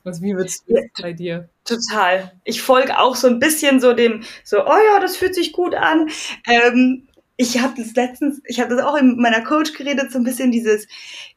Was, 0.04 0.22
wie 0.22 0.36
wird's 0.36 0.64
bei 1.00 1.14
dir? 1.14 1.48
Total. 1.66 2.32
Ich 2.44 2.64
folge 2.64 2.98
auch 2.98 3.16
so 3.16 3.28
ein 3.28 3.38
bisschen 3.38 3.80
so 3.80 3.94
dem, 3.94 4.24
so, 4.44 4.66
oh 4.66 4.78
ja, 4.94 5.00
das 5.00 5.18
fühlt 5.18 5.36
sich 5.36 5.52
gut 5.52 5.76
an. 5.76 6.10
Ähm, 6.48 7.08
ich 7.38 7.60
habe 7.62 7.76
das 7.78 7.94
letztens, 7.94 8.42
ich 8.46 8.60
habe 8.60 8.76
das 8.76 8.84
auch 8.84 8.96
in 8.96 9.18
meiner 9.18 9.44
Coach 9.44 9.74
geredet, 9.74 10.12
so 10.12 10.18
ein 10.18 10.24
bisschen 10.24 10.52
dieses, 10.52 10.88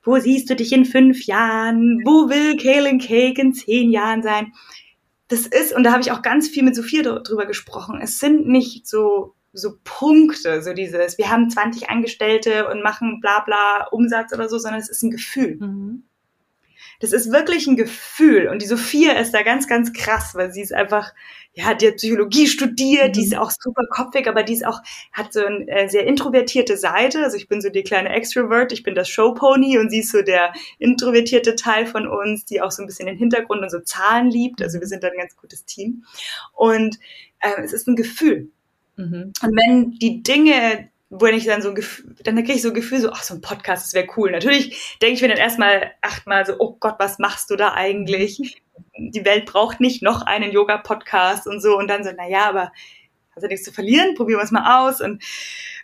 wo 0.02 0.18
siehst 0.18 0.48
du 0.48 0.56
dich 0.56 0.72
in 0.72 0.86
fünf 0.86 1.26
Jahren? 1.26 2.00
Wo 2.04 2.30
will 2.30 2.56
Kaylin 2.56 3.00
Cake 3.00 3.40
in 3.40 3.52
zehn 3.52 3.90
Jahren 3.90 4.22
sein? 4.22 4.54
Das 5.28 5.46
ist, 5.46 5.74
und 5.74 5.84
da 5.84 5.92
habe 5.92 6.00
ich 6.00 6.10
auch 6.10 6.22
ganz 6.22 6.48
viel 6.48 6.62
mit 6.62 6.74
Sophia 6.74 7.02
drüber 7.02 7.44
gesprochen, 7.44 8.00
es 8.02 8.18
sind 8.18 8.48
nicht 8.48 8.86
so 8.86 9.34
so 9.52 9.76
Punkte, 9.84 10.62
so 10.62 10.72
dieses, 10.72 11.18
wir 11.18 11.30
haben 11.30 11.50
20 11.50 11.90
Angestellte 11.90 12.68
und 12.68 12.82
machen 12.82 13.20
bla 13.20 13.40
bla 13.40 13.88
Umsatz 13.90 14.32
oder 14.32 14.48
so, 14.48 14.58
sondern 14.58 14.80
es 14.80 14.88
ist 14.88 15.02
ein 15.02 15.10
Gefühl. 15.10 15.56
Mhm. 15.60 16.04
Das 17.00 17.12
ist 17.12 17.32
wirklich 17.32 17.66
ein 17.66 17.76
Gefühl. 17.76 18.48
Und 18.48 18.62
die 18.62 18.66
Sophia 18.66 19.14
ist 19.14 19.32
da 19.32 19.42
ganz, 19.42 19.66
ganz 19.66 19.92
krass, 19.92 20.34
weil 20.34 20.52
sie 20.52 20.62
ist 20.62 20.72
einfach, 20.72 21.12
ja, 21.52 21.74
die 21.74 21.88
hat 21.88 21.96
Psychologie 21.96 22.46
studiert, 22.46 23.08
mhm. 23.08 23.12
die 23.12 23.24
ist 23.24 23.36
auch 23.36 23.50
super 23.50 23.82
kopfig, 23.90 24.28
aber 24.28 24.44
die 24.44 24.54
ist 24.54 24.64
auch, 24.64 24.80
hat 25.12 25.32
so 25.32 25.44
eine 25.44 25.66
äh, 25.68 25.88
sehr 25.88 26.06
introvertierte 26.06 26.76
Seite. 26.76 27.24
Also 27.24 27.36
ich 27.36 27.48
bin 27.48 27.60
so 27.60 27.70
die 27.70 27.82
kleine 27.82 28.10
Extrovert, 28.10 28.72
ich 28.72 28.84
bin 28.84 28.94
das 28.94 29.08
Showpony 29.08 29.78
und 29.78 29.90
sie 29.90 29.98
ist 29.98 30.12
so 30.12 30.22
der 30.22 30.52
introvertierte 30.78 31.56
Teil 31.56 31.86
von 31.86 32.06
uns, 32.06 32.44
die 32.44 32.60
auch 32.60 32.70
so 32.70 32.82
ein 32.82 32.86
bisschen 32.86 33.06
den 33.06 33.18
Hintergrund 33.18 33.62
und 33.62 33.70
so 33.70 33.80
Zahlen 33.80 34.30
liebt. 34.30 34.62
Also 34.62 34.78
wir 34.78 34.86
sind 34.86 35.02
da 35.02 35.08
ein 35.08 35.18
ganz 35.18 35.36
gutes 35.36 35.64
Team. 35.64 36.04
Und 36.52 37.00
äh, 37.40 37.62
es 37.62 37.72
ist 37.72 37.88
ein 37.88 37.96
Gefühl. 37.96 38.50
Mhm. 38.96 39.33
Und 39.42 39.57
wenn 39.57 39.90
die 39.92 40.22
Dinge, 40.22 40.88
wo 41.11 41.26
ich 41.26 41.44
dann 41.44 41.62
so 41.62 41.70
ein 41.70 41.74
Gefühl, 41.74 42.14
dann 42.24 42.37
kriege 42.37 42.55
ich 42.55 42.62
so 42.62 42.68
ein 42.68 42.74
Gefühl, 42.74 43.00
so, 43.00 43.11
ach, 43.11 43.22
so 43.22 43.35
ein 43.35 43.40
Podcast, 43.40 43.87
das 43.87 43.94
wäre 43.94 44.09
cool. 44.16 44.31
Natürlich 44.31 44.96
denke 45.02 45.14
ich 45.14 45.22
mir 45.22 45.28
dann 45.28 45.38
erstmal 45.38 45.92
achtmal 46.00 46.46
so, 46.46 46.55
oh 46.59 46.76
Gott, 46.81 46.94
was 46.98 47.18
machst 47.18 47.50
du 47.50 47.57
da 47.57 47.74
eigentlich? 47.74 48.62
Die 48.96 49.24
Welt 49.24 49.46
braucht 49.46 49.81
nicht 49.81 50.02
noch 50.02 50.22
einen 50.22 50.52
Yoga-Podcast 50.52 51.46
und 51.46 51.61
so. 51.61 51.76
Und 51.76 51.88
dann 51.88 52.05
so, 52.05 52.11
na 52.16 52.28
ja, 52.28 52.48
aber 52.48 52.72
hast 53.34 53.42
ja 53.42 53.48
nichts 53.48 53.64
zu 53.64 53.72
verlieren, 53.72 54.14
probieren 54.14 54.40
wir 54.40 54.44
es 54.44 54.50
mal 54.50 54.86
aus. 54.86 55.00
Und 55.00 55.22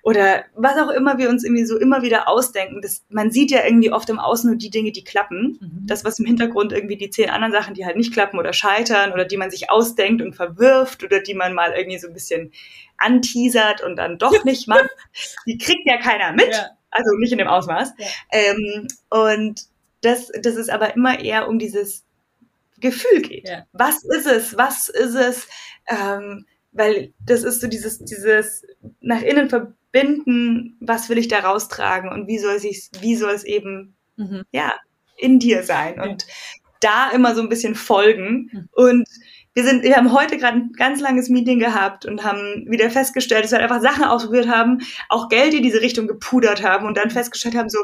oder 0.02 0.44
was 0.54 0.76
auch 0.76 0.90
immer 0.90 1.18
wir 1.18 1.28
uns 1.28 1.44
irgendwie 1.44 1.64
so 1.64 1.78
immer 1.78 2.02
wieder 2.02 2.28
ausdenken. 2.28 2.80
Das, 2.80 3.04
man 3.08 3.30
sieht 3.30 3.50
ja 3.50 3.64
irgendwie 3.64 3.92
oft 3.92 4.08
im 4.10 4.18
Außen 4.18 4.48
nur 4.48 4.58
die 4.58 4.70
Dinge, 4.70 4.92
die 4.92 5.04
klappen. 5.04 5.58
Mhm. 5.60 5.86
Das, 5.86 6.04
was 6.04 6.18
im 6.18 6.26
Hintergrund 6.26 6.72
irgendwie 6.72 6.96
die 6.96 7.10
zehn 7.10 7.30
anderen 7.30 7.52
Sachen, 7.52 7.74
die 7.74 7.84
halt 7.84 7.96
nicht 7.96 8.12
klappen 8.12 8.38
oder 8.38 8.52
scheitern 8.52 9.12
oder 9.12 9.24
die 9.24 9.36
man 9.36 9.50
sich 9.50 9.70
ausdenkt 9.70 10.22
und 10.22 10.34
verwirft 10.34 11.02
oder 11.02 11.20
die 11.20 11.34
man 11.34 11.52
mal 11.52 11.72
irgendwie 11.72 11.98
so 11.98 12.06
ein 12.06 12.14
bisschen 12.14 12.52
anteasert 12.96 13.82
und 13.82 13.96
dann 13.96 14.18
doch 14.18 14.44
nicht 14.44 14.68
macht, 14.68 14.90
die 15.46 15.58
kriegt 15.58 15.86
ja 15.86 15.98
keiner 15.98 16.32
mit. 16.32 16.52
Ja. 16.52 16.70
Also 16.90 17.10
nicht 17.18 17.32
in 17.32 17.38
dem 17.38 17.48
Ausmaß. 17.48 17.92
Ja. 17.98 18.06
Ähm, 18.30 18.88
und 19.10 19.62
das, 20.00 20.30
das 20.40 20.56
ist 20.56 20.70
aber 20.70 20.94
immer 20.94 21.20
eher 21.20 21.48
um 21.48 21.58
dieses 21.58 22.04
Gefühl 22.78 23.22
geht. 23.22 23.48
Ja. 23.48 23.66
Was 23.72 24.04
ist 24.04 24.26
es? 24.26 24.56
Was 24.56 24.88
ist 24.88 25.14
es? 25.14 25.48
Ähm, 25.86 26.46
weil 26.78 27.12
das 27.20 27.42
ist 27.42 27.60
so 27.60 27.66
dieses, 27.66 27.98
dieses 27.98 28.64
nach 29.00 29.20
innen 29.20 29.50
verbinden, 29.50 30.76
was 30.80 31.08
will 31.08 31.18
ich 31.18 31.28
da 31.28 31.40
raustragen 31.40 32.10
und 32.10 32.26
wie 32.28 32.38
soll 32.38 32.54
es, 32.54 32.90
wie 33.00 33.16
soll 33.16 33.32
es 33.32 33.44
eben, 33.44 33.96
mhm. 34.16 34.44
ja, 34.52 34.72
in 35.16 35.40
dir 35.40 35.64
sein 35.64 36.00
und 36.00 36.26
da 36.80 37.10
immer 37.10 37.34
so 37.34 37.42
ein 37.42 37.48
bisschen 37.48 37.74
folgen 37.74 38.50
mhm. 38.52 38.68
und 38.72 39.08
wir 39.54 39.64
sind, 39.64 39.82
wir 39.82 39.96
haben 39.96 40.12
heute 40.12 40.38
gerade 40.38 40.58
ein 40.58 40.72
ganz 40.76 41.00
langes 41.00 41.28
Meeting 41.28 41.58
gehabt 41.58 42.06
und 42.06 42.22
haben 42.22 42.64
wieder 42.70 42.90
festgestellt, 42.90 43.42
dass 43.42 43.50
wir 43.50 43.58
einfach 43.58 43.80
Sachen 43.80 44.04
ausprobiert 44.04 44.46
haben, 44.46 44.78
auch 45.08 45.28
Geld 45.28 45.52
in 45.52 45.64
diese 45.64 45.80
Richtung 45.80 46.06
gepudert 46.06 46.62
haben 46.62 46.86
und 46.86 46.96
dann 46.96 47.10
festgestellt 47.10 47.56
haben, 47.56 47.68
so, 47.68 47.80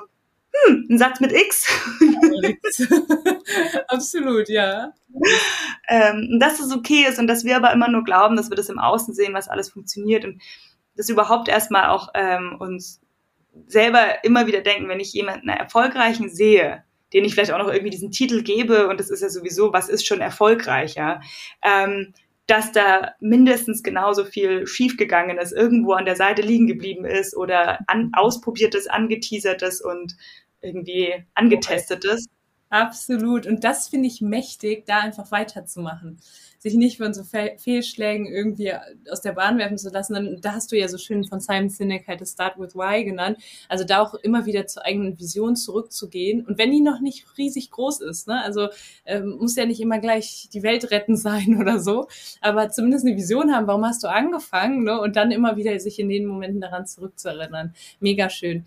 hm, 0.55 0.87
ein 0.90 0.99
Satz 0.99 1.21
mit 1.21 1.33
X. 1.33 1.67
Absolut, 3.88 4.48
ja. 4.48 4.92
Ähm, 5.88 6.38
dass 6.40 6.61
es 6.61 6.75
okay 6.75 7.07
ist 7.09 7.19
und 7.19 7.27
dass 7.27 7.44
wir 7.44 7.57
aber 7.57 7.73
immer 7.73 7.88
nur 7.88 8.05
glauben, 8.05 8.37
dass 8.37 8.50
wir 8.50 8.57
das 8.57 8.69
im 8.69 8.79
Außen 8.79 9.15
sehen, 9.15 9.35
was 9.35 9.48
alles 9.48 9.71
funktioniert 9.71 10.25
und 10.25 10.40
das 10.96 11.09
überhaupt 11.09 11.48
erstmal 11.48 11.88
auch 11.88 12.09
ähm, 12.15 12.57
uns 12.59 13.00
selber 13.67 14.25
immer 14.25 14.46
wieder 14.46 14.61
denken, 14.61 14.88
wenn 14.88 15.00
ich 15.00 15.13
jemanden 15.13 15.48
erfolgreichen 15.48 16.29
sehe, 16.29 16.85
den 17.13 17.25
ich 17.25 17.35
vielleicht 17.35 17.52
auch 17.52 17.59
noch 17.59 17.69
irgendwie 17.69 17.90
diesen 17.90 18.11
Titel 18.11 18.42
gebe, 18.42 18.88
und 18.88 18.98
das 18.98 19.11
ist 19.11 19.23
ja 19.23 19.29
sowieso, 19.29 19.73
was 19.73 19.88
ist 19.88 20.07
schon 20.07 20.21
erfolgreicher, 20.21 21.21
ähm, 21.63 22.13
dass 22.46 22.73
da 22.73 23.13
mindestens 23.21 23.83
genauso 23.83 24.25
viel 24.25 24.67
schiefgegangen 24.67 25.38
ist, 25.38 25.52
irgendwo 25.52 25.92
an 25.92 26.05
der 26.05 26.17
Seite 26.17 26.42
liegen 26.42 26.67
geblieben 26.67 27.05
ist 27.05 27.37
oder 27.37 27.79
an, 27.87 28.11
ausprobiertes, 28.15 28.87
angeteasertes 28.87 29.81
und 29.81 30.17
irgendwie 30.65 31.25
angetestetes. 31.35 32.27
Absolut. 32.75 33.46
Und 33.46 33.62
das 33.62 33.87
finde 33.87 34.08
ich 34.08 34.21
mächtig, 34.21 34.85
da 34.85 34.98
einfach 34.98 35.31
weiterzumachen. 35.31 36.19
Sich 36.58 36.75
nicht 36.75 36.96
von 36.96 37.15
so 37.15 37.23
Fe 37.23 37.54
Fehlschlägen 37.56 38.27
irgendwie 38.27 38.73
aus 39.08 39.21
der 39.21 39.31
Bahn 39.31 39.58
werfen 39.58 39.79
zu 39.79 39.90
lassen. 39.90 40.17
Und 40.17 40.44
da 40.44 40.54
hast 40.54 40.73
du 40.73 40.77
ja 40.77 40.88
so 40.88 40.98
schön 40.98 41.23
von 41.23 41.38
Simon 41.38 41.69
Sinek 41.69 42.08
halt 42.08 42.21
das 42.21 42.33
Start 42.33 42.58
with 42.58 42.75
Why 42.75 43.04
genannt. 43.04 43.38
Also 43.69 43.85
da 43.85 44.00
auch 44.00 44.15
immer 44.15 44.44
wieder 44.44 44.67
zur 44.67 44.85
eigenen 44.85 45.21
Vision 45.21 45.54
zurückzugehen. 45.54 46.44
Und 46.44 46.58
wenn 46.58 46.73
die 46.73 46.81
noch 46.81 46.98
nicht 46.98 47.25
riesig 47.38 47.71
groß 47.71 48.00
ist, 48.00 48.27
ne? 48.27 48.42
also 48.42 48.71
ähm, 49.04 49.37
muss 49.38 49.54
ja 49.54 49.67
nicht 49.67 49.81
immer 49.81 50.00
gleich 50.00 50.48
die 50.52 50.65
Welt 50.65 50.90
retten 50.90 51.17
sein 51.17 51.56
oder 51.60 51.79
so, 51.79 52.08
aber 52.40 52.71
zumindest 52.71 53.06
eine 53.06 53.15
Vision 53.15 53.54
haben, 53.54 53.69
warum 53.69 53.85
hast 53.85 54.02
du 54.02 54.08
angefangen? 54.08 54.83
Ne? 54.83 55.00
Und 55.00 55.15
dann 55.15 55.31
immer 55.31 55.56
wieder 55.56 55.79
sich 55.79 56.00
in 56.00 56.08
den 56.08 56.27
Momenten 56.27 56.60
daran 56.60 56.87
zurückzuerinnern. 56.87 57.73
Mega 58.00 58.29
schön. 58.31 58.65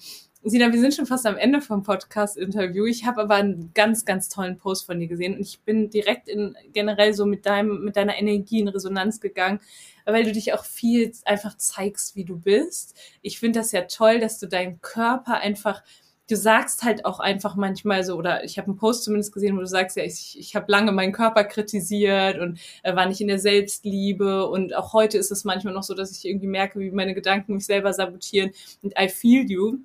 Sina, 0.49 0.71
wir 0.71 0.79
sind 0.79 0.93
schon 0.93 1.05
fast 1.05 1.25
am 1.25 1.35
Ende 1.35 1.59
vom 1.59 1.83
Podcast-Interview. 1.83 2.85
Ich 2.85 3.05
habe 3.05 3.21
aber 3.21 3.35
einen 3.35 3.71
ganz, 3.73 4.05
ganz 4.05 4.29
tollen 4.29 4.57
Post 4.57 4.85
von 4.85 4.99
dir 4.99 5.07
gesehen 5.07 5.35
und 5.35 5.41
ich 5.41 5.59
bin 5.61 5.89
direkt 5.89 6.29
in 6.29 6.55
generell 6.71 7.13
so 7.13 7.25
mit 7.25 7.45
deinem, 7.45 7.83
mit 7.83 7.97
deiner 7.97 8.17
Energie 8.17 8.59
in 8.59 8.69
Resonanz 8.69 9.19
gegangen, 9.19 9.59
weil 10.05 10.23
du 10.23 10.31
dich 10.31 10.53
auch 10.53 10.63
viel 10.63 11.11
einfach 11.25 11.57
zeigst, 11.57 12.15
wie 12.15 12.23
du 12.23 12.39
bist. 12.39 12.95
Ich 13.21 13.39
finde 13.39 13.59
das 13.59 13.73
ja 13.73 13.81
toll, 13.81 14.19
dass 14.19 14.39
du 14.39 14.47
deinen 14.47 14.79
Körper 14.81 15.39
einfach 15.39 15.83
du 16.29 16.35
sagst 16.35 16.83
halt 16.83 17.05
auch 17.05 17.19
einfach 17.21 17.55
manchmal 17.55 18.03
so, 18.03 18.15
oder 18.15 18.43
ich 18.43 18.57
habe 18.57 18.67
einen 18.67 18.77
Post 18.77 19.05
zumindest 19.05 19.33
gesehen, 19.33 19.55
wo 19.55 19.61
du 19.61 19.67
sagst, 19.67 19.95
ja, 19.95 20.03
ich, 20.03 20.37
ich 20.37 20.55
habe 20.55 20.69
lange 20.69 20.91
meinen 20.91 21.13
Körper 21.13 21.45
kritisiert 21.45 22.37
und 22.39 22.59
äh, 22.83 22.95
war 22.95 23.05
nicht 23.05 23.21
in 23.21 23.29
der 23.29 23.39
Selbstliebe 23.39 24.45
und 24.47 24.75
auch 24.75 24.91
heute 24.91 25.17
ist 25.17 25.31
es 25.31 25.45
manchmal 25.45 25.73
noch 25.73 25.83
so, 25.83 25.93
dass 25.93 26.11
ich 26.11 26.25
irgendwie 26.25 26.47
merke, 26.47 26.79
wie 26.79 26.91
meine 26.91 27.13
Gedanken 27.13 27.53
mich 27.53 27.65
selber 27.65 27.93
sabotieren 27.93 28.51
und 28.81 28.93
I 28.99 29.07
feel 29.07 29.49
you 29.49 29.79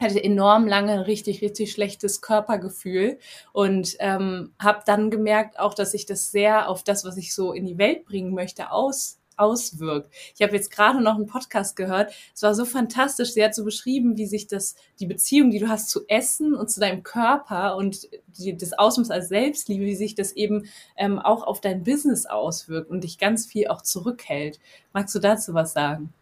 hatte 0.00 0.22
enorm 0.22 0.66
lange 0.66 1.06
richtig, 1.06 1.42
richtig 1.42 1.72
schlechtes 1.72 2.20
Körpergefühl 2.20 3.18
und 3.52 3.96
ähm, 4.00 4.52
habe 4.58 4.82
dann 4.86 5.10
gemerkt 5.10 5.58
auch, 5.58 5.74
dass 5.74 5.92
sich 5.92 6.06
das 6.06 6.30
sehr 6.30 6.68
auf 6.68 6.82
das, 6.82 7.04
was 7.04 7.16
ich 7.16 7.34
so 7.34 7.52
in 7.52 7.66
die 7.66 7.78
Welt 7.78 8.04
bringen 8.04 8.34
möchte, 8.34 8.72
aus 8.72 9.20
auswirkt. 9.40 10.12
Ich 10.34 10.42
habe 10.42 10.54
jetzt 10.54 10.70
gerade 10.70 11.00
noch 11.00 11.16
einen 11.16 11.26
Podcast 11.26 11.74
gehört. 11.74 12.12
Es 12.34 12.42
war 12.42 12.54
so 12.54 12.64
fantastisch. 12.64 13.32
Sie 13.32 13.42
hat 13.42 13.54
so 13.54 13.64
beschrieben, 13.64 14.16
wie 14.16 14.26
sich 14.26 14.46
das, 14.46 14.76
die 15.00 15.06
Beziehung, 15.06 15.50
die 15.50 15.58
du 15.58 15.68
hast 15.68 15.88
zu 15.88 16.06
Essen 16.08 16.54
und 16.54 16.70
zu 16.70 16.78
deinem 16.78 17.02
Körper 17.02 17.76
und 17.76 18.08
die, 18.38 18.56
das 18.56 18.74
Ausmaß 18.74 19.10
als 19.10 19.28
Selbstliebe, 19.28 19.84
wie 19.84 19.96
sich 19.96 20.14
das 20.14 20.32
eben 20.32 20.68
ähm, 20.96 21.18
auch 21.18 21.42
auf 21.42 21.60
dein 21.60 21.82
Business 21.82 22.26
auswirkt 22.26 22.90
und 22.90 23.02
dich 23.02 23.18
ganz 23.18 23.46
viel 23.46 23.68
auch 23.68 23.82
zurückhält. 23.82 24.60
Magst 24.92 25.14
du 25.14 25.18
dazu 25.18 25.54
was 25.54 25.72
sagen? 25.72 26.12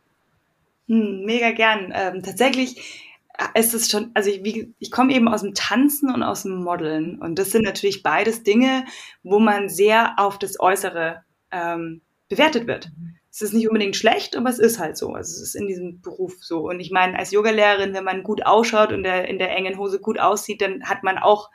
Hm, 0.86 1.24
mega 1.24 1.50
gern. 1.50 1.92
Ähm, 1.94 2.22
tatsächlich 2.22 3.07
es 3.54 3.72
ist 3.72 3.90
schon, 3.90 4.10
also 4.14 4.30
ich, 4.30 4.42
wie, 4.42 4.74
ich 4.78 4.90
komme 4.90 5.14
eben 5.14 5.28
aus 5.28 5.42
dem 5.42 5.54
Tanzen 5.54 6.12
und 6.12 6.22
aus 6.22 6.42
dem 6.42 6.62
Modeln. 6.62 7.20
Und 7.20 7.38
das 7.38 7.50
sind 7.50 7.62
natürlich 7.62 8.02
beides 8.02 8.42
Dinge, 8.42 8.84
wo 9.22 9.38
man 9.38 9.68
sehr 9.68 10.14
auf 10.18 10.38
das 10.38 10.58
Äußere 10.58 11.22
ähm, 11.52 12.02
bewertet 12.28 12.66
wird. 12.66 12.90
Es 13.30 13.42
ist 13.42 13.52
nicht 13.52 13.68
unbedingt 13.68 13.94
schlecht, 13.94 14.36
aber 14.36 14.50
es 14.50 14.58
ist 14.58 14.80
halt 14.80 14.96
so. 14.96 15.12
Also 15.12 15.30
es 15.30 15.40
ist 15.40 15.54
in 15.54 15.68
diesem 15.68 16.00
Beruf 16.00 16.34
so. 16.40 16.68
Und 16.68 16.80
ich 16.80 16.90
meine, 16.90 17.16
als 17.16 17.30
Yogalehrerin, 17.30 17.94
wenn 17.94 18.04
man 18.04 18.24
gut 18.24 18.44
ausschaut 18.44 18.92
und 18.92 19.04
der, 19.04 19.28
in 19.28 19.38
der 19.38 19.54
engen 19.54 19.78
Hose 19.78 20.00
gut 20.00 20.18
aussieht, 20.18 20.60
dann 20.60 20.82
hat 20.84 21.04
man 21.04 21.18
auch, 21.18 21.50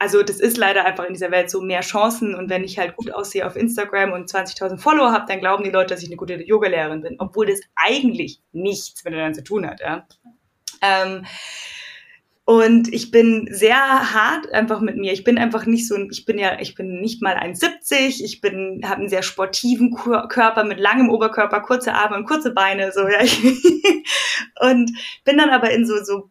also 0.00 0.24
das 0.24 0.40
ist 0.40 0.56
leider 0.56 0.84
einfach 0.84 1.04
in 1.04 1.12
dieser 1.12 1.30
Welt 1.30 1.48
so 1.48 1.60
mehr 1.60 1.82
Chancen. 1.82 2.34
Und 2.34 2.50
wenn 2.50 2.64
ich 2.64 2.78
halt 2.78 2.96
gut 2.96 3.14
aussehe 3.14 3.46
auf 3.46 3.54
Instagram 3.54 4.12
und 4.12 4.28
20.000 4.28 4.78
Follower 4.78 5.12
habe, 5.12 5.26
dann 5.28 5.38
glauben 5.38 5.62
die 5.62 5.70
Leute, 5.70 5.94
dass 5.94 6.02
ich 6.02 6.08
eine 6.08 6.16
gute 6.16 6.34
Yogalehrerin 6.34 7.02
bin, 7.02 7.16
obwohl 7.20 7.46
das 7.46 7.60
eigentlich 7.76 8.40
nichts 8.50 9.04
miteinander 9.04 9.38
zu 9.38 9.44
tun 9.44 9.64
hat. 9.64 9.80
Ja? 9.80 10.08
Ähm, 10.82 11.24
und 12.44 12.92
ich 12.92 13.12
bin 13.12 13.48
sehr 13.52 13.76
hart 13.76 14.52
einfach 14.52 14.80
mit 14.80 14.96
mir. 14.96 15.12
Ich 15.12 15.22
bin 15.22 15.38
einfach 15.38 15.64
nicht 15.64 15.86
so, 15.86 15.96
ich 16.10 16.24
bin 16.24 16.38
ja, 16.38 16.58
ich 16.58 16.74
bin 16.74 17.00
nicht 17.00 17.22
mal 17.22 17.36
1,70. 17.36 18.22
Ich 18.24 18.40
bin, 18.40 18.82
habe 18.84 18.96
einen 18.96 19.08
sehr 19.08 19.22
sportiven 19.22 19.94
Körper 20.28 20.64
mit 20.64 20.80
langem 20.80 21.08
Oberkörper, 21.08 21.60
kurze 21.60 21.94
Arme 21.94 22.16
und 22.16 22.26
kurze 22.26 22.52
Beine, 22.52 22.90
so, 22.90 23.06
ja. 23.06 23.20
und 24.68 24.90
bin 25.24 25.38
dann 25.38 25.50
aber 25.50 25.70
in 25.70 25.86
so, 25.86 26.02
so 26.02 26.30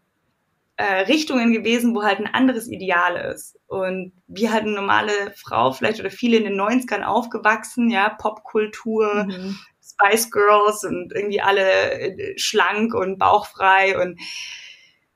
äh, 0.76 1.02
Richtungen 1.04 1.54
gewesen, 1.54 1.96
wo 1.96 2.04
halt 2.04 2.20
ein 2.20 2.34
anderes 2.34 2.68
Ideal 2.68 3.16
ist. 3.34 3.58
Und 3.68 4.12
wie 4.28 4.50
halt 4.50 4.64
eine 4.64 4.74
normale 4.74 5.12
Frau 5.38 5.72
vielleicht 5.72 6.02
oder 6.02 6.12
viele 6.12 6.38
in 6.38 6.44
den 6.44 6.60
90ern 6.60 7.04
aufgewachsen, 7.04 7.90
ja, 7.90 8.10
Popkultur, 8.10 9.28
mhm. 9.30 9.58
Spice 10.06 10.32
Girls 10.32 10.84
und 10.84 11.14
irgendwie 11.14 11.42
alle 11.42 11.92
äh, 11.92 12.38
schlank 12.38 12.94
und 12.94 13.18
bauchfrei 13.18 14.00
und 14.02 14.20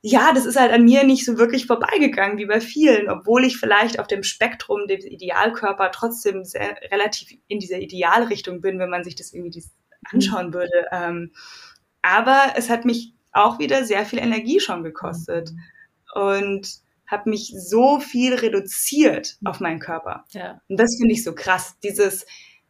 ja, 0.07 0.33
das 0.33 0.45
ist 0.45 0.59
halt 0.59 0.71
an 0.71 0.83
mir 0.83 1.03
nicht 1.03 1.25
so 1.25 1.39
wirklich 1.39 1.65
vorbeigegangen 1.65 2.37
wie 2.37 2.45
bei 2.45 2.61
vielen, 2.61 3.09
obwohl 3.09 3.43
ich 3.43 3.57
vielleicht 3.57 3.99
auf 3.99 4.05
dem 4.05 4.21
Spektrum 4.21 4.85
des 4.87 5.03
Idealkörper 5.03 5.91
trotzdem 5.91 6.45
sehr, 6.45 6.77
relativ 6.91 7.35
in 7.47 7.59
dieser 7.59 7.79
Idealrichtung 7.79 8.61
bin, 8.61 8.77
wenn 8.77 8.91
man 8.91 9.03
sich 9.03 9.15
das 9.15 9.33
irgendwie 9.33 9.63
anschauen 10.11 10.53
würde. 10.53 10.85
Ähm, 10.91 11.31
aber 12.03 12.53
es 12.55 12.69
hat 12.69 12.85
mich 12.85 13.15
auch 13.31 13.57
wieder 13.57 13.83
sehr 13.83 14.05
viel 14.05 14.19
Energie 14.19 14.59
schon 14.59 14.83
gekostet 14.83 15.49
und 16.13 16.67
habe 17.07 17.31
mich 17.31 17.55
so 17.57 17.99
viel 17.99 18.35
reduziert 18.35 19.37
auf 19.43 19.59
meinen 19.59 19.79
Körper. 19.79 20.25
Ja. 20.33 20.61
Und 20.69 20.79
das 20.79 20.97
finde 20.97 21.13
ich 21.13 21.23
so 21.23 21.33
krass. 21.33 21.77
Dieses, 21.83 22.27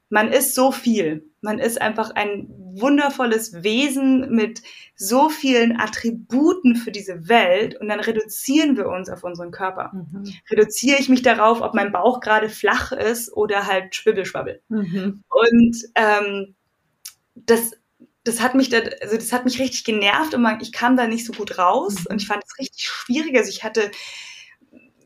man 0.09 0.31
ist 0.31 0.55
so 0.55 0.71
viel. 0.71 1.29
Man 1.41 1.59
ist 1.59 1.81
einfach 1.81 2.11
ein 2.11 2.47
wundervolles 2.49 3.63
Wesen 3.63 4.29
mit 4.31 4.61
so 4.95 5.29
vielen 5.29 5.79
Attributen 5.79 6.75
für 6.75 6.91
diese 6.91 7.27
Welt 7.27 7.79
und 7.79 7.87
dann 7.87 7.99
reduzieren 7.99 8.77
wir 8.77 8.87
uns 8.87 9.09
auf 9.09 9.23
unseren 9.23 9.51
Körper. 9.51 9.91
Mhm. 9.93 10.33
Reduziere 10.49 10.99
ich 10.99 11.09
mich 11.09 11.21
darauf, 11.21 11.61
ob 11.61 11.73
mein 11.73 11.91
Bauch 11.91 12.19
gerade 12.19 12.49
flach 12.49 12.91
ist 12.91 13.31
oder 13.31 13.65
halt 13.67 13.95
schwibbelschwabbel. 13.95 14.61
Mhm. 14.69 15.23
Und 15.27 15.77
ähm, 15.95 16.55
das, 17.35 17.71
das 18.23 18.41
hat 18.41 18.55
mich 18.55 18.69
da, 18.69 18.79
also 19.01 19.15
das 19.15 19.31
hat 19.31 19.45
mich 19.45 19.59
richtig 19.59 19.83
genervt 19.83 20.33
und 20.33 20.41
man, 20.41 20.59
ich 20.61 20.71
kam 20.71 20.97
da 20.97 21.07
nicht 21.07 21.25
so 21.25 21.33
gut 21.33 21.57
raus 21.57 21.95
mhm. 21.99 22.05
und 22.09 22.21
ich 22.21 22.27
fand 22.27 22.43
es 22.45 22.57
richtig 22.59 22.87
schwierig. 22.89 23.37
Also 23.37 23.49
ich 23.49 23.63
hatte 23.63 23.91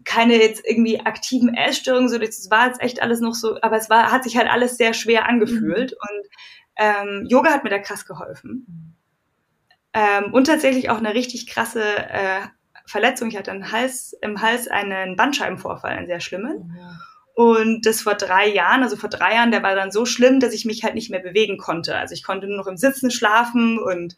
keine 0.10 0.42
jetzt 0.42 0.66
irgendwie 0.66 1.00
aktiven 1.00 1.54
Essstörungen, 1.54 2.10
so 2.10 2.18
das 2.18 2.50
war 2.50 2.66
jetzt 2.66 2.82
echt 2.82 3.00
alles 3.04 3.20
noch 3.20 3.36
so, 3.36 3.62
aber 3.62 3.78
es 3.78 3.92
war, 3.92 4.12
hat 4.12 4.24
sich 4.24 4.38
halt 4.38 4.50
alles 4.50 4.76
sehr 4.76 4.96
schwer 4.96 5.30
angefühlt 5.30 5.92
mhm. 5.92 5.98
und 6.02 6.28
ähm, 6.78 7.26
Yoga 7.30 7.52
hat 7.52 7.64
mir 7.64 7.70
da 7.70 7.78
krass 7.78 8.08
geholfen. 8.08 8.96
Ähm, 9.94 10.34
und 10.34 10.48
tatsächlich 10.48 10.90
auch 10.90 10.98
eine 10.98 11.14
richtig 11.14 11.46
krasse 11.46 11.84
äh, 11.84 12.40
Verletzung. 12.88 13.30
Ich 13.30 13.38
hatte 13.38 13.52
einen 13.52 13.72
Hals, 13.72 14.16
im 14.22 14.42
Hals 14.42 14.68
einen 14.68 15.16
Bandscheibenvorfall, 15.16 15.92
einen 15.92 16.08
sehr 16.08 16.22
schlimmen. 16.22 16.76
Ja. 16.76 16.98
Und 17.36 17.86
das 17.86 18.02
vor 18.02 18.16
drei 18.16 18.48
Jahren, 18.48 18.82
also 18.82 18.96
vor 18.96 19.10
drei 19.10 19.36
Jahren, 19.36 19.52
der 19.52 19.62
war 19.62 19.76
dann 19.76 19.92
so 19.92 20.06
schlimm, 20.06 20.40
dass 20.40 20.54
ich 20.54 20.66
mich 20.66 20.84
halt 20.84 20.96
nicht 20.96 21.12
mehr 21.12 21.22
bewegen 21.22 21.58
konnte. 21.58 21.96
Also 21.96 22.14
ich 22.14 22.24
konnte 22.24 22.48
nur 22.48 22.58
noch 22.58 22.68
im 22.68 22.78
Sitzen 22.78 23.12
schlafen 23.12 23.78
und 23.78 24.16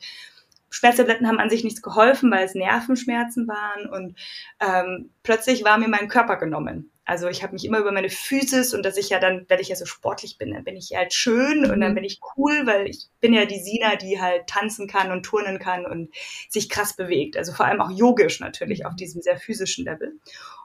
Schmerztabletten 0.72 1.28
haben 1.28 1.40
an 1.40 1.50
sich 1.50 1.64
nichts 1.64 1.82
geholfen, 1.82 2.32
weil 2.32 2.46
es 2.46 2.56
Nervenschmerzen 2.56 3.48
waren 3.48 3.88
und 3.88 4.18
ähm, 4.60 5.12
plötzlich 5.22 5.64
war 5.64 5.78
mir 5.78 5.90
mein 5.90 6.08
Körper 6.08 6.38
genommen. 6.38 6.92
Also 7.04 7.28
ich 7.28 7.44
habe 7.44 7.54
mich 7.54 7.66
immer 7.66 7.80
über 7.80 7.92
meine 7.92 8.10
Physis 8.10 8.74
und 8.74 8.86
dass 8.86 8.96
ich 8.96 9.10
ja 9.10 9.20
dann, 9.20 9.46
wenn 9.50 9.60
ich 9.60 9.68
ja 9.68 9.76
so 9.76 9.86
sportlich 9.86 10.38
bin, 10.38 10.54
dann 10.54 10.64
bin 10.64 10.78
ich 10.78 10.92
halt 10.96 11.14
schön 11.14 11.70
und 11.70 11.82
dann 11.82 11.92
mhm. 11.92 11.96
bin 11.96 12.04
ich 12.06 12.22
cool, 12.38 12.66
weil 12.66 12.88
ich 12.88 13.08
bin 13.20 13.34
ja 13.34 13.46
die 13.46 13.60
Sina, 13.60 13.98
die 13.98 14.22
halt 14.22 14.48
tanzen 14.48 14.88
kann 14.88 15.12
und 15.12 15.24
turnen 15.24 15.60
kann 15.60 15.86
und 15.86 16.10
sich 16.48 16.70
krass 16.70 16.96
bewegt. 16.96 17.36
Also 17.36 17.52
vor 17.52 17.66
allem 17.66 17.82
auch 17.82 17.92
yogisch 17.92 18.40
natürlich 18.40 18.86
auf 18.86 18.96
diesem 18.96 19.22
sehr 19.22 19.38
physischen 19.38 19.84
Level. 19.84 20.10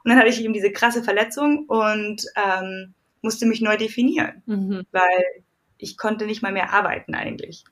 Und 0.03 0.09
dann 0.09 0.17
hatte 0.17 0.29
ich 0.29 0.41
eben 0.41 0.53
diese 0.53 0.71
krasse 0.71 1.03
Verletzung 1.03 1.65
und 1.65 2.23
ähm, 2.35 2.93
musste 3.21 3.45
mich 3.45 3.59
neu 3.59 3.75
definieren, 3.75 4.41
mhm. 4.45 4.85
weil 4.91 5.23
ich 5.77 5.97
konnte 5.97 6.25
nicht 6.25 6.43
mal 6.43 6.53
mehr 6.53 6.71
arbeiten 6.71 7.13
eigentlich. 7.13 7.65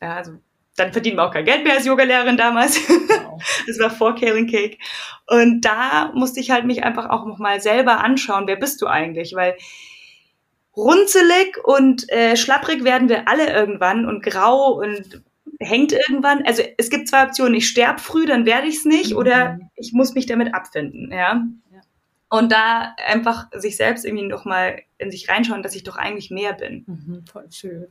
Ja, 0.00 0.16
also 0.16 0.38
dann 0.76 0.92
verdient 0.92 1.16
man 1.16 1.28
auch 1.28 1.32
kein 1.32 1.44
Geld 1.44 1.64
mehr 1.64 1.74
als 1.74 1.86
Yogalehrerin 1.86 2.36
damals. 2.36 2.78
Wow. 2.88 3.42
Das 3.66 3.78
war 3.80 3.90
vor 3.90 4.14
Caring 4.14 4.46
Cake. 4.46 4.78
Und 5.26 5.62
da 5.62 6.12
musste 6.14 6.38
ich 6.38 6.50
halt 6.50 6.64
mich 6.64 6.84
einfach 6.84 7.10
auch 7.10 7.26
nochmal 7.26 7.60
selber 7.60 8.02
anschauen, 8.02 8.46
wer 8.46 8.56
bist 8.56 8.80
du 8.80 8.86
eigentlich? 8.86 9.34
Weil 9.34 9.56
runzelig 10.76 11.58
und 11.64 12.08
äh, 12.10 12.36
schlapprig 12.36 12.84
werden 12.84 13.08
wir 13.08 13.28
alle 13.28 13.52
irgendwann 13.52 14.06
und 14.06 14.22
grau 14.22 14.72
und 14.80 15.22
hängt 15.58 15.92
irgendwann. 15.92 16.44
Also 16.46 16.62
es 16.78 16.88
gibt 16.88 17.08
zwei 17.08 17.24
Optionen, 17.24 17.54
ich 17.54 17.68
sterbe 17.68 18.00
früh, 18.00 18.26
dann 18.26 18.46
werde 18.46 18.68
ich 18.68 18.76
es 18.76 18.84
nicht, 18.84 19.12
mhm. 19.12 19.16
oder 19.16 19.58
ich 19.74 19.92
muss 19.92 20.14
mich 20.14 20.26
damit 20.26 20.54
abfinden, 20.54 21.12
ja. 21.12 21.44
Und 22.28 22.50
da 22.50 22.94
einfach 23.06 23.48
sich 23.52 23.76
selbst 23.76 24.06
irgendwie 24.06 24.26
nochmal 24.26 24.80
in 24.96 25.10
sich 25.10 25.28
reinschauen, 25.28 25.62
dass 25.62 25.74
ich 25.74 25.84
doch 25.84 25.98
eigentlich 25.98 26.30
mehr 26.30 26.54
bin. 26.54 26.84
Mhm, 26.86 27.26
voll 27.30 27.46
schön. 27.52 27.88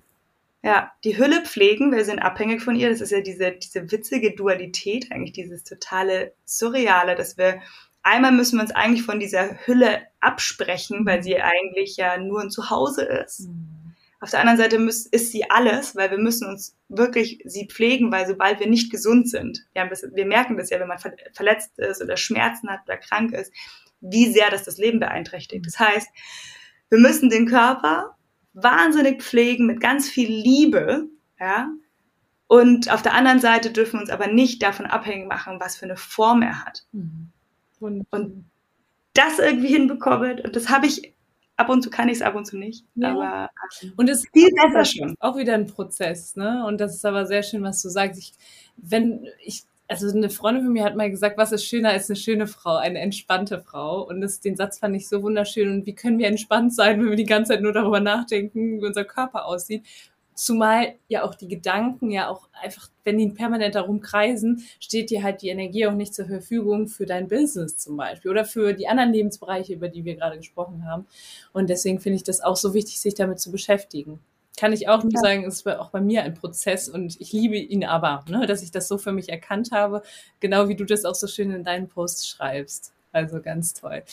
Ja, 0.64 0.92
die 1.04 1.18
Hülle 1.18 1.44
pflegen, 1.44 1.92
wir 1.92 2.06
sind 2.06 2.20
abhängig 2.20 2.62
von 2.62 2.76
ihr. 2.76 2.90
Das 2.90 3.02
ist 3.02 3.12
ja 3.12 3.22
diese, 3.22 3.52
diese 3.52 3.92
witzige 3.92 4.36
Dualität, 4.36 5.12
eigentlich 5.12 5.32
dieses 5.32 5.64
totale 5.64 6.34
Surreale, 6.46 7.16
dass 7.16 7.38
wir 7.38 7.62
einmal 8.04 8.32
müssen 8.32 8.58
wir 8.58 8.64
uns 8.64 8.72
eigentlich 8.72 9.04
von 9.04 9.20
dieser 9.20 9.58
Hülle 9.66 10.04
absprechen, 10.20 11.06
weil 11.06 11.24
sie 11.24 11.40
eigentlich 11.40 11.98
ja 11.98 12.18
nur 12.18 12.42
ein 12.42 12.52
Zuhause 12.52 13.04
ist. 13.04 13.42
Mhm. 13.42 13.96
Auf 14.20 14.30
der 14.30 14.42
anderen 14.42 14.60
Seite 14.60 14.78
muss, 14.78 15.08
ist 15.08 15.32
sie 15.32 15.50
alles, 15.50 15.96
weil 15.96 16.12
wir 16.12 16.20
müssen 16.20 16.48
uns 16.48 16.78
wirklich 16.90 17.40
sie 17.44 17.68
pflegen, 17.68 18.12
weil 18.12 18.28
sobald 18.28 18.60
wir 18.60 18.68
nicht 18.68 18.92
gesund 18.92 19.28
sind, 19.28 19.66
ja, 19.76 19.90
wir 19.90 20.26
merken 20.28 20.58
das 20.58 20.70
ja, 20.70 20.80
wenn 20.80 20.88
man 20.88 21.00
verletzt 21.34 21.80
ist 21.80 22.04
oder 22.04 22.18
Schmerzen 22.18 22.70
hat 22.70 22.82
oder 22.86 22.98
krank 22.98 23.34
ist, 23.34 23.52
wie 24.00 24.32
sehr 24.32 24.52
das 24.52 24.64
das 24.64 24.78
Leben 24.78 25.00
beeinträchtigt. 25.00 25.66
Das 25.66 25.80
heißt, 25.80 26.08
wir 26.90 27.00
müssen 27.00 27.32
den 27.32 27.48
Körper 27.48 28.16
wahnsinnig 28.54 29.22
pflegen 29.22 29.66
mit 29.66 29.80
ganz 29.80 30.10
viel 30.10 30.30
Liebe, 30.30 31.08
ja. 31.40 31.70
Und 32.48 32.92
auf 32.92 33.02
der 33.02 33.14
anderen 33.14 33.40
Seite 33.40 33.72
dürfen 33.72 33.94
wir 33.94 34.02
uns 34.02 34.10
aber 34.10 34.28
nicht 34.28 34.62
davon 34.62 34.86
abhängig 34.86 35.28
machen, 35.28 35.60
was 35.60 35.78
für 35.78 35.86
eine 35.86 35.96
Form 35.96 36.42
er 36.42 36.66
hat. 36.66 36.84
Mhm. 36.92 37.32
Und 37.80 38.46
das 39.14 39.40
irgendwie 39.40 39.70
hinbekommen, 39.70 40.42
und 40.42 40.56
das 40.56 40.70
habe 40.70 40.86
ich 40.86 41.14
ab 41.58 41.70
und 41.70 41.82
zu 41.82 41.90
kann 41.90 42.10
ich 42.10 42.16
es, 42.16 42.22
ab 42.22 42.36
und 42.36 42.46
zu 42.46 42.58
nicht. 42.58 42.86
Ja. 42.96 43.12
Aber 43.12 43.50
und 43.96 44.10
es 44.10 44.28
viel 44.34 44.50
besser 44.54 44.86
schon. 44.86 45.16
Auch 45.20 45.38
wieder 45.38 45.54
ein 45.54 45.68
Prozess, 45.68 46.36
ne? 46.36 46.66
Und 46.66 46.82
das 46.82 46.96
ist 46.96 47.06
aber 47.06 47.26
sehr 47.26 47.44
schön, 47.44 47.64
was 47.64 47.82
du 47.82 47.90
sagst. 47.90 48.20
Ich, 48.20 48.34
wenn 48.78 49.28
ich 49.44 49.64
also 49.92 50.08
eine 50.08 50.30
Freundin 50.30 50.64
von 50.64 50.72
mir 50.72 50.86
hat 50.86 50.96
mal 50.96 51.12
gesagt, 51.12 51.38
was 51.38 51.52
ist 51.52 51.66
schöner 51.66 51.90
als 51.90 52.10
eine 52.10 52.16
schöne 52.16 52.48
Frau, 52.48 52.78
eine 52.78 53.00
entspannte 53.00 53.60
Frau. 53.60 54.08
Und 54.08 54.22
das, 54.22 54.40
den 54.40 54.56
Satz 54.56 54.80
fand 54.80 54.96
ich 54.96 55.10
so 55.10 55.22
wunderschön. 55.22 55.70
Und 55.70 55.86
wie 55.86 55.94
können 55.94 56.18
wir 56.18 56.28
entspannt 56.28 56.74
sein, 56.74 57.02
wenn 57.02 57.10
wir 57.10 57.18
die 57.18 57.26
ganze 57.26 57.52
Zeit 57.52 57.62
nur 57.62 57.74
darüber 57.74 58.00
nachdenken, 58.00 58.80
wie 58.80 58.86
unser 58.86 59.04
Körper 59.04 59.46
aussieht? 59.46 59.86
Zumal 60.34 60.96
ja 61.10 61.24
auch 61.24 61.36
die 61.36 61.50
Gedanken 61.50 62.10
ja 62.10 62.30
auch 62.30 62.48
einfach, 62.54 62.88
wenn 63.04 63.18
die 63.18 63.28
permanent 63.28 63.76
darum 63.76 64.00
kreisen, 64.00 64.64
steht 64.80 65.10
dir 65.10 65.24
halt 65.24 65.42
die 65.42 65.50
Energie 65.50 65.86
auch 65.86 65.94
nicht 65.94 66.16
zur 66.16 66.26
Verfügung 66.26 66.88
für 66.88 67.06
dein 67.06 67.28
Business 67.28 67.76
zum 67.76 67.98
Beispiel 67.98 68.32
oder 68.32 68.46
für 68.46 68.72
die 68.74 68.88
anderen 68.88 69.12
Lebensbereiche, 69.12 69.74
über 69.74 69.90
die 69.90 70.06
wir 70.06 70.16
gerade 70.16 70.38
gesprochen 70.38 70.86
haben. 70.86 71.06
Und 71.52 71.70
deswegen 71.70 72.00
finde 72.00 72.16
ich 72.16 72.24
das 72.24 72.40
auch 72.40 72.56
so 72.56 72.74
wichtig, 72.74 73.02
sich 73.02 73.14
damit 73.14 73.42
zu 73.42 73.52
beschäftigen 73.52 74.22
kann 74.58 74.74
ich 74.74 74.88
auch 74.90 75.04
nur 75.04 75.14
ja. 75.14 75.20
sagen, 75.20 75.46
es 75.46 75.66
war 75.66 75.80
auch 75.80 75.92
bei 75.92 76.02
mir 76.02 76.24
ein 76.24 76.34
Prozess 76.34 76.90
und 76.90 77.20
ich 77.20 77.32
liebe 77.32 77.58
ihn 77.58 77.86
aber, 77.86 78.24
ne, 78.28 78.46
dass 78.46 78.62
ich 78.64 78.72
das 78.72 78.88
so 78.88 78.98
für 78.98 79.12
mich 79.12 79.30
erkannt 79.30 79.72
habe, 79.72 80.02
genau 80.40 80.68
wie 80.68 80.76
du 80.76 80.86
das 80.86 81.06
auch 81.06 81.16
so 81.16 81.28
schön 81.28 81.52
in 81.52 81.64
deinen 81.64 81.88
Posts 81.88 82.28
schreibst. 82.28 82.94
Also 83.14 83.42
ganz 83.42 83.74
toll. 83.74 84.04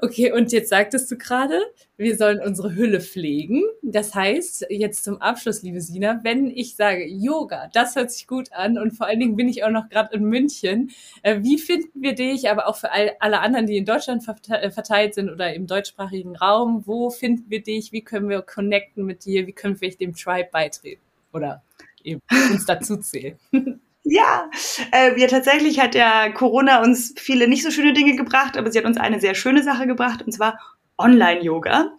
Okay, 0.00 0.32
und 0.32 0.50
jetzt 0.50 0.70
sagtest 0.70 1.10
du 1.10 1.18
gerade, 1.18 1.60
wir 1.98 2.16
sollen 2.16 2.40
unsere 2.40 2.74
Hülle 2.74 3.02
pflegen. 3.02 3.62
Das 3.82 4.14
heißt, 4.14 4.66
jetzt 4.70 5.04
zum 5.04 5.20
Abschluss, 5.20 5.62
liebe 5.62 5.82
Sina, 5.82 6.20
wenn 6.22 6.50
ich 6.50 6.74
sage 6.74 7.06
Yoga, 7.06 7.68
das 7.74 7.96
hört 7.96 8.10
sich 8.10 8.26
gut 8.26 8.52
an 8.52 8.78
und 8.78 8.92
vor 8.92 9.06
allen 9.06 9.20
Dingen 9.20 9.36
bin 9.36 9.48
ich 9.48 9.62
auch 9.62 9.70
noch 9.70 9.90
gerade 9.90 10.16
in 10.16 10.24
München. 10.24 10.90
Äh, 11.22 11.42
wie 11.42 11.58
finden 11.58 12.00
wir 12.00 12.14
dich, 12.14 12.48
aber 12.48 12.66
auch 12.66 12.76
für 12.76 12.92
all, 12.92 13.12
alle 13.20 13.40
anderen, 13.40 13.66
die 13.66 13.76
in 13.76 13.84
Deutschland 13.84 14.24
äh, 14.48 14.70
verteilt 14.70 15.14
sind 15.14 15.28
oder 15.28 15.52
im 15.52 15.66
deutschsprachigen 15.66 16.34
Raum, 16.34 16.82
wo 16.86 17.10
finden 17.10 17.50
wir 17.50 17.62
dich? 17.62 17.92
Wie 17.92 18.02
können 18.02 18.30
wir 18.30 18.40
connecten 18.40 19.04
mit 19.04 19.26
dir? 19.26 19.46
Wie 19.46 19.52
können 19.52 19.78
wir 19.82 19.90
dem 19.90 20.14
Tribe 20.14 20.48
beitreten? 20.50 21.02
Oder 21.34 21.62
eben 22.02 22.22
uns 22.50 22.64
dazu 22.64 22.96
zählen? 22.96 23.38
Ja, 24.08 24.48
äh, 24.92 25.20
ja, 25.20 25.26
tatsächlich 25.26 25.80
hat 25.80 25.96
ja 25.96 26.30
Corona 26.30 26.80
uns 26.80 27.12
viele 27.18 27.48
nicht 27.48 27.64
so 27.64 27.72
schöne 27.72 27.92
Dinge 27.92 28.14
gebracht, 28.14 28.56
aber 28.56 28.70
sie 28.70 28.78
hat 28.78 28.84
uns 28.84 28.98
eine 28.98 29.20
sehr 29.20 29.34
schöne 29.34 29.64
Sache 29.64 29.88
gebracht, 29.88 30.22
und 30.22 30.30
zwar 30.30 30.60
Online-Yoga. 30.96 31.90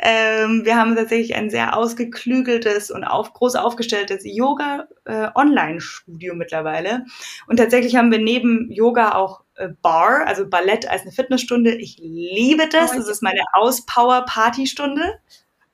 Ähm, 0.00 0.64
wir 0.64 0.76
haben 0.76 0.96
tatsächlich 0.96 1.34
ein 1.34 1.50
sehr 1.50 1.76
ausgeklügeltes 1.76 2.90
und 2.90 3.04
auf, 3.04 3.34
groß 3.34 3.56
aufgestelltes 3.56 4.22
Yoga-Online-Studio 4.24 6.32
äh, 6.32 6.36
mittlerweile. 6.36 7.04
Und 7.46 7.58
tatsächlich 7.58 7.96
haben 7.96 8.10
wir 8.10 8.20
neben 8.20 8.70
Yoga 8.70 9.14
auch 9.14 9.42
äh, 9.56 9.68
Bar, 9.82 10.26
also 10.26 10.48
Ballett 10.48 10.88
als 10.88 11.02
eine 11.02 11.12
Fitnessstunde. 11.12 11.74
Ich 11.74 11.98
liebe 11.98 12.68
das. 12.68 12.92
Das 12.92 13.06
ist 13.08 13.22
meine 13.22 13.42
Auspower-Partystunde. 13.52 15.18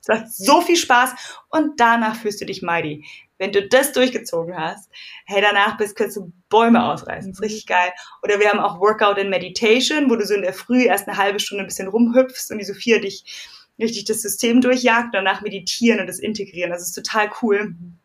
Es 0.01 0.07
macht 0.07 0.31
so 0.31 0.61
viel 0.61 0.77
Spaß 0.77 1.13
und 1.49 1.79
danach 1.79 2.15
fühlst 2.15 2.41
du 2.41 2.45
dich 2.45 2.61
mighty. 2.61 3.03
Wenn 3.37 3.51
du 3.51 3.67
das 3.67 3.91
durchgezogen 3.91 4.57
hast, 4.57 4.89
hey, 5.25 5.41
danach 5.41 5.77
bist, 5.77 5.95
kannst 5.95 6.17
du 6.17 6.31
Bäume 6.49 6.83
ausreißen. 6.83 7.31
Das 7.31 7.39
ist 7.39 7.43
richtig 7.43 7.65
geil. 7.67 7.91
Oder 8.23 8.39
wir 8.39 8.49
haben 8.49 8.59
auch 8.59 8.79
Workout 8.79 9.17
in 9.17 9.29
Meditation, 9.29 10.09
wo 10.09 10.15
du 10.15 10.25
so 10.25 10.33
in 10.33 10.41
der 10.41 10.53
Früh 10.53 10.85
erst 10.85 11.07
eine 11.07 11.17
halbe 11.17 11.39
Stunde 11.39 11.63
ein 11.63 11.67
bisschen 11.67 11.87
rumhüpfst 11.87 12.51
und 12.51 12.59
die 12.59 12.65
Sophia 12.65 12.99
dich 12.99 13.23
richtig 13.77 14.05
das 14.05 14.21
System 14.21 14.61
durchjagt, 14.61 15.13
danach 15.13 15.41
meditieren 15.41 15.99
und 15.99 16.07
das 16.07 16.19
integrieren. 16.19 16.71
Das 16.71 16.81
ist 16.81 16.93
total 16.93 17.29
cool. 17.41 17.65
Mhm. 17.65 17.99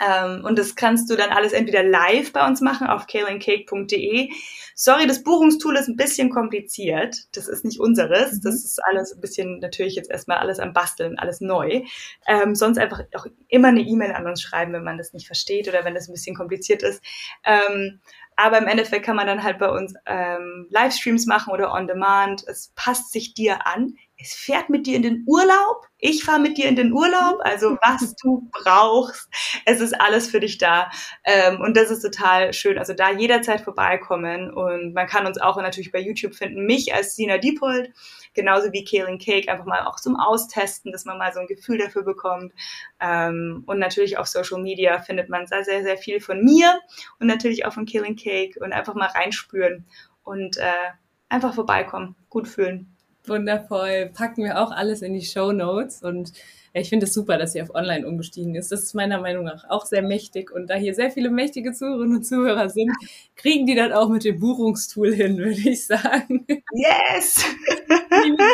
Ähm, 0.00 0.44
und 0.44 0.58
das 0.58 0.74
kannst 0.74 1.10
du 1.10 1.16
dann 1.16 1.30
alles 1.30 1.52
entweder 1.52 1.82
live 1.82 2.32
bei 2.32 2.46
uns 2.46 2.60
machen 2.60 2.86
auf 2.86 3.06
kaleandcake.de. 3.06 4.30
Sorry, 4.74 5.06
das 5.06 5.22
Buchungstool 5.22 5.76
ist 5.76 5.88
ein 5.88 5.96
bisschen 5.96 6.30
kompliziert. 6.30 7.16
Das 7.32 7.48
ist 7.48 7.64
nicht 7.64 7.78
unseres. 7.78 8.32
Mhm. 8.32 8.40
Das 8.42 8.54
ist 8.64 8.80
alles 8.84 9.14
ein 9.14 9.20
bisschen 9.20 9.58
natürlich 9.58 9.94
jetzt 9.94 10.10
erstmal 10.10 10.38
alles 10.38 10.58
am 10.58 10.72
Basteln, 10.72 11.18
alles 11.18 11.40
neu. 11.40 11.82
Ähm, 12.26 12.54
sonst 12.54 12.78
einfach 12.78 13.02
auch 13.14 13.26
immer 13.48 13.68
eine 13.68 13.82
E-Mail 13.82 14.12
an 14.12 14.26
uns 14.26 14.40
schreiben, 14.40 14.72
wenn 14.72 14.84
man 14.84 14.98
das 14.98 15.12
nicht 15.12 15.26
versteht 15.26 15.68
oder 15.68 15.84
wenn 15.84 15.94
das 15.94 16.08
ein 16.08 16.14
bisschen 16.14 16.34
kompliziert 16.34 16.82
ist. 16.82 17.02
Ähm, 17.44 18.00
aber 18.36 18.56
im 18.56 18.68
Endeffekt 18.68 19.04
kann 19.04 19.16
man 19.16 19.26
dann 19.26 19.42
halt 19.42 19.58
bei 19.58 19.68
uns 19.68 19.92
ähm, 20.06 20.66
Livestreams 20.70 21.26
machen 21.26 21.52
oder 21.52 21.74
on 21.74 21.86
demand. 21.86 22.42
Es 22.48 22.72
passt 22.74 23.12
sich 23.12 23.34
dir 23.34 23.66
an 23.66 23.96
es 24.20 24.34
fährt 24.34 24.68
mit 24.68 24.86
dir 24.86 24.96
in 24.96 25.02
den 25.02 25.24
Urlaub, 25.26 25.86
ich 25.98 26.24
fahre 26.24 26.40
mit 26.40 26.58
dir 26.58 26.68
in 26.68 26.76
den 26.76 26.92
Urlaub, 26.92 27.40
also 27.40 27.76
was 27.82 28.14
du 28.16 28.48
brauchst, 28.52 29.28
es 29.64 29.80
ist 29.80 29.98
alles 30.00 30.28
für 30.28 30.40
dich 30.40 30.58
da. 30.58 30.90
Ähm, 31.24 31.60
und 31.60 31.76
das 31.76 31.90
ist 31.90 32.02
total 32.02 32.52
schön. 32.52 32.78
Also 32.78 32.94
da 32.94 33.10
jederzeit 33.10 33.60
vorbeikommen 33.60 34.50
und 34.50 34.94
man 34.94 35.06
kann 35.06 35.26
uns 35.26 35.40
auch 35.40 35.56
natürlich 35.56 35.92
bei 35.92 36.00
YouTube 36.00 36.34
finden, 36.34 36.66
mich 36.66 36.94
als 36.94 37.16
Sina 37.16 37.38
Diepold, 37.38 37.92
genauso 38.34 38.72
wie 38.72 38.84
Kaling 38.84 39.18
Cake, 39.18 39.50
einfach 39.50 39.66
mal 39.66 39.86
auch 39.86 39.96
zum 39.96 40.16
Austesten, 40.16 40.92
dass 40.92 41.04
man 41.04 41.18
mal 41.18 41.32
so 41.32 41.40
ein 41.40 41.46
Gefühl 41.46 41.78
dafür 41.78 42.02
bekommt. 42.02 42.52
Ähm, 43.00 43.64
und 43.66 43.78
natürlich 43.78 44.18
auf 44.18 44.26
Social 44.26 44.60
Media 44.60 45.00
findet 45.00 45.28
man 45.28 45.46
sehr, 45.46 45.64
sehr, 45.64 45.82
sehr 45.82 45.96
viel 45.96 46.20
von 46.20 46.42
mir 46.44 46.80
und 47.18 47.26
natürlich 47.26 47.66
auch 47.66 47.72
von 47.72 47.86
Kaling 47.86 48.16
Cake 48.16 48.58
und 48.60 48.72
einfach 48.72 48.94
mal 48.94 49.08
reinspüren 49.08 49.86
und 50.22 50.56
äh, 50.58 50.90
einfach 51.28 51.54
vorbeikommen, 51.54 52.16
gut 52.28 52.48
fühlen. 52.48 52.96
Wundervoll. 53.26 54.10
Packen 54.12 54.44
wir 54.44 54.60
auch 54.60 54.70
alles 54.70 55.02
in 55.02 55.14
die 55.14 55.24
Show 55.24 55.52
Notes 55.52 56.02
und 56.02 56.32
ich 56.72 56.88
finde 56.88 57.06
es 57.06 57.14
super, 57.14 57.36
dass 57.36 57.52
sie 57.52 57.62
auf 57.62 57.74
Online 57.74 58.06
umgestiegen 58.06 58.54
ist. 58.54 58.70
Das 58.70 58.82
ist 58.82 58.94
meiner 58.94 59.20
Meinung 59.20 59.44
nach 59.44 59.68
auch 59.68 59.86
sehr 59.86 60.02
mächtig. 60.02 60.52
Und 60.52 60.70
da 60.70 60.74
hier 60.74 60.94
sehr 60.94 61.10
viele 61.10 61.28
mächtige 61.28 61.72
Zuhörerinnen 61.72 62.18
und 62.18 62.24
Zuhörer 62.24 62.68
sind, 62.68 62.92
kriegen 63.34 63.66
die 63.66 63.74
das 63.74 63.90
auch 63.92 64.08
mit 64.08 64.24
dem 64.24 64.38
Buchungstool 64.38 65.12
hin, 65.12 65.36
würde 65.38 65.58
ich 65.68 65.86
sagen. 65.86 66.46
Yes! 66.72 67.44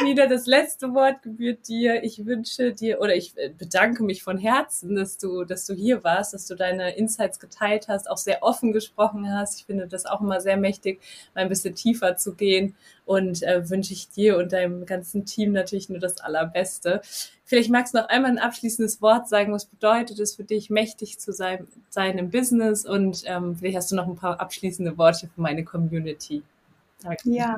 wieder 0.04 0.28
das 0.28 0.46
letzte 0.46 0.94
Wort 0.94 1.22
gebührt 1.22 1.68
dir. 1.68 2.04
Ich 2.04 2.24
wünsche 2.24 2.72
dir 2.72 3.00
oder 3.00 3.14
ich 3.14 3.36
äh, 3.36 3.50
bedanke 3.50 4.02
mich 4.02 4.22
von 4.22 4.38
Herzen, 4.38 4.94
dass 4.94 5.18
du, 5.18 5.44
dass 5.44 5.66
du 5.66 5.74
hier 5.74 6.02
warst, 6.04 6.32
dass 6.32 6.46
du 6.46 6.54
deine 6.54 6.96
Insights 6.96 7.38
geteilt 7.38 7.88
hast, 7.88 8.08
auch 8.08 8.16
sehr 8.16 8.42
offen 8.42 8.72
gesprochen 8.72 9.30
hast. 9.30 9.60
Ich 9.60 9.66
finde 9.66 9.88
das 9.88 10.06
auch 10.06 10.20
immer 10.20 10.40
sehr 10.40 10.56
mächtig, 10.56 11.00
mal 11.34 11.42
ein 11.42 11.48
bisschen 11.48 11.74
tiefer 11.74 12.16
zu 12.16 12.34
gehen 12.34 12.74
und 13.06 13.42
äh, 13.42 13.70
wünsche 13.70 13.94
ich 13.94 14.10
dir 14.10 14.36
und 14.36 14.52
deinem 14.52 14.84
ganzen 14.84 15.24
Team 15.24 15.52
natürlich 15.52 15.88
nur 15.88 16.00
das 16.00 16.20
Allerbeste. 16.20 17.00
Vielleicht 17.44 17.70
magst 17.70 17.94
du 17.94 17.98
noch 17.98 18.08
einmal 18.08 18.32
ein 18.32 18.38
abschließendes 18.38 19.00
Wort 19.00 19.28
sagen, 19.28 19.52
was 19.52 19.64
bedeutet 19.64 20.18
es 20.18 20.34
für 20.34 20.44
dich, 20.44 20.68
mächtig 20.68 21.18
zu 21.18 21.32
sein, 21.32 21.66
sein 21.88 22.18
im 22.18 22.30
Business 22.30 22.84
und 22.84 23.22
ähm, 23.26 23.56
vielleicht 23.56 23.76
hast 23.78 23.92
du 23.92 23.96
noch 23.96 24.08
ein 24.08 24.16
paar 24.16 24.40
abschließende 24.40 24.98
Worte 24.98 25.30
für 25.32 25.40
meine 25.40 25.64
Community. 25.64 26.42
Danke. 27.02 27.30
Ja, 27.30 27.56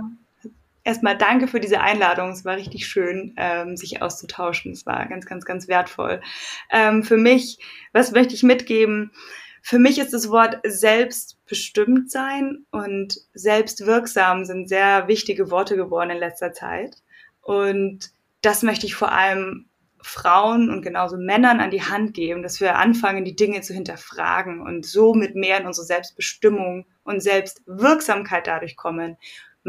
erstmal 0.85 1.17
danke 1.17 1.49
für 1.49 1.61
diese 1.61 1.81
Einladung. 1.81 2.31
Es 2.31 2.45
war 2.45 2.57
richtig 2.57 2.87
schön, 2.87 3.35
ähm, 3.37 3.77
sich 3.77 4.03
auszutauschen. 4.03 4.73
Es 4.73 4.85
war 4.85 5.07
ganz, 5.07 5.27
ganz, 5.27 5.45
ganz 5.45 5.67
wertvoll. 5.69 6.21
Ähm, 6.71 7.03
für 7.03 7.17
mich, 7.17 7.59
was 7.93 8.13
möchte 8.13 8.35
ich 8.35 8.43
mitgeben? 8.43 9.13
Für 9.69 9.79
mich 9.79 9.99
ist 9.99 10.15
das 10.15 10.31
Wort 10.31 10.61
selbstbestimmt 10.65 12.11
sein 12.11 12.65
und 12.71 13.21
selbstwirksam 13.35 14.47
sind 14.47 14.67
sehr 14.67 15.09
wichtige 15.09 15.51
Worte 15.51 15.77
geworden 15.77 16.09
in 16.09 16.17
letzter 16.17 16.55
Zeit. 16.55 16.97
Und 17.43 18.11
das 18.41 18.63
möchte 18.63 18.87
ich 18.87 18.95
vor 18.95 19.13
allem 19.13 19.67
Frauen 20.01 20.71
und 20.71 20.81
genauso 20.81 21.19
Männern 21.19 21.61
an 21.61 21.71
die 21.71 21.83
Hand 21.83 22.15
geben, 22.15 22.43
dass 22.43 22.63
wir 22.63 22.77
anfangen, 22.77 23.27
die 23.27 23.37
Dinge 23.37 23.61
zu 23.61 23.75
hinterfragen 23.75 24.63
und 24.63 24.87
so 24.87 25.13
mit 25.13 25.35
mehr 25.35 25.61
in 25.61 25.67
unsere 25.67 25.85
Selbstbestimmung 25.85 26.87
und 27.05 27.23
Selbstwirksamkeit 27.23 28.47
dadurch 28.47 28.75
kommen. 28.75 29.19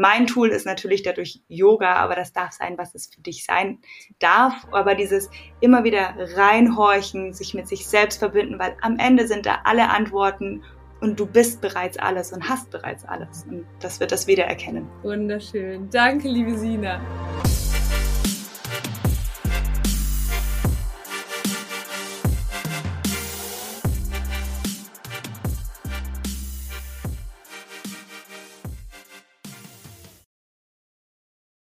Mein 0.00 0.26
Tool 0.26 0.48
ist 0.48 0.64
natürlich 0.64 1.02
dadurch 1.02 1.42
Yoga, 1.48 1.96
aber 1.96 2.14
das 2.14 2.32
darf 2.32 2.52
sein, 2.52 2.78
was 2.78 2.94
es 2.94 3.08
für 3.08 3.20
dich 3.20 3.44
sein 3.44 3.80
darf. 4.18 4.66
Aber 4.72 4.94
dieses 4.94 5.28
immer 5.60 5.84
wieder 5.84 6.14
reinhorchen, 6.36 7.34
sich 7.34 7.52
mit 7.52 7.68
sich 7.68 7.86
selbst 7.86 8.18
verbinden, 8.18 8.58
weil 8.58 8.74
am 8.80 8.98
Ende 8.98 9.26
sind 9.26 9.44
da 9.44 9.58
alle 9.64 9.90
Antworten 9.90 10.62
und 11.02 11.20
du 11.20 11.26
bist 11.26 11.60
bereits 11.60 11.98
alles 11.98 12.32
und 12.32 12.48
hast 12.48 12.70
bereits 12.70 13.04
alles. 13.04 13.44
Und 13.50 13.66
das 13.80 14.00
wird 14.00 14.10
das 14.10 14.26
wieder 14.26 14.44
erkennen. 14.44 14.88
Wunderschön. 15.02 15.90
Danke, 15.90 16.28
liebe 16.28 16.56
Sina. 16.56 17.02